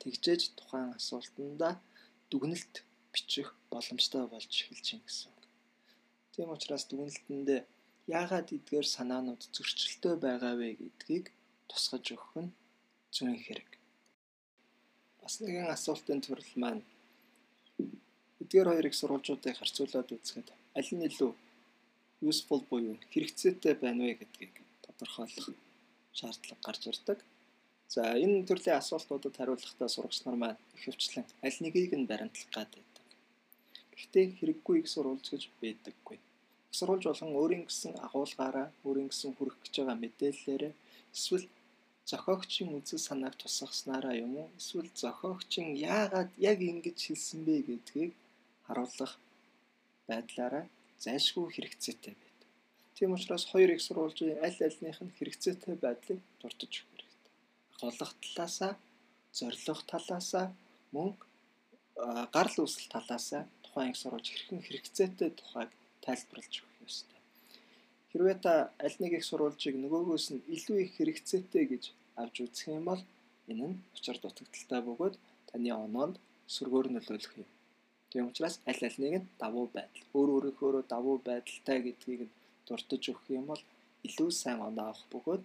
[0.00, 1.70] Тэгжээж тухайн асуултанда
[2.30, 2.74] дүгнэлт
[3.12, 5.39] бичих боломжтой болж эхэлж байна гэсэн.
[6.34, 7.60] Тийм учраас дүгнэлтэндээ
[8.18, 11.26] яагаад эдгээр санаанууд зөрчилтэй байгаа вэ гэдгийг
[11.70, 12.54] тусгаж өгөх нь
[13.14, 13.70] зүйн хэрэг.
[15.20, 16.82] Бас нэгэн асуултын төрөл маань
[18.42, 21.32] эдгээр хоёр их сурвалжуудыг харьцуулаад үзэхэд аль нь илүү
[22.30, 24.54] useful буюу хэрэгцээтэй байна вэ гэдгийг
[24.84, 25.46] тодорхойлох
[26.18, 27.18] шаардлага гарч ирдэг.
[27.94, 32.89] За энэ төрлийн асуултуудад хариулахдаа сурагч нар маань ихэвчлэн аль нэгийг нь баримтлах байдаг.
[34.00, 36.16] Гэхдээ хэрэггүй их сурвалж гэж байдаггүй.
[36.70, 40.62] Их сурвалж болон өөрийн гэсэн агуулгаараа өөрийн гэсэн хүрэх гэж байгаа мэдээллээр
[41.12, 41.46] эсвэл
[42.10, 48.12] зохиогчийн үзэл санааг тусгаснараа юм уу эсвэл зохиогчин яагаад яг ингэж хэлсэн бэ гэдгийг
[48.66, 49.12] харуулах
[50.08, 50.64] байдлаараа
[51.04, 52.48] зайлшгүй хэрэгцээтэй байдаг.
[52.96, 57.34] Тийм учраас хоёр их сурвалжийн аль альных нь хэрэгцээтэй байдлыг дурдж өгөх хэрэгтэй.
[57.80, 58.72] Голох талаасаа,
[59.38, 60.46] зорилго талаасаа
[60.94, 61.10] мөн
[62.34, 65.70] гарал үүсэл талаасаа тухайн их сурвалж хэрхэн хэрэгцээтэй тухайг
[66.02, 67.20] тайлбарлаж өгөх ёстой.
[68.10, 68.52] Хэрвээ та
[68.82, 71.84] аль нэг их сурвалжийг нөгөөгөөс нь илүү их хэрэгцээтэй гэж
[72.18, 73.02] авч үзэх юм бол
[73.50, 75.14] энэ нь учир дутагдaltaй бөгөөд
[75.48, 76.16] таны оноонд
[76.54, 77.48] сөргөөр нөлөөлөх юм.
[78.10, 82.34] Тийм учраас аль альнийг нь давуу байдал, өөр өөрийнхөө давуу байдалтай гэдгийг нь
[82.66, 83.62] дурдж өгөх юм бол
[84.06, 85.42] илүү сайн оноо авах бөгөөд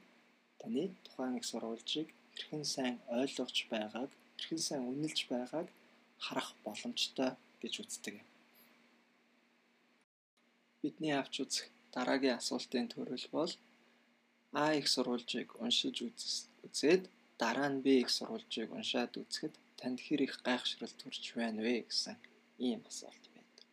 [0.61, 5.67] таны тухайн их сурвалжийг хэрхэн сайн ойлгож байгааг, хэрхэн сайн үнэлж байгааг
[6.25, 7.31] харах боломжтой
[7.65, 8.27] гэж үздэг юм.
[10.81, 11.65] Бидний авч үзэх
[11.95, 13.51] дараагийн асуултын төрөл бол
[14.55, 15.97] А их сурвалжийг уншиж
[16.65, 17.03] үзээд
[17.41, 22.15] дараа нь Б их сурвалжийг уншаад үзэхэд танд хэр их гайхшрал төрж байна вэ гэсэн
[22.67, 23.65] ийм асуулт байдаг.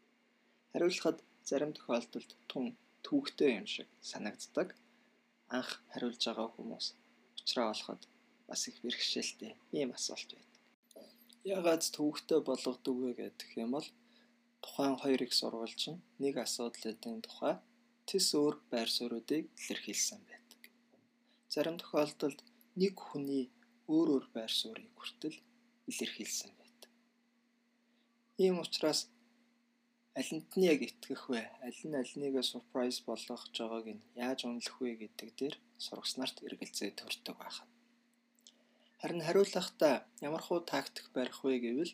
[0.72, 2.66] Хариулахад зарим тохиолдолд тун
[3.06, 4.68] түүхтэй юм шиг санагддаг.
[5.56, 6.86] Анх хариулж байгаа хүмүүс
[7.38, 8.02] уучраа олоход
[8.48, 10.51] бас их бэрхшээлтэй ийм асуулт байдаг.
[11.44, 13.88] Ягаад түүхтэй болгодог вэ гэдэг юм бол
[14.64, 15.34] тухайн хоёр их
[15.90, 17.54] нь нэг асуудлын тухай
[18.08, 20.60] тис өөр байр суурьуудыг илэрхийлсэн байдаг.
[21.52, 22.38] Зарим тохиолдолд
[22.80, 23.44] нэг хүний
[23.94, 25.38] өөр өөр байр суурийг хүртэл
[25.90, 26.52] илэрхийлсэн
[28.44, 29.00] Ийм учраас
[30.20, 31.42] алинд нь яг итгэх вэ?
[31.66, 35.54] Аль нь аль нэгээ surprise болгох жагааг нь яаж үнэлэх вэ гэдэг дээр
[35.84, 37.71] сурагч нарт эргэлзээ төрдөг байхад.
[39.02, 41.92] Харин хариулахдаа ямар хуу тактик барих вэ гэвэл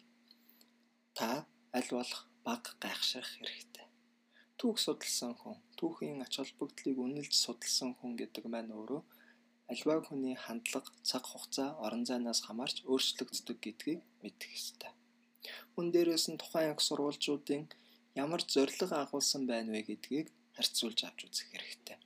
[1.17, 3.87] та аль болох бага гайхширах хэрэгтэй.
[4.61, 9.01] Түүх судалсан хүн, түүхийн ач холбогдлыг үнэлж судалсан хүн гэдэг маань өөрөө
[9.73, 14.93] альва хүний хандлага, цаг хугацаа, орон зайнаас хамаарч өөрчлөгддөг гэдгийг мэдэх ёстой.
[15.81, 17.73] Мөн дээрээс нь тухайн их сурвалжуудын
[18.25, 21.97] ямар зорилго агуулсан байна вэ гэдгийг харьцуулж авч үзэх хэрэгтэй.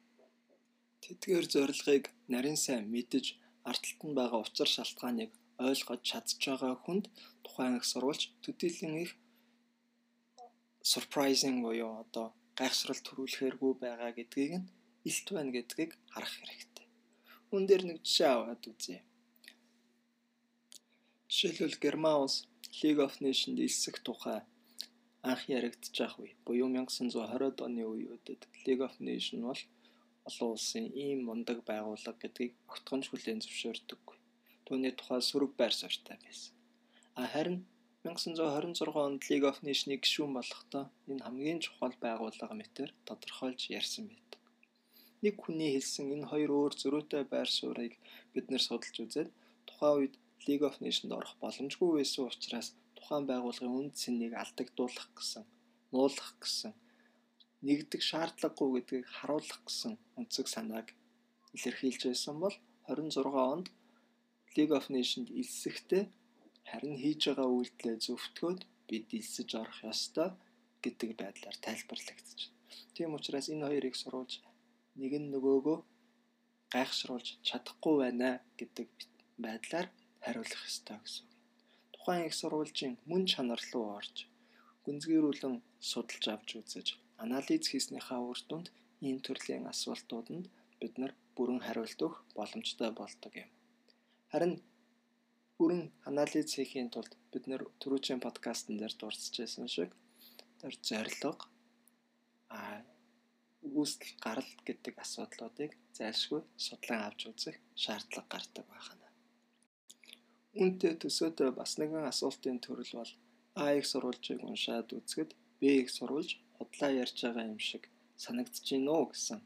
[1.02, 5.30] Тэдгээр зорилгыг нарийн сайн мэдэж арталт нь байгаа учир шалтгааныг
[5.68, 7.04] ойлгож чадж байгаа хүнд
[7.44, 9.12] тухайн их сурвалж төдийлөн их
[10.92, 12.26] surprising буюу одоо
[12.58, 14.70] гайхшрал төрүүлэхээргүй байгаа гэдгийг нь
[15.08, 16.86] илт байна гэдгийг харах хэрэгтэй.
[17.54, 18.98] Үн дээр нэг жишээ аваад үзье.
[21.30, 22.36] Жишээлбэл Герман улс
[22.80, 24.40] League of Nations элсэх тухай
[25.30, 26.34] анх яригдчих үе.
[26.44, 29.62] Буюу 1920-ад оны үеүүдэд League of Nations бол
[30.28, 34.16] олон улсын ийм мундаг байгууллага гэдгийг огтхонч хүлээн зөвшөөрдөггүй.
[34.66, 36.54] Түүний тухай сөрөг байр суурьтай байсан.
[37.20, 37.58] А харин
[38.04, 44.40] 1926 онд League of Nations-ийг гишүүн болохдоо энэ хамгийн чухал байгууллага мэтэр тодорхойлж ярьсан байдаг.
[45.24, 47.94] Нэг хүний хэлсэн энэ хоёр өөр зөрүүтэй байр суурийг
[48.34, 49.30] бид нэр судалж үзээд
[49.68, 50.14] тухайн үед
[50.46, 55.44] League of Nations-д орох боломжгүй байсан учраас тухайн байгууллагын үнд цэнийг алдагдуулах гэсэн,
[55.94, 56.72] нуулах гэсэн
[57.66, 60.88] нэгдэх шаардлагагүй гэдгийг харуулах гэсэн өнцөг санааг
[61.56, 62.56] илэрхийлж байсан бол
[62.88, 63.66] 26 онд
[64.56, 66.04] League of Nations элсэхдээ
[66.70, 70.30] харин хийж байгаа үйлдэлээ зөвтгөөд бид элсэж орох ёстой
[70.84, 72.60] гэдэг байдлаар тайлбарлагдаж байна.
[72.94, 74.32] Тийм учраас энэ хоёрыг сурвалж
[75.00, 75.78] нэг нь нөгөөгөө
[76.74, 78.28] гайхшруулж чадахгүй байна
[78.58, 78.88] гэдэг
[79.44, 79.86] байдлаар
[80.24, 81.26] хариулах ёстой гэсэн.
[81.94, 84.16] Тухайн их сурвалжийн мөн чанар руу орж
[84.84, 85.54] гүнзгийрүүлэн
[85.90, 86.86] судалж авч үзэж
[87.24, 88.68] анализ хийснийхаа үр дүнд
[89.06, 90.46] ийм төрлийн асуултууданд
[90.80, 93.50] бид нар бүрэн хариулт өгөх боломжтой болдог юм.
[94.32, 94.54] Харин
[95.58, 99.90] бүрэн анализ хийхийн тулд бид нэр түрүүчийн подкастн дээр дурдсажсэн шиг
[100.60, 101.32] тэр зорилго
[102.56, 102.60] а
[103.78, 109.08] үүсэл гарал гэдэг асуудлуудыг зайлшгүй судлан авч үзэх шаардлага гардаг байна.
[110.60, 113.12] Үүнтэй төсөөдөө бас нэгэн асуултын төрөл бол
[113.54, 115.30] А их сурвалжийг уншаад үзэхэд
[115.60, 116.30] Б их сурвалж
[116.62, 117.90] худлаа ярьж байгаа юм шиг
[118.24, 119.40] санагдаж байна уу гэсэн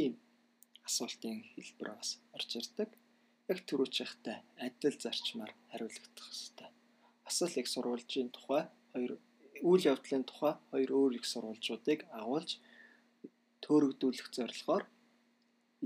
[0.00, 0.14] ийм
[0.88, 2.90] асуултын хэлбэр бас орж ирдэг
[3.52, 6.70] яг түрүүчийнхтэй адил зарчмаар хариулагдах ёстой.
[7.28, 8.62] Асал их сурвалжийн тухай
[8.92, 9.12] хоёр
[9.68, 12.50] үйл явдлын тухай хоёр өөр их сурвалжуудыг агуулж
[13.64, 14.84] төөрөгдүүлэх зорилгоор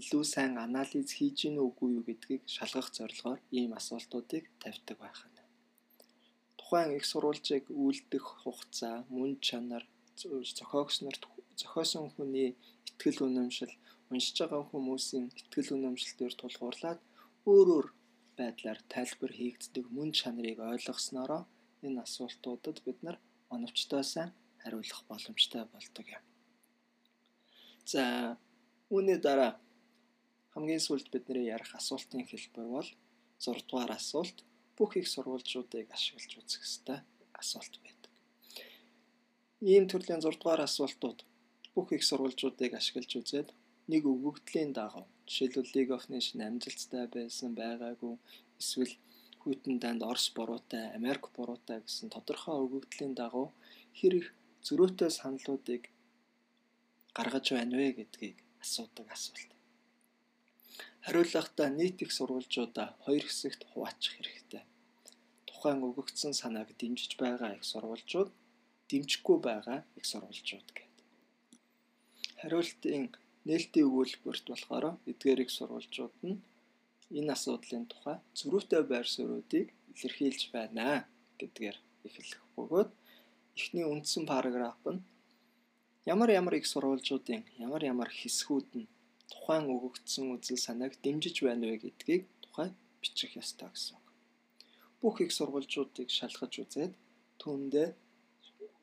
[0.00, 5.36] илүү сайн анализ хийж гин үгүй юу гэдгийг шалгах зорилгоор ийм асуултуудыг тавьдаг байх нь.
[6.58, 9.84] Тухайн их сурвалжийг үйлдэх хугацаа, мөн чанар,
[10.16, 11.22] зохиогчнорт
[11.60, 12.56] зохиосон хүний
[12.88, 13.72] итгэл үнэмшил,
[14.10, 17.00] уншиж байгаа хүмүүсийн итгэл үнэмшилтээр тулгуурлаад
[17.50, 17.86] өөр өөр
[18.38, 21.42] байдлаар тайлбар хийгддэг мөн чанарыг ойлгоснороо
[21.86, 23.16] энэ асуултуудад бид нар
[23.54, 24.30] оновчтой сайн
[24.62, 26.24] хариулах боломжтой болдог юм.
[27.92, 28.02] За
[28.94, 29.52] үүний дараа
[30.52, 32.88] хамгийн сүүлд бидний ярих асуултын хэлбэр бол
[33.38, 34.38] 6 дугаар асуулт
[34.76, 36.98] бүх их сурвалжуудыг ашиглаж үзэх ёстой
[37.40, 37.95] асуулт байдаг.
[39.72, 41.18] Ийм төрлийн 6 дугаар асуултууд
[41.74, 43.48] бүх их сурвалжуудыг ашиглаж үзээд
[43.90, 48.14] нэг өгөгдлийн дагав жишээлбэл League of Nations амжилттай байсан байгаагүй
[48.60, 48.94] эсвэл
[49.42, 53.50] хүйтэн данд Орос буруутай, Америк буруутай гэсэн тодорхой өгөгдлийн дагав
[53.98, 54.26] хэрэг
[54.66, 55.82] зөрөөтэй саналуудыг
[57.16, 59.50] гаргаж байна вэ гэдгийг асуудаг асуулт.
[61.04, 64.62] Хариулахдаа нийт их сурвалжуудаа хоёр хэсэгт хуваачих хэрэгтэй.
[65.48, 68.30] Тухайн өгөгдсөн санааг дэмжиж байгаа их сурвалжууд,
[68.90, 70.96] дэмжихгүй байгаа их сурвалжууд гэдэг.
[72.40, 73.04] Хариултын
[73.48, 76.38] нээлтийн өгүүлбэрт болохоор эдгээр их сурвалжууд нь
[77.18, 81.06] энэ асуудлын тухай зөрүүтэй байр суурьуудыг илэрхийлж байна
[81.38, 81.76] гэдгээр
[82.06, 82.90] эхлэх бөгөөд
[83.58, 85.00] эхний үндсэн параграф нь
[86.12, 88.90] ямар ямар их сурвалжуудын ямар ямар хэсгүүд нь
[89.32, 92.68] тухайн өгөгдсөн үзэл санааг дэмжиж байна вэ гэдгийг тухай
[93.00, 93.98] бичих ёстой гэсэн.
[95.00, 96.92] Бүх их сурвалжуудыг шалгаж үзээд
[97.40, 97.88] түүндээ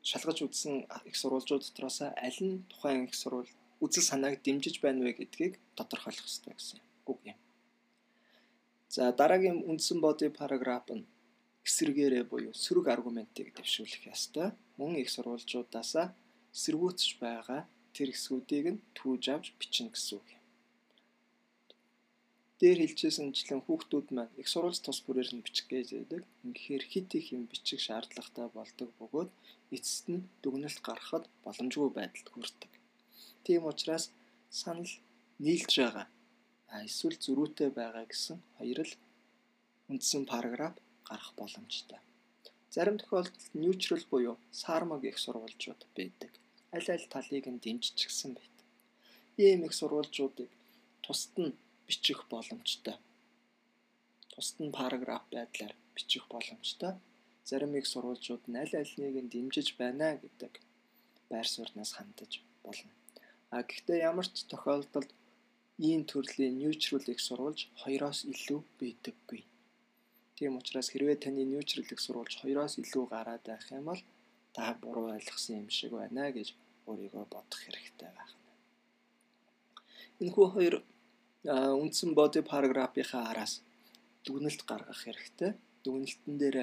[0.09, 0.75] шалгаж үзсэн
[1.09, 1.97] их сурвалжууд дотроос
[2.27, 3.49] аль нь тухайн их сурвалж
[3.83, 6.79] үзэл санааг дэмжиж байна вэ гэдгийг тодорхойлох хэрэгтэй гэсэн
[7.11, 7.37] үг юм.
[8.93, 11.07] За дараагийн үндсэн боди параграф нь
[11.67, 14.47] эсрэгээрээ буюу сөрөг аргументыг дэвшүүлэх ёстой.
[14.77, 16.07] Мөн их сурвалжуудаасаа
[16.55, 17.61] эсэргүүцэж байгаа
[17.95, 20.42] тэр хэсгүүдийг нь түүж авч бичнэ гэсэн үг юм.
[22.59, 26.21] Дээр хэлжсэнчлэн хүүхдүүд маань их сурвалж тус бүрээр нь бичих гэж байдаг.
[26.45, 29.31] Үнэхээр хит их юм бичих шаардлагатай болдог бөгөөд
[29.75, 32.71] эцэст нь дүгнэлт гаргахад боломжгүй байдалд хүрдэг.
[33.45, 34.05] Тийм учраас
[34.61, 34.93] санал
[35.43, 36.07] нийлж байгаа.
[36.87, 38.93] Эсвэл зөрүүтэй байгаа гэсэн хоёр л
[39.91, 40.75] үндсэн параграф
[41.09, 41.99] гарах боломжтой.
[42.73, 46.31] Зарим тохиолдолд neutral буюу сармаг их сурвалжууд байдаг.
[46.75, 48.65] Аль аль талыг нь дэмжчихсэн байдаг.
[49.37, 50.49] Ийм их сурвалжуудыг
[51.03, 51.53] тусад нь
[51.87, 52.95] бичих боломжтой.
[54.31, 56.93] Тусад нь параграф байдлаар бичих боломжтой.
[57.43, 60.53] Зарим их сурвалжууд нь аль альнийг нь дэмжиж байна гэдэг
[61.29, 62.91] байр сууриас хандаж болно.
[63.55, 65.11] А гэхдээ ямар ч тохиолдолд
[65.77, 69.41] ийм төрлийн neutral их сурвалж хоёроос илүү байдаггүй.
[70.37, 74.01] Тийм учраас хэрвээ таны neutral их сурвалж хоёроос илүү гараад байх юм бол
[74.55, 76.47] та буруу ойлгосон юм шиг байна гэж
[76.87, 78.33] өөрийгөө бодох хэрэгтэй байна.
[80.21, 80.75] Энэхүү хоёр
[81.43, 83.53] үндсэн body paragraph-ийнхаа араас
[84.25, 85.51] дүгнэлт гаргах хэрэгтэй.
[85.83, 86.57] Дүгнэлтэн дээр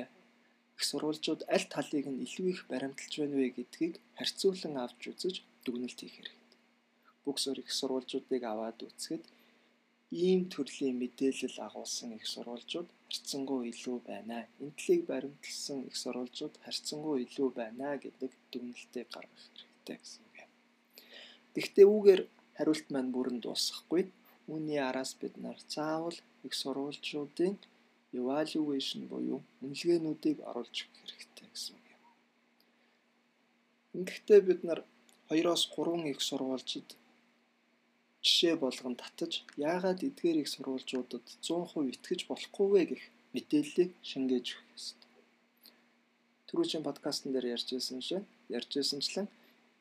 [0.76, 5.34] их сурвалжууд аль талыг нь илүү их баримталж байна вэ гэдгийг харьцуулан авч үзэж
[5.64, 6.58] дүгнэлт хийх хэрэгтэй.
[7.24, 9.24] Бүх зур их сурвалжуудыг аваад үзэхэд
[10.24, 14.48] ийм төрлийн мэдээлэл агуулсан их сурвалжууд харьцангуй илүү байна.
[14.64, 20.50] Энтлийг баримталсан их сурвалжууд харьцангуй илүү байна гэдэг дүгнэлтийг гаргах хэрэгтэй гэсэн үг юм.
[21.54, 22.22] Гэхдээ үүгээр
[22.56, 24.02] хариулт маань бүрэн дуусахгүй.
[24.50, 26.16] Үүний араас бид нар заавал
[26.46, 27.54] их сурвалжуудын
[28.18, 32.02] evaluation буюу үнэлгээнүүдийг оруулж өгөх хэрэгтэй гэсэн үг юм.
[33.98, 34.80] Ингэхдээ бид нар
[35.30, 36.88] 2-оос 3 их сурвалжид
[38.26, 39.32] жишээ болгон татаж
[39.70, 43.02] яагаад эдгээр их сурвалжуудад 100% итгэж болохгүй вэ гэх
[43.34, 45.22] мэдээллийг шингээж өгөх ёстой.
[46.48, 48.24] Түрүүчийн подкастн дээр ярьжсэн шиг
[48.56, 49.28] ярьжсэнчлэн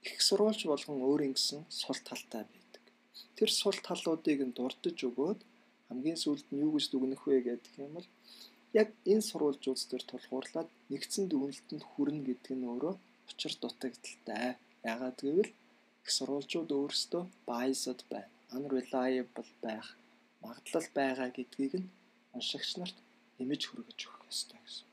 [0.07, 2.58] их сурвалж болгон өөрийн гэсэн сул талтай байдаг.
[3.37, 5.39] Тэр сул талуудыг нь дурдж өгөөд
[5.87, 8.07] хамгийн сүүлд нь юу гэж дүгнэх вэ гэдэг юм бол
[8.79, 12.95] яг энэ сурвалжууд дээр тулгуурлаад нэгдсэн дүгнэлтэнд хүрнэ гэдэг нь өөрөө
[13.29, 14.49] учир дутагдaltaй.
[14.91, 15.51] Яагаад гэвэл
[16.03, 18.29] их сурвалжууд өөрсдөө biased байна.
[18.55, 19.87] Unreliable байх
[20.41, 21.91] магадлал байгаа гэдгийг нь
[22.35, 22.97] уншигч нарт
[23.37, 24.87] нэмж хүргэж өгөх ёстой гэсэн.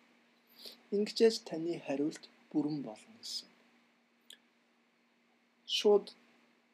[0.96, 3.48] Ингэжээс таны хариулт бүрэн болно гэсэн.
[5.76, 6.06] Шууд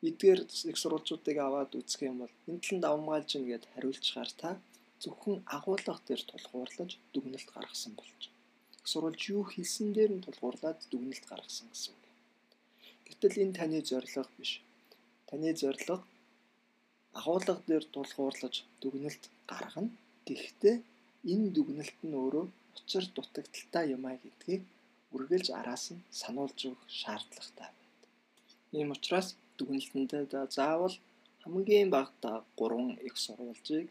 [0.08, 4.50] эдгээр их сурвалжуудыг аваад үзэх юм бол энэ талд авмгаалж ингээд хариулцгаар та
[5.02, 8.22] зөвхөн агуулга дээр тулгуурлаж дүгнэлт гаргасан болж.
[8.80, 12.04] Их сурвалж юу хэлсэн дээр нь тулгуурлаад дүгнэлт гаргасан гэсэн үг.
[13.06, 14.52] Гэтэл энэ таны зорилго биш.
[15.28, 15.96] Таны зорилго
[17.18, 19.90] агуулга дээр тулгуурлаж дүгнэлт гаргана.
[20.26, 20.76] Гэхдээ
[21.32, 22.46] энэ дүгнэлт нь өөрөө
[22.76, 24.62] учир дутагдaltaй юм а гэдгийг
[25.14, 27.90] үргэлж араас нь сануулж өгөх шаардлагатай байна.
[28.78, 29.28] Ийм учраас
[29.62, 30.24] дүгнэлтэндээ
[30.58, 30.96] заавал
[31.42, 33.88] хамгийн багадаа 3 их сурвалжийг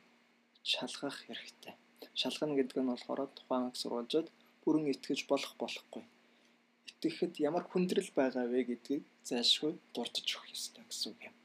[0.71, 1.73] шалгах хэрэгтэй.
[2.21, 4.27] Шалгана гэдэг нь болохоор тухайн их сурвалжид
[4.63, 6.03] бүрэн итгэж болох болохгүй.
[6.89, 11.35] Итгэхэд ямар хүндрэл байгаа вэ гэдгийг зайлшгүй дурдж өгөх ёстой гэсэн үг юм.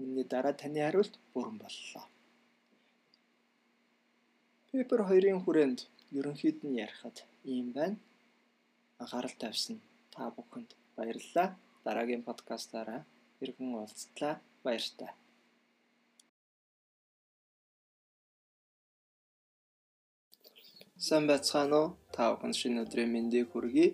[0.00, 2.04] Үүний дараа таны хариулт бүрэн боллоо.
[4.70, 5.80] Пепер 2-ын хүрээнд
[6.18, 7.16] ерөнхийд нь ярихад
[7.52, 7.98] ийм байна.
[9.02, 9.78] Анхаарал тавьсан
[10.12, 11.48] та бүхэнд баярлалаа.
[11.84, 13.00] Дараагийн подкастаараа
[13.44, 14.34] иргэн уулзтлаа.
[14.64, 15.10] Баяртай.
[21.06, 21.88] Сайн байцгаана уу?
[22.14, 23.88] Та бүхэн шинэ өдрийн мэндийг хүргэе.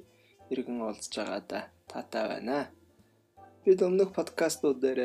[0.52, 2.58] Иргэн уулзж байгаадаа таатай байна.
[3.64, 5.00] Бид өмнөх подкастууд дээр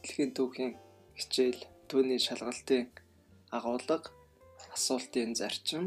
[0.00, 0.72] дэлхийн түүхийн
[1.18, 2.88] хичээл, түүний шалгалтын
[3.56, 4.08] агуулга,
[4.74, 5.84] асуултын зарчим,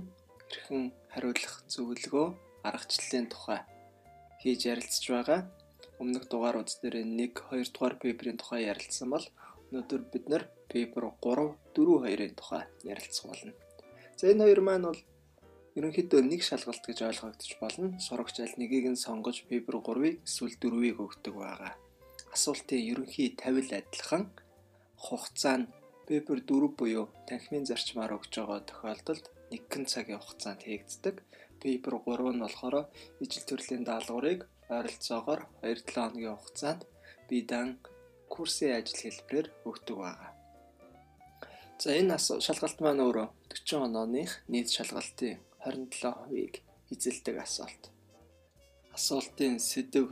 [0.50, 2.28] хэрхэн хариулах зөвлөгөө,
[2.68, 3.62] аргачлалын тухай
[4.42, 5.42] хийж ярилцж байгаа
[6.02, 9.26] өмнөх дугаарууд дээр 1 2 дугаар пейперийн тухай ярилцсан бол
[9.72, 13.54] өнөөдөр бид нэр пейпер 3 4 2-ын тухай ярилцах болно.
[14.20, 15.02] За энэ хоёр маань бол
[15.78, 17.88] ерөнхийдөө нэг шалгалт гэж ойлгогдож болно.
[18.06, 21.74] Сурагч аль нэгийг нь сонгож пейпер 3-ыг эсвэл 4-ыг өгдөг байгаа.
[22.36, 24.24] Асуултын ерөнхий тавил адилхан
[25.06, 25.72] хугацаа нь
[26.08, 31.16] пейпер 4 буюу танхимын зарчмаар өгж байгаа тохиолдолд 1 цагийн хугацаанд хийгддэг.
[31.60, 32.76] Пейпер 3 нь болохоор
[33.24, 36.82] ижил төрлийн даалгаврыг ойролцоогоор 2-7 хоногийн хугацаанд
[37.30, 37.70] бидан
[38.34, 40.32] курсын ажил хэлбэрээр өгдөг байгаа.
[41.82, 46.54] За энэ шалгалт маань өөрөө 40 онооных нийт шалгалтын 27%-ийг
[46.94, 47.84] эзэлдэг асуулт.
[48.96, 50.08] Асуултын сэдв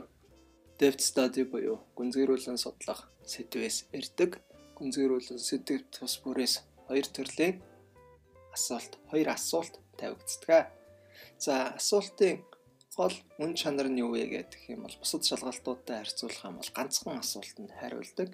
[0.78, 3.00] depth study буюу гүнзгийрүүлэн судлах
[3.32, 4.30] сэдвээс ирдэг.
[4.76, 6.54] Гүнзгийрүүлэн сэдв тус бүрээс
[6.86, 7.62] хоёр төрлийн
[8.52, 10.68] асуулт, хоёр асуулт тавигддаг.
[11.38, 12.44] За асуултын
[12.94, 17.18] гол үн чанар нь юу вэ гэдэг юм бол бусад шалгалтуудтай харьцуулах юм бол ганцхан
[17.18, 18.30] асуултанд хариулдаг.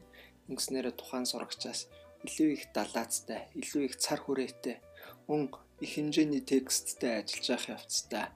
[0.50, 1.88] Ингэснээр тухайн сурагчаас
[2.26, 4.76] илүү их далаацтай, илүү их цар хүрээтэй,
[5.28, 5.48] мөн
[5.80, 8.26] их хэмжээний тексттэй ажиллаж явах явцтай,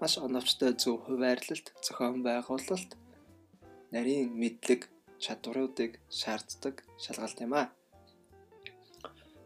[0.00, 2.96] маш оновчтой зөв хуваарлалт, зохион байгуулалт,
[3.92, 4.88] нарийн мэдлэг
[5.20, 7.68] чадваруудыг шаарддаг шалгалт юм а.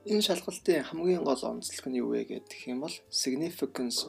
[0.06, 4.06] Энэ шалгалтын хамгийн гол онцлог нь юу вэ гэдэг юм бол significance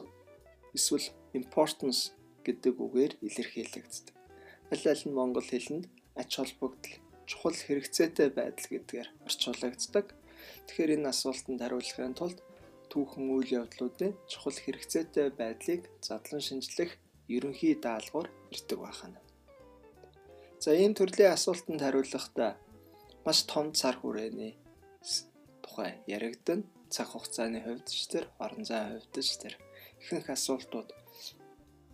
[0.72, 2.14] эсвэл importance
[2.46, 4.16] гэдэг үгээр илэрхийлэгддэг.
[4.72, 5.86] Аль аль нь монгол хэлэнд
[6.20, 6.96] ач холбогдол,
[7.28, 10.06] чухал хэрэгцээтэй байдал гэдгээр орчуулагддаг.
[10.66, 12.38] Тэгэхээр энэ асуултанд хариулахын тулд
[12.90, 16.90] түүхэн үйл явдлуудын чухал хэрэгцээтэй байдлыг задлан шинжлэх
[17.30, 19.20] ерөнхий даалгавар ирдэг байна.
[20.58, 22.52] За ийм төрлийн асуултанд хариулахдаа
[23.24, 24.52] маш том цар хүрээний
[25.62, 26.66] тухай яригдана.
[26.90, 29.54] Цаг хугацааны хувьд ч тэр, орон зайн хувьд ч тэр
[30.02, 30.90] ихэнх асуултууд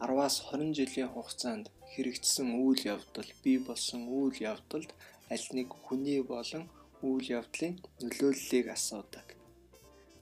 [0.01, 4.91] 10-аас 20 жилийн хугацаанд хэрэгжсэн үйл явдал, бий болсон үйл явдалд
[5.33, 6.69] аль нэг хүний болон
[7.01, 9.27] үйл явдлын нөлөөллийг асуудаг.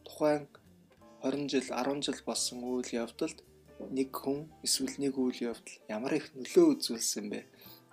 [0.06, 0.46] Тухайн
[1.26, 3.38] 20 жил, 10 жил болсон үйл явдалд
[3.90, 7.40] нэг хүн эсвэл нэг үйл явдал ямар их нөлөө үзүүлсэн бэ?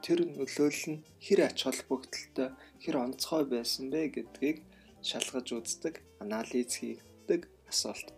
[0.05, 2.49] Тэр нөлөөлөл нь хэр ач холбогдолтой,
[2.83, 4.57] хэр онцгой байсан бэ гэдгийг
[5.01, 8.13] шалгаж үздэг, анализ хийдэг асуулт.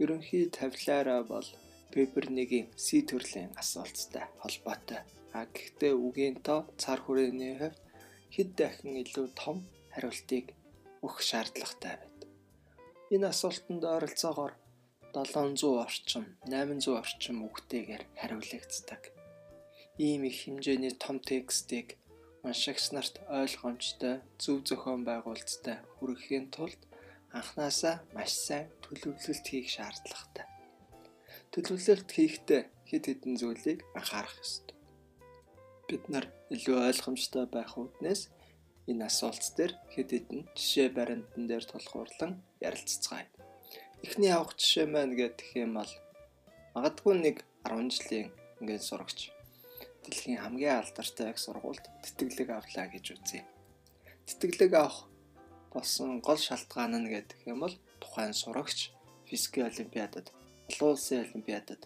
[0.00, 1.48] Ерөнхий тавилаараа бол
[1.98, 5.02] пепер 1-ийн C төрлийн асуулттай холбоотой.
[5.34, 7.78] А гэхдээ үгийн тоо цар хүрээний хувьд
[8.34, 9.56] хэд дахин илүү том
[9.90, 10.54] хариултыг
[11.02, 12.30] өгөх шаардлагатай байдаг.
[13.14, 14.54] Энэ асуултанд ойролцоогоор
[15.10, 19.02] 700 орчим, 800 орчим үгтэйгээр хариулагддаг.
[19.98, 21.98] Ийм их хэмжээний том текстийг
[22.46, 26.78] уншигч нарт ойлгомжтой, зөв зохион байгуулалттай хүргэхийн тулд
[27.34, 30.46] анханасаа маш сайн төлөвлөлт хийх шаардлагатай.
[31.58, 34.78] Төлөвлөлт хийхдээ хэд хэдэн зүйлийг анхаарах ёстой.
[35.90, 38.30] Бид нар илүү ойлгомжтой байх үүднээс
[38.86, 42.32] энэ асуулт дээр хэд хэдэн жишээ баримтан дээр тулгуурлан
[42.62, 43.26] ярилццгаая.
[44.06, 45.92] Эхний авах жишээ маань гэх юм бол
[46.78, 47.36] магадгүй нэг
[47.66, 48.30] 10 жилийн
[48.62, 49.34] ингээд сурагч
[50.06, 53.42] дэлхийн хамгийн алдартай их сургуульд тэтгэлэг авлаа гэж үзье.
[54.30, 55.10] Тэтгэлэг авах
[55.74, 58.94] болсон гол шалтгаан нь гэдэг юм бол тухайн сурагч
[59.26, 60.30] физикийн олимпиадад,
[60.68, 61.82] олон улсын олимпиадад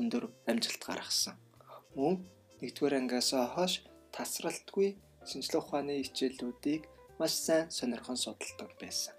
[0.00, 1.36] өндөр амжилт гаргасан.
[1.98, 2.14] Мөн
[2.60, 3.74] нэгдүгээр ангиас хойш
[4.14, 4.88] тасралтгүй
[5.28, 6.82] шинжлэх ухааны хичээлүүдийг
[7.18, 9.14] маш сайн сонирхон судалдаг байсан.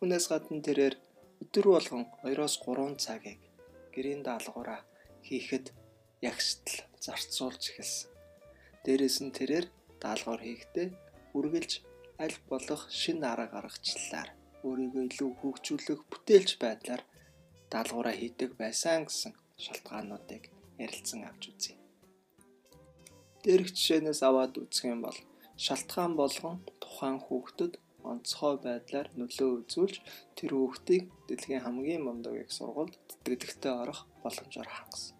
[0.00, 0.94] Үүнээс гадна тэрээр
[1.42, 3.40] өдөр болгон 2-оос 3 цагийг
[3.94, 4.80] гэрийн даалгавраа
[5.28, 5.66] хийхэд
[6.30, 8.10] ягштал зарцуулж эхэлсэн.
[8.84, 9.66] Дээрээс нь тэрээр
[10.02, 10.88] даалгавар хийхдээ
[11.36, 11.72] үргэлж
[12.24, 14.28] аль болох шин арга гаргачлалаар
[14.66, 17.02] өөрийгөө илүү хөгжүүлэх бүтээлч байдлаар
[17.72, 19.32] даалгавраа хийдэг байсан гэсэн
[19.64, 20.42] шалтгаануудыг
[20.84, 21.74] ярилцсан авч үзье.
[23.42, 25.18] Дээрх жишээнээс аваад үзэх юм бол
[25.64, 27.72] шалтгаан болгон тухайн хүүхдэд
[28.10, 29.96] онцгой байдлаар нөлөө үзүүлж
[30.36, 35.16] тэр хүүхдийг дэлхийн хамгийн мундаг их сургуульд тэтгэлэгтэй орох боломжоор хангасан.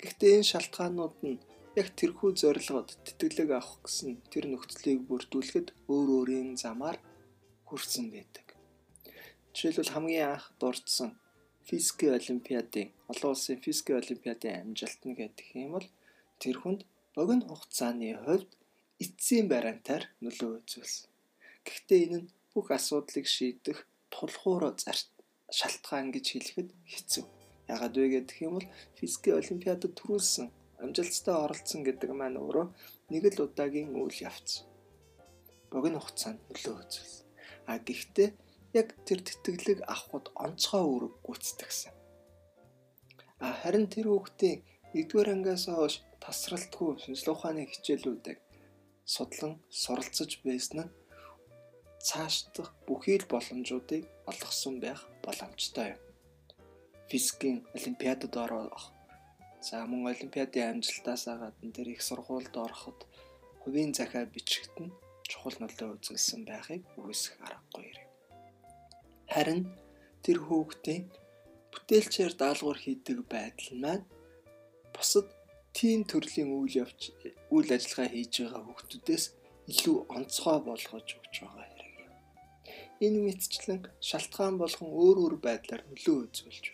[0.00, 1.42] Гэхдээ энэ шалтгаанууд нь
[1.80, 6.98] яг тэрхүү зорилгод тэтгэлэг авах гэсэн тэр нөхцөлийг бүрдүүлэхэд өөр өөрийн замаар
[7.68, 8.46] хүрсэн байдаг.
[9.54, 11.10] Жишээлбэл хамгийн анх дурдсан
[11.68, 15.88] физикийн олимпиадын олон улсын физикийн олимпиадын амжилт нь гэдэг юм бол
[16.40, 16.80] тэр хүнд
[17.16, 18.50] богино хугацааны хувьд
[19.04, 21.08] эцсийн бариантаар нөлөө үзүүлсэн.
[21.66, 23.78] Гэхдээ энэ нь бүх асуудлыг шийдэх
[24.14, 24.62] тулгуур
[25.58, 27.24] шалтгаан гэж хэлэхэд хэцүү.
[27.74, 28.68] Ягаад вэ гэх юм бол
[28.98, 30.46] физикийн олимпиадад төрүүлсэн
[30.82, 32.66] амжилттай оролцсон гэдэг маань өөрөө
[33.12, 34.64] нэг л удаагийн үйл явц.
[35.72, 37.26] Богино хугацаанд нөлөө үзүүлсэн.
[37.68, 38.28] А гэхдээ
[38.80, 41.92] яг тэр тэтгэлэг авахд онцгой үүрэг гүйцэтгсэн.
[43.44, 44.58] А харин тэр хүүхдийн
[44.94, 48.38] 1-р ангиас хойш тасралтгүй шинжилгээ ухааны хичээлүүдийг
[49.14, 49.52] судлан
[49.82, 50.94] суралцж байсан нь
[52.08, 56.00] цааш дах бүхий л боломжуудыг олгосон байх боломжтой юм.
[57.08, 58.84] Физикийн олимпиадад орох
[59.66, 62.98] За мөн олимпиадын амжилтаасаа гадна тэр их сургуульд ороход
[63.60, 64.94] хувийн захиа бичигт нь
[65.30, 68.07] чухал нөлөө үзүүлсэн байхыг үгүйсэх аргагүй юм.
[69.32, 69.62] Харин
[70.24, 71.02] тэр хүүхдийн
[71.72, 74.04] бүтээлчээр даалгавар хийдэг байдал маань
[74.94, 75.28] бусад
[75.76, 77.02] тийм төрлийн үйл явц
[77.54, 79.24] үйл ажиллагаа хийж байгаа хүүхдүүдээс
[79.72, 82.12] илүү онцгой болгож өгч байгаа хэрэг юм.
[83.04, 86.64] Энэ мэдчлэн шалтгаан болгон өөр өөр байдлаар нөлөө үзүүлж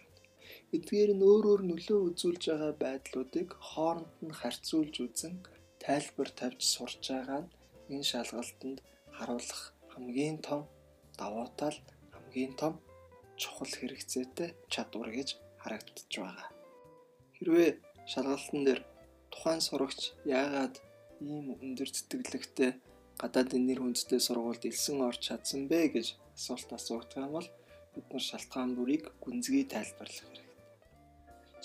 [0.74, 5.34] Эдгээр нь өөр өөр нөлөө үзүүлж байгаа байдлуудыг хооронд нь харьцуулж үзэн
[5.84, 7.52] тайлбар тавьж сурч байгаа нь
[7.94, 8.78] энэ шалгалтанд
[9.16, 9.62] харуулах
[9.92, 10.62] хамгийн том
[11.18, 11.78] давуу тал,
[12.34, 12.74] хамгийн том
[13.38, 15.28] чухал хэрэгцээтэй чадвар гэж
[15.62, 16.50] харагдаж байгаа.
[17.38, 17.70] Хэрвээ
[18.10, 18.80] шалгалтын дээр
[19.30, 20.74] тухайн сурагч яагаад
[21.22, 22.70] ийм өндөр тэтгэлэгтэй
[23.22, 27.48] гадаадын нэр хүндтэй сургуульд элсэн орж чадсан бэ гэж асуулт юм бол
[27.94, 30.50] бид нар шалтгаан бүрийг гүнзгий тайлбарлах хэрэгтэй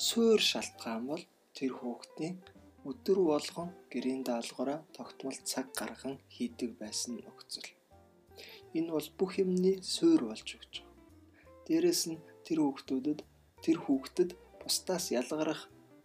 [0.07, 1.23] суур шалтгаан бол
[1.57, 2.35] тэр хүүхдийн
[2.89, 7.78] өдөр болгон гэрийн даалгавраа тогтмол цаг гарган хийдэг байсан нөхцөл.
[8.77, 10.97] Энэ бол бүх юмны суур болж өгч байгаа.
[11.65, 13.19] Дээрэс нь тэр хүүхдүүдэд
[13.63, 14.31] тэр хүүхдэд
[14.61, 15.61] бусдаас ялгарах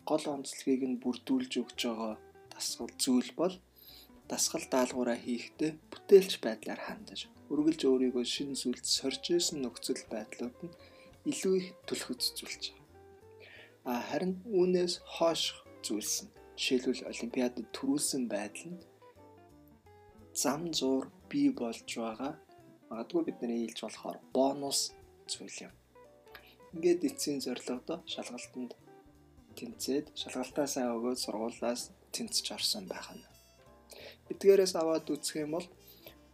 [0.09, 2.15] гол онцлогийг нь бүрдүүлж өгч байгаа
[2.53, 3.55] дасгал зүйл бол
[4.31, 7.21] дасгал даалгавраа хийхдээ бүтээлч байдлаар хандаж
[7.53, 10.77] үргэлж өөрийгөө шинэ зүйлд сорж исэн нөхцөл байдлууд нь
[11.31, 12.83] илүү их түлхэгцүүлж байгаа.
[13.91, 15.43] А харин үүнээс хойш
[15.85, 18.81] зүйлс нь жишээлбэл олимпиадад төрүүлсэн байдал нь
[20.43, 22.33] зам зуур бий болж байгаа.
[22.89, 24.81] Магадгүй бидний хэлж болохоор бонус
[25.31, 25.73] зүйл юм.
[26.75, 28.73] Ингээд эцсийн зорилгодоо шалгалтанд
[29.59, 31.83] тэнцээд шалгалтаа сайн өгөөд сургуулаас
[32.15, 33.25] тэнцэж орсон байх нь.
[34.33, 35.69] Эдгээрээс аваад үзэх юм бол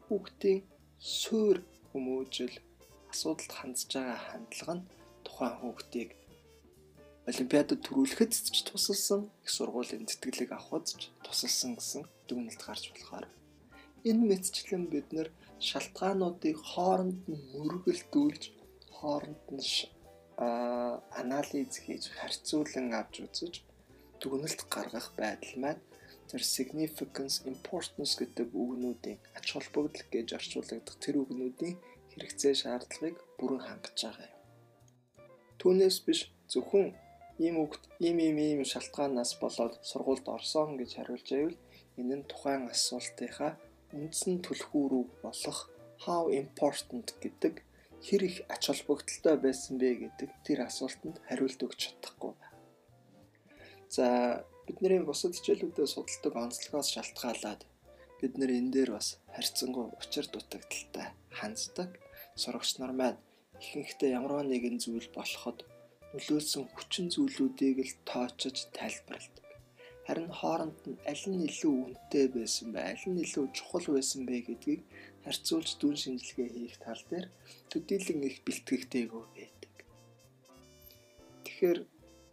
[0.07, 0.61] хүүхдийн
[1.21, 1.57] суур
[1.91, 2.55] хүмүүжил
[3.13, 4.89] асуудалд хандж байгаа хандлага нь
[5.27, 6.11] тухайн хүүхдийг
[7.31, 13.27] олимпиадад төрүүлэхэд ч тусалсан их сургуулийн тэтгэлэг авахд ч тусалсан гэсэн дүгнэлт гарч болохоор
[14.09, 15.29] энэ мэдчлэн бид нэр
[15.69, 18.43] шалтгаануудыг хооронд нь мөргөлдүүлж
[18.97, 19.69] хооронд нь
[21.20, 23.55] анализ хийж харьцуулан авч үзэж
[24.20, 25.82] дүгнэлт гаргах байдал маань
[26.31, 31.77] тэр significance importance гэдэг үгнүүдийн ач холбогдол гэж орчуулагдах тэр үгнүүдийн
[32.11, 34.39] хэрэгцээ шаардлагыг бүрэн хангаж байгаа юм.
[35.61, 36.20] Түүнээс биш
[36.53, 36.89] зөвхөн
[37.45, 41.59] ийм үгт ийм ийм ийм шалтгаанаас болоод сургуульд орсон гэж хариулж байвал
[42.01, 43.53] энэ нь тухайн асуултынхаа
[43.97, 45.59] үндсэн түлхүү рүү болох
[46.05, 47.55] how important гэдэг
[48.07, 52.33] хэр их ач холбогдолтой байсан бэ гэдэг тэр асуултанд хариулт өгч чадахгүй.
[53.91, 54.07] За
[54.67, 57.61] бидний бусад хичээлүүдэд судалдаг онцлогоос шалтгаалаад
[58.21, 61.09] бид нэр энэ дээр бас харьцангуй учир дутагдaltaй
[61.39, 61.91] ханддаг
[62.41, 63.21] сурагч нар маань
[63.61, 65.59] ихэнхдээ ямар нэгэн зүйл болоход
[66.15, 69.50] нөлөөлсөн хүчин зүйлүүдийг л тоочж тайлбарладаг.
[70.11, 74.37] Харин хооронд нь аль нь илүү үнэтэй байсан бэ, аль нь илүү чухал байсан бэ
[74.47, 74.82] гэдгийг
[75.23, 77.27] харьцуулж дүн шинжилгээ хийх тал дээр
[77.70, 79.74] төдийлөн их бэлтгэгдээгүй байдаг.
[81.45, 81.78] Тэгэхээр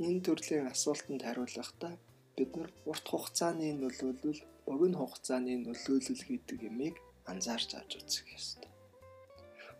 [0.08, 1.94] энэ төрлийн асуултанд хариулахдаа
[2.34, 6.96] бид нар урт хугацааны нөлөөлөл, богино хугацааны нөлөөлөл гэдэг ямыг
[7.30, 8.74] анзаарч авч үзэх ёстой.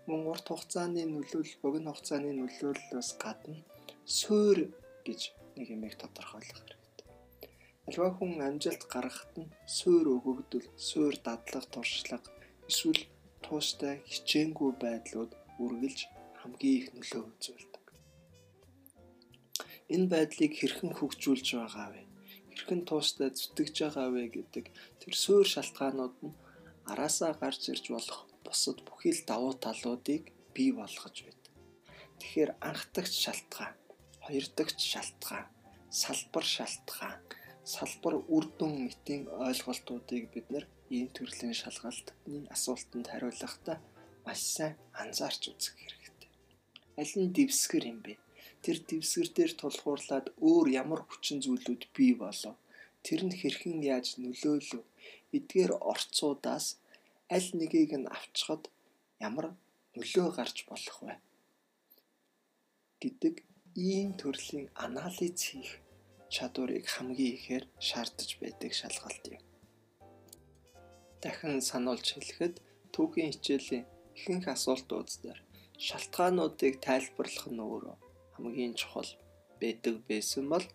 [0.06, 3.58] Мөн урт хугацааны нөлөөлөл, богино хугацааны нөлөөллөөс гадна
[4.06, 4.70] суур
[5.02, 5.22] гэж
[5.58, 6.77] нэг юмыг тодорхойлох
[7.88, 12.30] Альва хүн амжилт гаргахад нь суур өгөгдөл, суур дадлага, туршлага
[12.70, 13.02] эсвэл
[13.44, 15.32] тууштай хичээнгүй байдлууд
[15.64, 16.00] үргэлж
[16.40, 17.86] хамгийн их нөлөө үзүүлдэг.
[19.94, 22.02] Энэ байдлыг хэрхэн хөгжүүлж байгаа вэ?
[22.52, 24.66] Хэрхэн тууштай зүтгэж байгаа вэ гэдэг
[25.00, 26.38] тэр суур шалтгаанууд нь
[26.92, 30.24] араасаа гарч ирж болох бусад бүхий л давуу талуудыг
[30.56, 31.54] бий болгож байдаг.
[32.20, 33.76] Тэгэхээр анх дагч шалтгаан
[34.28, 35.48] Хоёр дахь шалтгаан
[36.02, 37.22] салбар шалтгаан
[37.74, 40.66] салбар үр дүн мэтийн ойлголтуудыг бид нэр
[40.96, 43.78] ийм төрлийн шалгалтны асуултанд хариулахдаа
[44.26, 46.32] маш сайн анзаарч үзэх хэрэгтэй.
[47.02, 48.14] Аль нь дэвсгэр юм бэ?
[48.64, 52.56] Тэр дэвсгэр дээр тулгуурлаад өөр ямар хүчин зүйлүүд бий болов?
[53.06, 54.84] Тэр нь хэрхэн яаж нөлөөлөв?
[55.36, 56.66] Эдгээр орцуудаас
[57.36, 58.64] аль нэгийг нь авчхад
[59.28, 59.48] ямар
[59.96, 61.16] нөлөө гарч болох вэ?
[63.02, 63.36] гэдэг
[63.76, 65.72] ийм төрлийн анализ хийх
[66.36, 69.42] чадварыг хамгийн ихээр шаардаж байдаг шалгалт юм.
[71.22, 72.56] Дахин сануулж хэлэхэд
[72.94, 73.86] түүхийн хичээлийн
[74.18, 75.40] ихэнх асуултууд дээр
[75.88, 77.96] шалтгаануудыг тайлбарлах нь өөрөө
[78.36, 79.12] хамгийн чухал
[79.62, 80.66] байдаг байсан бол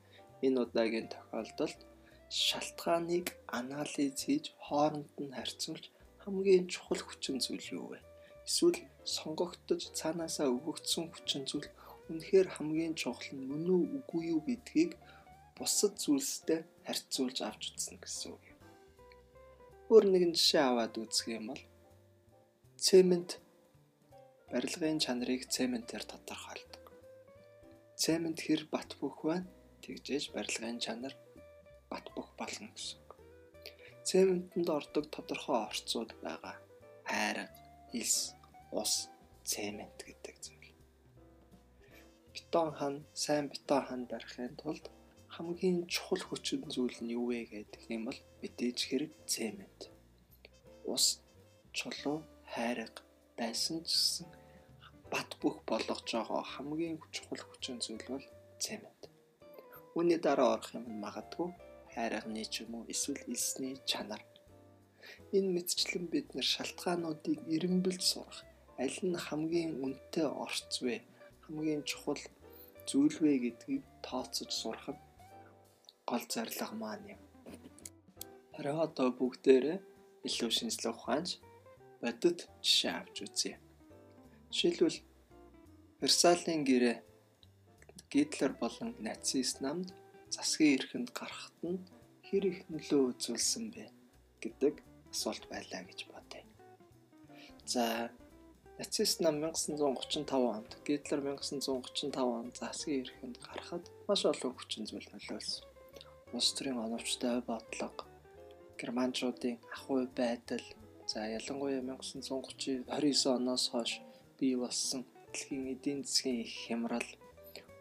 [0.47, 1.79] энэ удаагийн тохиолдолд
[2.47, 3.27] шалтгааныг
[3.61, 5.85] анализ хийж хооронд нь харьцуулж
[6.23, 7.99] хамгийн чухал хүчин зүйл юу вэ?
[8.49, 8.79] Эсвэл
[9.17, 11.69] сонгогдож цаанаасаа өгөгдсөн хүчин зүйл
[12.11, 14.91] үнэхээр хамгийн чухал нь мөн үү үгүй юу гэдгийг
[15.63, 18.45] бусад зүйлстэй харьцуулж авч үзнэ гэсэн үг.
[19.87, 21.63] Өөр нэгэн жишээ аваад үзэх юм бол
[22.75, 23.39] цемент
[24.51, 26.85] барилгын чанарыг цементээр тодорхойлдог.
[27.95, 29.47] Цемент хэр бат бөх байна
[29.87, 31.15] тэгжээж барилгын чанар
[31.91, 33.11] бат бөх болно гэсэн үг.
[34.09, 36.59] Цементэнд ордог тодорхой орцууд байгаа.
[37.07, 37.51] Айраг,
[37.95, 38.35] илс,
[38.75, 39.07] ус,
[39.47, 40.63] цемент гэдэг зүйл
[42.35, 44.85] бетон хан, сайн бетон хан барихын тулд
[45.33, 49.81] хамгийн чухал хүчин зүйл нь юу вэ гэдэг юм бол мэдээж хэрэг цемент.
[50.85, 51.25] Ус,
[51.73, 52.21] чулуу,
[52.53, 53.01] хайрга
[53.39, 54.29] байсан ч гэсэн
[55.13, 58.27] бат бөх болгож байгаа хамгийн чухал хүчин зүйл бол
[58.65, 59.03] цемент.
[59.97, 61.49] Үүний дараа орох юм магадгүй
[61.95, 64.21] хайрганы ч юм уу эсвэл элсний чанар.
[65.37, 68.39] Энэ мэдчлэн бид нар шалтгаануудыг эренбэлж сурах
[68.85, 70.97] аль нь хамгийн үнэтэй орц вэ?
[71.45, 72.21] Хамгийн чухал
[72.89, 75.01] зүйл вэ гэдгийг тооцож сурах нь
[76.11, 77.21] гол зорилго маань юм.
[78.55, 79.79] Харин одоо бүгдээрээ
[80.27, 81.29] илүү шинжлэх ухаанч
[82.03, 83.55] бодит жишээ авч үзье.
[84.51, 84.99] Жишээлбэл
[86.01, 86.97] Версалийн гэрээ
[88.13, 89.89] Гитлер болон нацист намд
[90.35, 91.81] засгийн эрхэнд гарахт нь
[92.27, 93.85] хэр их нөлөө үзүүлсэн бэ
[94.43, 94.75] гэдэг
[95.13, 96.45] асуулт байлаа гэж бодъё.
[97.73, 98.11] За
[98.79, 105.72] нацист нам 1935 онд Гитлер 1935 онд засгийн эрхэнд гарахад маш олон хүчин зүйл нөлөөлсөн.
[106.33, 108.07] Улс төрийн оновчтой бодлого,
[108.81, 110.65] германчуудын ахуй байдал,
[111.11, 113.93] за ялангуяа 1930 29 оноос хойш
[114.39, 117.09] бий болсон дэлхийн эдийн засгийн их хямрал,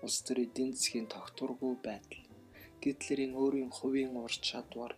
[0.03, 2.23] улс төрийн эдийн засгийн тогтворгүй байдал,
[2.83, 4.93] Гитлерийн өөрийн хувийн ур чадвар,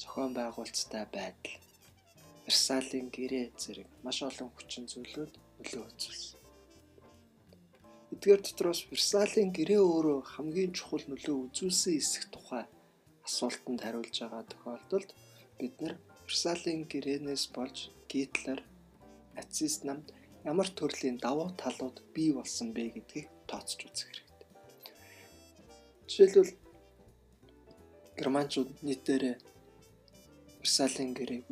[0.00, 1.56] зохион байгуулалттай байдал,
[2.44, 6.40] Версалийн гэрээ зэрэг маш олон хүчин зүйлүүд нөлөө үзүүлсэн.
[8.14, 12.66] Эдгээр дотроос Версалийн гэрээ өөрөө хамгийн чухал нөлөө үзүүлсэн хэсэг тухай
[13.30, 15.10] асуултанд хариулж байгаа тохиолдолд
[15.58, 15.94] бид нар
[16.26, 17.78] Версалийн гэрээнээс болж
[18.10, 18.60] Гитлер
[19.36, 20.06] нацист намд
[20.50, 24.48] ямар төрлийн давуу талууд бий болсон бэ гэдгийг тооцож үзэх хэрэгтэй.
[26.08, 26.52] Жишээлбэл
[28.18, 29.36] германчууд нийтээрээ
[30.60, 31.44] Версалийн гэрээг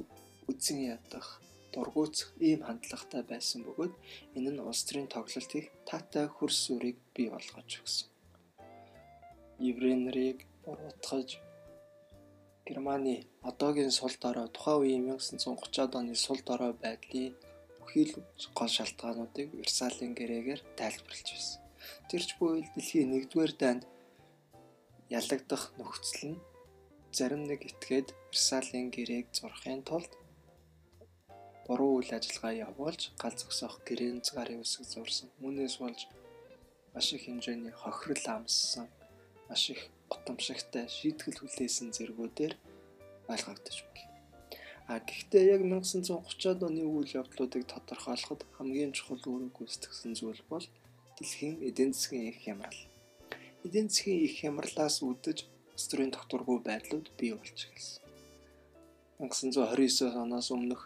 [0.50, 1.28] үзэн ядах,
[1.72, 3.94] дургуутсах ийм хандлагатай байсан бөгөөд
[4.36, 8.08] энэ нь улс төрийн тоглолтыг таатай хөрс үрийг бий болгож өгсөн.
[9.70, 11.28] Еврей нарыг буруутгаж
[12.68, 13.16] Германы
[13.48, 17.32] одоогийн сул дорой тухайн үеийн 1930-ад оны сул дорой байдлын
[17.78, 18.14] бүхий л
[18.58, 21.60] гол шалтгаануудыг Версалийн гэрээгээр тайлбарлаж байсан.
[22.10, 23.82] Тэрч буй дэлхийн 1-р дайнд
[25.18, 26.42] ялагдах нөхцөл нь
[27.16, 30.12] зарим нэг этгээд Версалийн гэрээг зурхын тулд
[31.64, 35.28] буруу үйл ажиллагаа явуулж гал зогсоох гэрээн цагаарын үсэг зурсан.
[35.40, 36.00] Үүнээс болж
[36.92, 38.86] маш их хэмжээний хохирол амссан,
[39.48, 39.80] маш их
[40.12, 42.54] готомшигтай шийтгэл хүлээсэн зэргүүдээр
[43.32, 44.08] ойлгогдож байна.
[44.88, 50.64] А гэхдээ яг 1930-ад оны үйл явдлуудыг тодорхойлоход хамгийн чухал үүрэг гүйцэтгсэн зүйл бол
[51.20, 52.80] дэлхийн эдийн засгийн их хямрал.
[53.66, 55.38] Эдийн засгийн их хямралаас үүдэж
[55.76, 58.00] стрийн тогтворгүй байдлууд бий болж эхэлсэн.
[59.20, 60.82] 1929 оноос өмнөх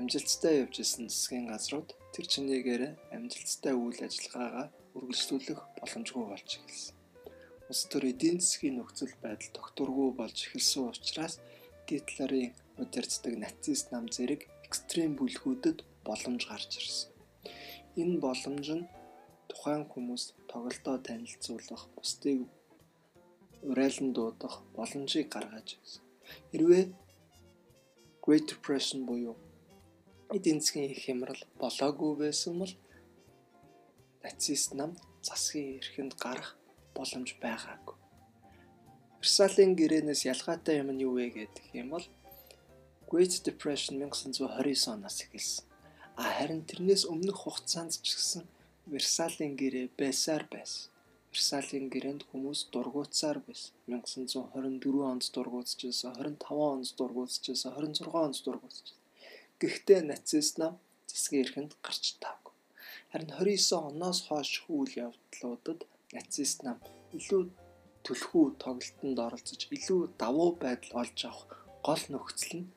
[0.00, 2.82] амжилттай явж исэн засгийн газрууд тэр чинээгээр
[3.16, 4.66] амжилттай үйл ажиллагаагаа
[4.96, 7.01] үргэлжлүүлэх боломжгүй болж эхэлсэн.
[7.70, 11.34] Улс төр эдийн засгийн нөхцөл байдал тогтворгүй болж эхэлсэн учраас
[11.88, 12.52] Гитлерийн
[12.82, 17.10] удирддаг нацист нам зэрэг экстрем бүлгүүдэд боломж гарч ирсэн.
[18.00, 18.90] Энэ боломж нь
[19.50, 22.38] тухайн хүмүүс тоглолтоо танилцуулах, бусдыг
[23.70, 26.02] урайлан дуудах боломжийг гаргаж ирсэн.
[26.50, 26.84] Хэрвээ
[28.24, 29.36] Great Depression буюу
[30.36, 32.74] эдийн засгийн их хямрал болоогүй байсан бол
[34.24, 34.90] нацист нам
[35.28, 36.50] засгийн эрхэнд гарах
[36.96, 37.96] боломж байгаагүй.
[39.22, 42.06] Версалийн гэрээнээс ялгаатай юм нь юу вэ гэдэг юм бол
[43.10, 45.64] Great Depression 1929 оноос эхэлсэн.
[46.16, 48.44] А харин тэрнээс өмнөх хугацаанд ч гэсэн
[48.92, 50.90] Версалийн гэрээ байсаар байсан.
[51.32, 53.72] Версалийн гэрээнд хүмүүс дургуутсаар байсан.
[53.86, 58.98] 1924 онд дургуутсажсэн, 25 онд дургуутсажсэн, 26 онд дургуутсажсэн.
[59.60, 60.74] Гэхдээ нацист нам
[61.06, 62.52] засгийн эрхэнд гарч таагүй.
[63.12, 65.80] Харин 29 оноос хойш үйл явдлуудад
[66.14, 66.78] нацист нам
[67.18, 67.42] илүү
[68.06, 71.46] түлхүү тоглолтод оролцож илүү давуу байдал олж авах
[71.86, 72.68] гол нөхцөл нь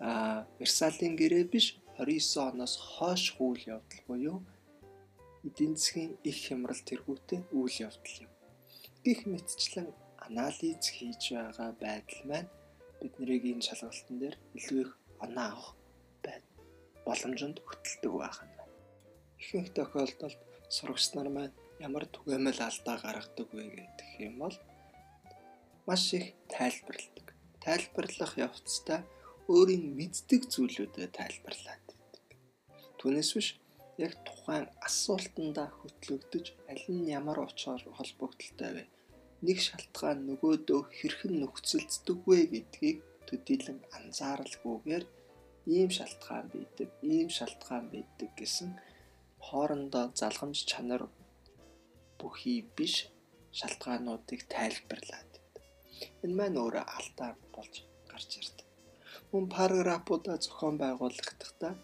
[0.00, 1.66] а Версалийн гэрээ биш
[1.98, 4.38] 29 оноос хойш үйл явдал буюу
[5.46, 8.32] эдийн засгийн их хямрал тэргүүтэй үйл явдал юм.
[9.04, 9.88] Гэх мэтчлэн
[10.26, 12.50] анализ хийж байгаа байдал маань
[13.00, 14.92] биднийг энэ шалгалтын дээр илүү их
[15.24, 15.70] оноо авах
[16.24, 16.44] байд
[17.06, 18.54] боломжинд хөтэлдэг байх нь.
[19.40, 20.40] Ихэнх тохиолдолд
[20.76, 24.56] сурагч нар маань ямар түгээмэл алдаа гаргадаг вэ гэдэг юм бол
[25.86, 27.26] маш их тайлбарладаг.
[27.64, 29.00] Тайлбарлах явцдаа
[29.52, 32.26] өөрийн мэддэг зүйлүүдэд тайлбарлаад байдаг.
[32.98, 33.48] Түүнээс биш
[34.04, 38.84] яг тухайн асуултандаа хөтлөгдөж аль нь ямар учраар холбогдолтой вэ?
[39.46, 42.98] Нэг шалтгаан нөгөөдөө хэрхэн нөхцөлддөг вэ гэдгийг
[43.28, 45.04] төдийлөн анзааралгүйгээр
[45.76, 48.70] ийм шалтгаан бийдэг, ийм шалтгаан бийдэг гэсэн
[49.46, 51.02] хоорондоо залгамж чанар
[52.26, 52.94] бүхий биш
[53.58, 55.64] шалтгаануудыг тайлбарлаад байдаг.
[56.24, 57.74] Энэ маань өөрөө алдаа болж
[58.10, 58.66] гарч ирдэг.
[59.30, 61.74] Мөн параграфуудаа зохион байгуулахдаа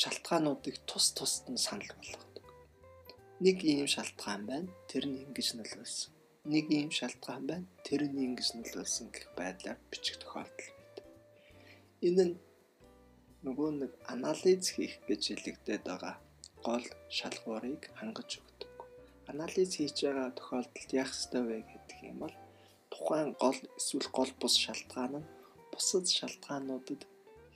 [0.00, 2.44] шалтгаануудыг тус тусад нь санал болгодог.
[3.44, 4.68] Нэг ийм шалтгаан байна.
[4.90, 6.12] Тэр нь ингэж нөлөөлсөн.
[6.52, 7.66] Нэг ийм шалтгаан байна.
[7.86, 11.06] Тэр нь ингэж нөлөөлсөн гэх байдлаар бичих тохиолдол байдаг.
[12.08, 12.34] Энэ нь
[13.46, 16.14] нөгөө нэг анализ хийх гэж хэлэгдээд байгаа
[16.66, 16.84] гол
[17.16, 18.51] шалгуурыг хангаж өгдөг.
[19.30, 22.34] Анализ хийж байгаа тохиолдолд яах ёстой вэ гэдэг юм бол
[22.92, 25.30] тухайн гол эсвэл гол бус шалтгаан нь
[25.72, 27.02] бусад шалтгаануудад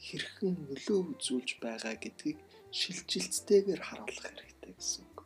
[0.07, 2.39] хэрхэн нөлөө үзүүлж байгаа гэдгийг
[2.79, 5.19] шилжилттэйгээр харуулах хэрэгтэй гэсэн үг.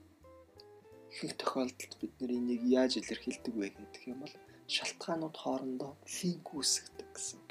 [1.13, 4.35] ихэнх тохиолдолд бид нар энийг яаж илэрхийлдэг вэ гэдэг юм бол
[4.75, 7.51] шалтгаанууд хоорондоо линк үүсгдэг гэсэн үг.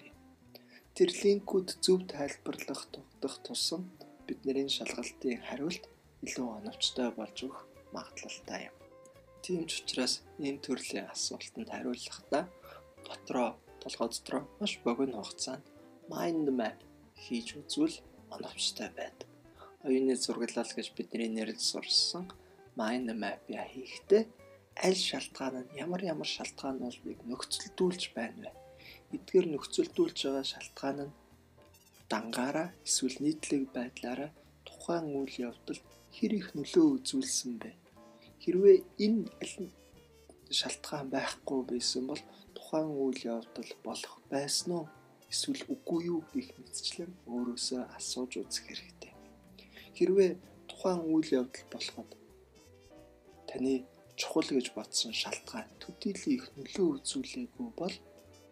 [0.99, 3.83] Тэр линкүүд зөв тайлбарлах тогтох тусам
[4.27, 5.83] бидний шалгалтын хариулт
[6.25, 7.61] илүү оновчтой болж өгөх
[7.95, 8.78] магадлалтай юм.
[9.49, 10.13] Тийм ч учраас
[10.47, 12.43] энэ төрлийн асуултанд хариулахдаа
[13.07, 13.49] дотроо
[13.81, 15.65] толгой дотроо маш богино хугацаанд
[16.13, 16.77] mind map
[17.23, 17.97] хийж үзвэл
[18.35, 19.25] оновчтой байдаг.
[19.85, 22.25] Оюуны зураглал гэж бидний нэрлж сурсан
[22.77, 24.23] mind map я хийхдээ
[24.85, 29.17] аль шалтгаан нь ямар ямар шалтгаануудыг нөхцөлдүүлж байна вэ?
[29.17, 31.15] Эдгээр нөхцөлдүүлж байгаа шалтгаан нь
[32.11, 34.29] дангаараа эсвэл нийтлэг байдлаараа
[34.67, 35.81] тухайн үйл явдал
[36.15, 37.71] хэр их нөлөө үзүүлсэн бэ?
[38.41, 39.23] Хэрвээ энэ
[40.59, 42.21] шалтгаан байхгүй байсан бол
[42.55, 44.85] тухайн үйл явдал болох байсан уу?
[45.31, 49.13] Эсвэл үгүй юу гэх мэтчлэн өөрөөсөө асууж үзэх хэрэгтэй.
[49.97, 50.31] Хэрвээ
[50.69, 52.09] тухайн үйл явдал болоход
[53.49, 53.73] таны
[54.19, 57.95] чухал гэж бодсон шалтгаан төдийлөн их нөлөө үзүүлээгүй бол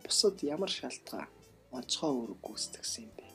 [0.04, 1.30] бусад ямар шалтгаан
[1.78, 3.26] онцгой үүрэг гүйцэтгсэн юм бэ?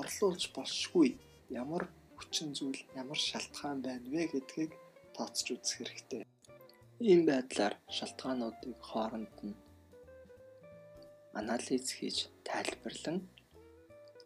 [0.00, 1.08] Орлуулж болшгүй
[1.50, 1.84] ямар
[2.16, 4.72] хүчин зүйл, ямар шалтгаан байна вэ гэдгийг
[5.16, 6.22] тооцож үзэх хэрэгтэй.
[7.08, 9.56] Ийм байдлаар шалтгаануудыг хооронд нь
[11.40, 13.18] анализ хийж тайлбарлан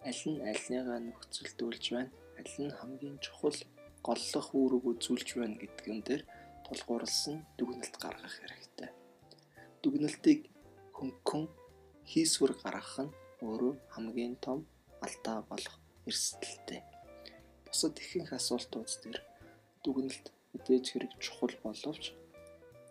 [0.08, 3.58] аль нь альныгаа нөхцөлдүүлж байна, аль нь хамгийн чухал
[4.06, 6.22] голлох үүрэг үзүүлж байна гэдгэн дээр
[6.64, 8.90] тулгуурласан дүгнэлт гаргах хэрэгтэй.
[9.82, 10.40] Дүгнэлтийг
[10.96, 11.44] хөнгөн
[12.10, 13.16] хийсвэр гаргах нь
[13.46, 14.58] өөрөө хамгийн том
[15.04, 15.76] алдаа болох
[16.08, 16.80] эрсдэлтэй.
[17.66, 19.18] Бусад ихэнх асуултууд дээр
[19.84, 20.26] дүгнэлт
[20.58, 22.04] мэдээж хэрэг чухал боловч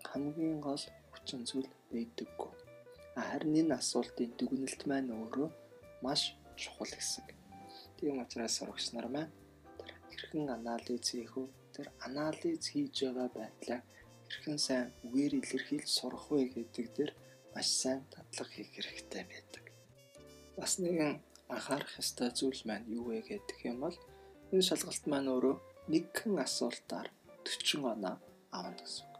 [0.09, 2.51] хамгийн гол хүчин зүйл байдаггүй.
[3.27, 5.49] Харин энэ асуултын дүгнэлт маань өөрөө
[6.05, 6.21] маш
[6.61, 7.27] чухал хэсэг.
[7.97, 9.33] Тийм учраас сурагч нар маань
[10.09, 11.45] хэрхэн анализ хийх вэ?
[11.75, 13.81] Тэр анализ хийж байгаа байдлаа
[14.29, 17.11] хэрхэн сайн үгээр илэрхийлж сурах вэ гэдэг дээр
[17.53, 19.63] маш сайн татлага хийх хэрэгтэй байдаг.
[20.57, 21.13] Бас нэгэн
[21.53, 23.97] анхаарах ёстой зүйл маань юу вэ гэдэг юм бол
[24.51, 25.55] энэ шалгалт маань өөрөө
[25.91, 27.07] нэгэн асуултаар
[27.47, 28.15] 40 оноо
[28.57, 29.15] авна гэсэн үг.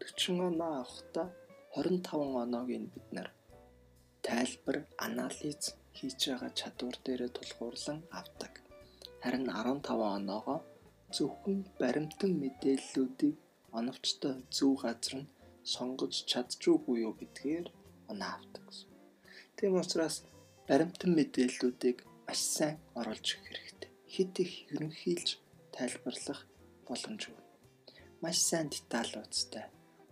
[0.00, 1.28] 40 оноо авахдаа
[1.76, 3.28] 25 оноогийн бид нар
[4.26, 4.76] тайлбар,
[5.06, 5.62] анализ
[5.96, 8.52] хийж байгаа чадвар дээрээ тулгуурлан авдаг.
[9.22, 10.60] Харин 15 оноогоо
[11.16, 13.36] зөвхөн баримтан мэдээллүүдийг
[13.78, 15.30] оновчтой зөв газар нь
[15.74, 17.66] сонгож чадчихгүй юу гэдгээр
[18.10, 18.90] оноо авдаг гэсэн.
[19.56, 20.16] Тийм учраас
[20.68, 23.90] баримтан мэдээллүүдийг маш сайн оруулж өгөх хэрэгтэй.
[24.12, 25.28] Хит их ерөнхийлж
[25.74, 26.40] тайлбарлах
[26.86, 27.43] боломжгүй.
[28.24, 29.66] Маш сайн деталлуудтай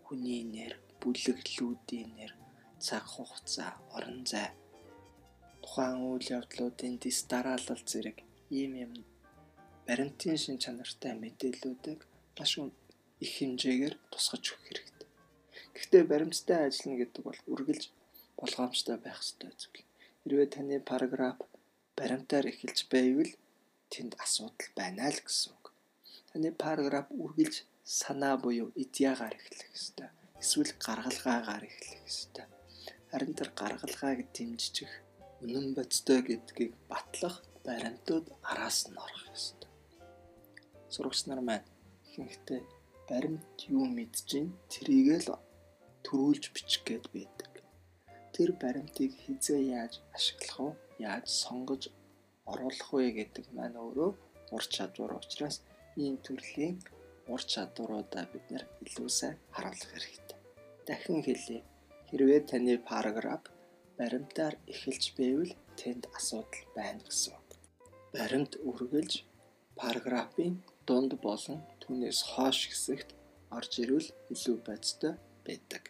[0.05, 2.33] хүний нэр, бүлэглүүдийн нэр,
[2.87, 4.49] цаг хугацаа, орон зай,
[5.63, 8.19] тухайн үйл явдлуудын дис дараалал зэрэг
[8.59, 8.93] ийм юм
[9.87, 12.01] баримтын шин чанартай мэдээллүүдийг
[12.37, 12.53] маш
[13.25, 15.09] их хэмжээгээр тусгаж өгөх хэрэгтэй.
[15.75, 17.85] Гэхдээ баримттай ажиллана гэдэг бол үргэлж
[18.37, 19.89] болгоомжтой байх ёстой зүйл.
[20.21, 21.39] Хэрвээ таны параграф
[21.97, 23.33] баримтаар эхэлж байвал
[23.93, 25.65] тэнд асуудал байна л гэсэн үг.
[26.29, 30.09] Таны параграф үргэлж санаа буюу идеагаар эхлэх ёстой.
[30.43, 32.47] Эсвэл гаргалгаагаар эхлэх ёстой
[33.13, 34.77] харин тэр гаргалгааг дэмжиж
[35.45, 37.37] үнэн бодтой гэдгийг батлах
[37.67, 39.71] баримтууд араас нь орох ёстой.
[40.93, 41.69] Сурагч нар маань
[42.09, 42.61] ихэнхдээ
[43.09, 45.29] баримт юу мэдж ин тэрийг л
[46.05, 47.53] төрүүлж бичих гээд байдаг.
[48.35, 50.71] Тэр баримтыг хизээ яаж ашиглах вэ?
[51.09, 51.83] Яаж сонгож
[52.51, 54.11] оруулах вэ гэдэг маань өөрөө
[54.55, 55.57] ур чадвар учраас
[56.01, 56.81] ийм төрлийн
[57.33, 60.39] ур чадваруудаа бид нэр илүү сайн харуулах хэрэгтэй.
[60.87, 61.61] Дахин хэлье
[62.13, 63.45] Хэрвээ таны параграф
[63.97, 67.41] баримтаар эхэлж байвал тэнд асуудал байна гэсэн.
[68.13, 69.13] Баримт үргэлж
[69.81, 70.55] параграфын
[70.87, 73.09] дунд болон түүнээс хойш хэсэгт
[73.57, 75.15] орж ирвэл илүү бодтой
[75.47, 75.85] байдаг.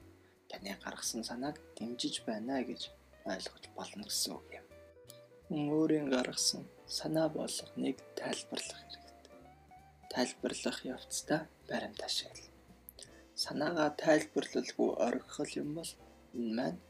[0.50, 2.82] Таны гаргасан санааг дэмжиж байна гэж
[3.26, 4.66] ойлгож болно гэсэн үг юм.
[5.74, 9.01] Өөрийн гаргасан санаа болгоныг тайлбарлах.
[10.12, 12.48] Тайлбарлах явцдаа баримт ашигла.
[13.44, 15.90] Санаагаа тайлбарлалгүй оргихол юм бол
[16.36, 16.80] энэ маань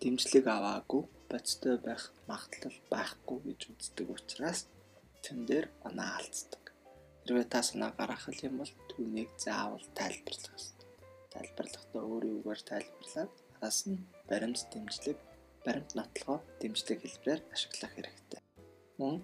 [0.00, 4.60] дэмжлэг аваагүй бодтой байх магадлал байхгүй гэж үздэг учраас
[5.24, 6.64] тэн дээр оноо алддаг.
[7.22, 10.88] Хэрвээ та санаа гаргах юм бол түүнийг заавал тайлбарлах ёстой.
[11.32, 15.18] Тайлбарлахдаа өөрийн үгээр тайлбарлаад араас нь баримт дэмжлэг,
[15.64, 18.40] баримт нотлогоо дэмжлэг хэлбэрээр ашиглах хэрэгтэй.
[18.98, 19.14] Мөн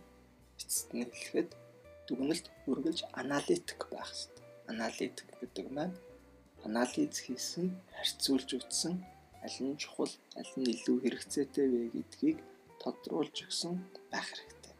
[0.56, 1.50] эцэст нь хэлэхэд
[2.10, 4.44] дүгнэлт үргэлж аналитик байх ёстой.
[4.72, 5.96] Аналитик гэдэг маань
[6.66, 8.94] анализ хийсэн, харьцуулж үзсэн
[9.44, 12.38] аль нь чухал, аль нь илүү хэрэгцээтэй вэ гэдгийг
[12.82, 13.74] тодруулж өгсөн
[14.12, 14.74] байх хэрэгтэй.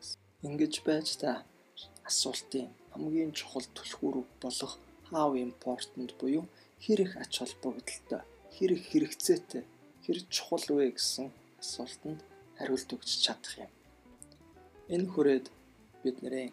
[0.47, 1.31] Ингэж байж та
[2.11, 4.73] асуултын хамгийн чухал түлхүүр болох
[5.11, 6.45] how important буюу
[6.85, 8.23] хэр их ач холбогдолтой,
[8.55, 9.65] хэр их хэрэгцээтэй,
[10.05, 11.29] хэр чухал вэ гэсэн
[11.63, 12.21] асуултанд
[12.57, 13.73] хариулт өгч чадах юм.
[14.95, 15.47] Энэ хүрээд
[16.03, 16.53] бидний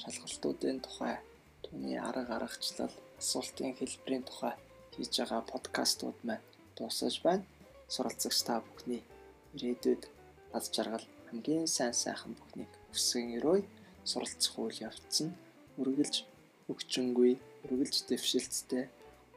[0.00, 1.16] шалгалтуудын тухай,
[1.64, 4.54] түүний арга аргачлал, асуултын хэлбэрийн тухай
[4.94, 6.46] хийж байгаа подкастууд маань
[6.76, 7.44] дуусаж байна.
[7.94, 9.02] Суралцагч та бүхний
[9.54, 10.02] ирээдүйд
[10.56, 13.58] аз жаргал хамгийн сайн сайхан бүхнийг хүсэн өрөө
[14.10, 15.36] суралцах үйл явц нь
[15.80, 16.14] үргэлж
[16.70, 17.32] өгчөнгүй,
[17.64, 18.84] үргэлж дэвшилттэй,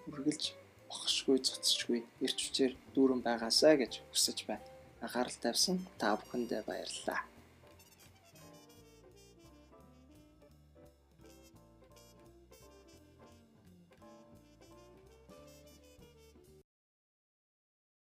[0.10, 0.44] үргэлж
[0.90, 4.66] бохшгүй цоцчгүй ирч хүчээр дүүрэн байгаасаа гэж хүсэж байна.
[5.04, 7.31] Анхаарал тавьсан та бүхэндээ баярлалаа.